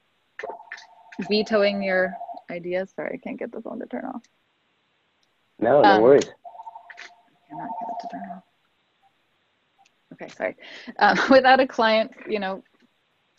vetoing 1.27 1.83
your 1.83 2.13
ideas. 2.49 2.91
Sorry, 2.95 3.15
I 3.15 3.17
can't 3.17 3.39
get 3.39 3.51
the 3.51 3.61
phone 3.61 3.79
to 3.79 3.85
turn 3.87 4.05
off. 4.05 4.23
No, 5.59 5.81
no 5.81 5.89
um, 5.89 6.01
worries. 6.01 6.25
I 6.25 7.49
cannot 7.49 7.69
get 7.79 7.89
it 7.89 8.01
to 8.01 8.07
turn 8.11 8.29
off 8.35 8.43
okay, 10.13 10.27
sorry. 10.29 10.55
Um, 10.99 11.17
without 11.29 11.59
a 11.59 11.67
client, 11.67 12.11
you 12.27 12.39
know, 12.39 12.63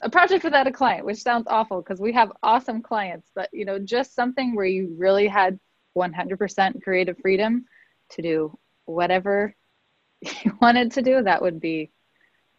a 0.02 0.10
project 0.10 0.44
without 0.44 0.66
a 0.66 0.72
client, 0.72 1.04
which 1.04 1.18
sounds 1.18 1.46
awful 1.48 1.80
because 1.80 2.00
we 2.00 2.12
have 2.12 2.32
awesome 2.42 2.82
clients, 2.82 3.30
but 3.34 3.48
you 3.52 3.64
know, 3.64 3.78
just 3.78 4.14
something 4.14 4.54
where 4.54 4.66
you 4.66 4.94
really 4.98 5.28
had 5.28 5.58
100% 5.96 6.82
creative 6.82 7.16
freedom 7.18 7.64
to 8.10 8.22
do 8.22 8.58
whatever 8.84 9.54
you 10.44 10.56
wanted 10.60 10.92
to 10.92 11.02
do, 11.02 11.22
that 11.22 11.40
would 11.40 11.60
be 11.60 11.90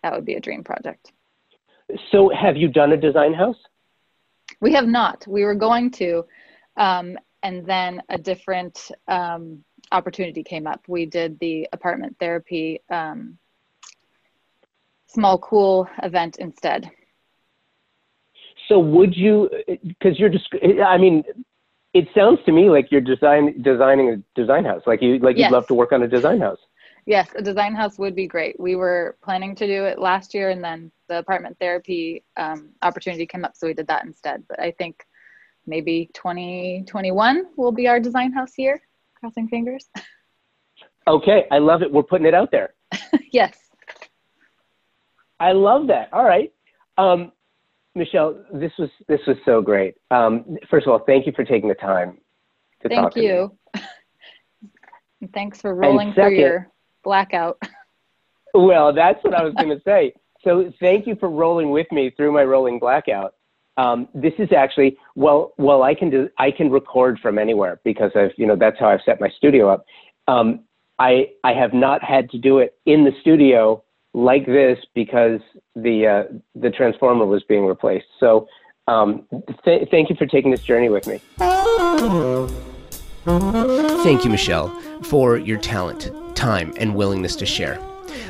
that 0.02 0.14
would 0.14 0.26
be 0.26 0.36
a 0.36 0.40
dream 0.40 0.64
project. 0.64 1.12
So, 2.12 2.30
have 2.30 2.58
you 2.58 2.68
done 2.68 2.92
a 2.92 2.98
design 2.98 3.34
house? 3.34 3.56
We 4.60 4.74
have 4.74 4.88
not. 4.88 5.26
We 5.28 5.44
were 5.44 5.56
going 5.56 5.92
to, 5.92 6.26
um, 6.78 7.18
and 7.42 7.66
then 7.66 8.02
a 8.10 8.18
different 8.18 8.92
um, 9.08 9.64
opportunity 9.92 10.44
came 10.44 10.68
up. 10.68 10.82
We 10.88 11.06
did 11.06 11.40
the 11.40 11.68
apartment 11.72 12.18
therapy 12.20 12.82
um, 12.90 13.38
small 15.14 15.38
cool 15.38 15.88
event 16.02 16.38
instead. 16.38 16.90
So 18.68 18.80
would 18.80 19.16
you, 19.16 19.50
because 19.86 20.18
you're 20.18 20.30
just, 20.30 20.48
I 20.86 20.98
mean, 20.98 21.24
it 21.94 22.08
sounds 22.16 22.40
to 22.46 22.52
me 22.52 22.70
like 22.70 22.92
you're 22.92 23.02
design 23.02 23.62
designing 23.62 24.10
a 24.10 24.40
design 24.40 24.66
house. 24.66 24.82
Like 24.88 25.02
you, 25.02 25.20
like 25.20 25.38
yes. 25.38 25.50
you'd 25.50 25.56
love 25.56 25.68
to 25.68 25.74
work 25.74 25.92
on 25.92 26.04
a 26.04 26.08
design 26.08 26.40
house. 26.40 26.60
Yes, 27.06 27.30
a 27.36 27.42
design 27.42 27.76
house 27.76 28.00
would 28.00 28.16
be 28.16 28.28
great. 28.28 28.58
We 28.60 28.76
were 28.76 29.18
planning 29.22 29.56
to 29.56 29.68
do 29.68 29.84
it 29.84 30.00
last 30.00 30.34
year, 30.34 30.52
and 30.52 30.64
then 30.64 30.90
the 31.10 31.20
apartment 31.20 31.58
therapy 31.60 32.24
um, 32.38 32.70
opportunity 32.82 33.26
came 33.26 33.44
up, 33.44 33.58
so 33.58 33.68
we 33.68 33.74
did 33.74 33.88
that 33.88 34.06
instead. 34.06 34.44
But 34.48 34.62
I 34.62 34.72
think 34.72 35.06
maybe 35.68 36.10
2021 36.14 37.48
will 37.58 37.74
be 37.74 37.90
our 37.90 38.00
design 38.00 38.32
house 38.32 38.54
year. 38.58 38.82
Crossing 39.20 39.50
fingers. 39.50 39.90
Okay, 41.08 41.46
I 41.52 41.58
love 41.58 41.82
it. 41.82 41.92
We're 41.92 42.04
putting 42.04 42.26
it 42.26 42.34
out 42.34 42.52
there. 42.52 42.74
yes. 43.32 43.58
I 45.44 45.52
love 45.52 45.88
that. 45.88 46.08
All 46.14 46.24
right. 46.24 46.54
Um, 46.98 47.34
Michelle, 47.96 48.42
this 48.54 48.72
was 48.80 48.90
this 49.10 49.20
was 49.28 49.36
so 49.44 49.62
great. 49.62 49.96
Um, 50.10 50.58
first 50.70 50.88
of 50.88 50.94
all, 50.94 51.00
thank 51.06 51.28
you 51.28 51.34
for 51.36 51.44
taking 51.44 51.68
the 51.68 51.76
time 51.76 52.18
to 52.82 52.88
Thank 52.88 53.02
talk 53.02 53.14
to 53.16 53.20
me. 53.20 53.50
Thank 53.74 53.86
you. 55.22 55.30
Thanks 55.34 55.60
for 55.60 55.76
rolling 55.76 56.14
through 56.14 56.36
your 56.36 56.70
blackout. 57.04 57.62
Well, 58.54 58.94
that's 58.94 59.22
what 59.24 59.34
I 59.34 59.44
was 59.44 59.54
going 59.56 59.70
to 59.70 59.82
say. 59.84 60.14
So 60.44 60.72
thank 60.80 61.08
you 61.08 61.16
for 61.16 61.30
rolling 61.30 61.72
with 61.72 61.88
me 61.92 62.12
through 62.16 62.32
my 62.32 62.44
rolling 62.44 62.78
blackout. 62.78 63.36
Um, 63.78 64.08
this 64.14 64.34
is 64.38 64.50
actually 64.56 64.98
well, 65.16 65.54
well, 65.58 65.82
I 65.84 65.96
can 65.96 66.10
do, 66.10 66.30
I 66.38 66.52
can 66.52 66.70
record 66.70 67.20
from 67.20 67.40
anywhere 67.40 67.80
because 67.84 68.12
I've, 68.16 68.32
you 68.38 68.46
know, 68.46 68.56
that's 68.56 68.80
how 68.80 68.90
I've 68.90 69.02
set 69.06 69.20
my 69.20 69.30
studio 69.30 69.70
up. 69.70 69.86
Um, 70.28 70.66
I, 71.00 71.30
I 71.44 71.54
have 71.54 71.74
not 71.74 72.04
had 72.04 72.30
to 72.32 72.38
do 72.38 72.60
it 72.60 72.78
in 72.86 73.04
the 73.04 73.12
studio 73.22 73.84
like 74.14 74.46
this 74.46 74.78
because 74.94 75.40
the, 75.76 76.08
uh, 76.08 76.24
the 76.56 76.70
transformer 76.70 77.26
was 77.26 77.44
being 77.44 77.66
replaced. 77.66 78.06
So, 78.20 78.48
um, 78.88 79.26
th- 79.64 79.90
thank 79.90 80.10
you 80.10 80.16
for 80.16 80.26
taking 80.26 80.52
this 80.52 80.64
journey 80.64 80.90
with 80.90 81.08
me. 81.08 81.22
Thank 84.04 84.26
you, 84.26 84.30
Michelle, 84.30 84.70
for 85.04 85.38
your 85.38 85.58
talent, 85.58 86.12
time, 86.36 86.74
and 86.78 86.94
willingness 86.94 87.36
to 87.38 87.46
share. 87.46 87.80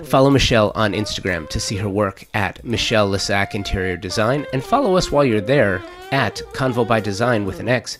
Follow 0.03 0.29
Michelle 0.29 0.71
on 0.75 0.93
Instagram 0.93 1.49
to 1.49 1.59
see 1.59 1.77
her 1.77 1.89
work 1.89 2.25
at 2.35 2.63
Michelle 2.63 3.09
Lisac 3.09 3.55
Interior 3.55 3.97
Design, 3.97 4.45
and 4.53 4.63
follow 4.63 4.95
us 4.95 5.11
while 5.11 5.25
you're 5.25 5.41
there 5.41 5.81
at 6.11 6.35
Convo 6.53 6.87
by 6.87 6.99
Design 6.99 7.45
with 7.45 7.59
an 7.59 7.67
X, 7.67 7.97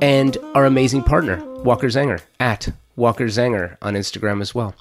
and 0.00 0.38
our 0.54 0.64
amazing 0.64 1.02
partner, 1.02 1.44
Walker 1.62 1.88
Zanger, 1.88 2.22
at 2.40 2.70
Walker 2.96 3.26
Zanger 3.26 3.76
on 3.82 3.94
Instagram 3.94 4.40
as 4.40 4.54
well. 4.54 4.74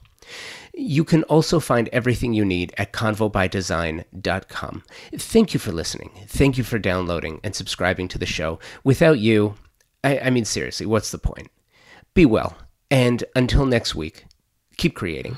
You 0.73 1.03
can 1.03 1.23
also 1.23 1.59
find 1.59 1.89
everything 1.89 2.33
you 2.33 2.45
need 2.45 2.73
at 2.77 2.93
convobydesign.com. 2.93 4.83
Thank 5.15 5.53
you 5.53 5.59
for 5.59 5.71
listening. 5.71 6.11
Thank 6.27 6.57
you 6.57 6.63
for 6.63 6.79
downloading 6.79 7.39
and 7.43 7.55
subscribing 7.55 8.07
to 8.09 8.17
the 8.17 8.25
show. 8.25 8.59
Without 8.83 9.19
you, 9.19 9.55
I, 10.03 10.19
I 10.19 10.29
mean, 10.29 10.45
seriously, 10.45 10.85
what's 10.85 11.11
the 11.11 11.17
point? 11.17 11.49
Be 12.13 12.25
well, 12.25 12.57
and 12.89 13.23
until 13.35 13.65
next 13.65 13.95
week, 13.95 14.25
keep 14.77 14.95
creating. 14.95 15.35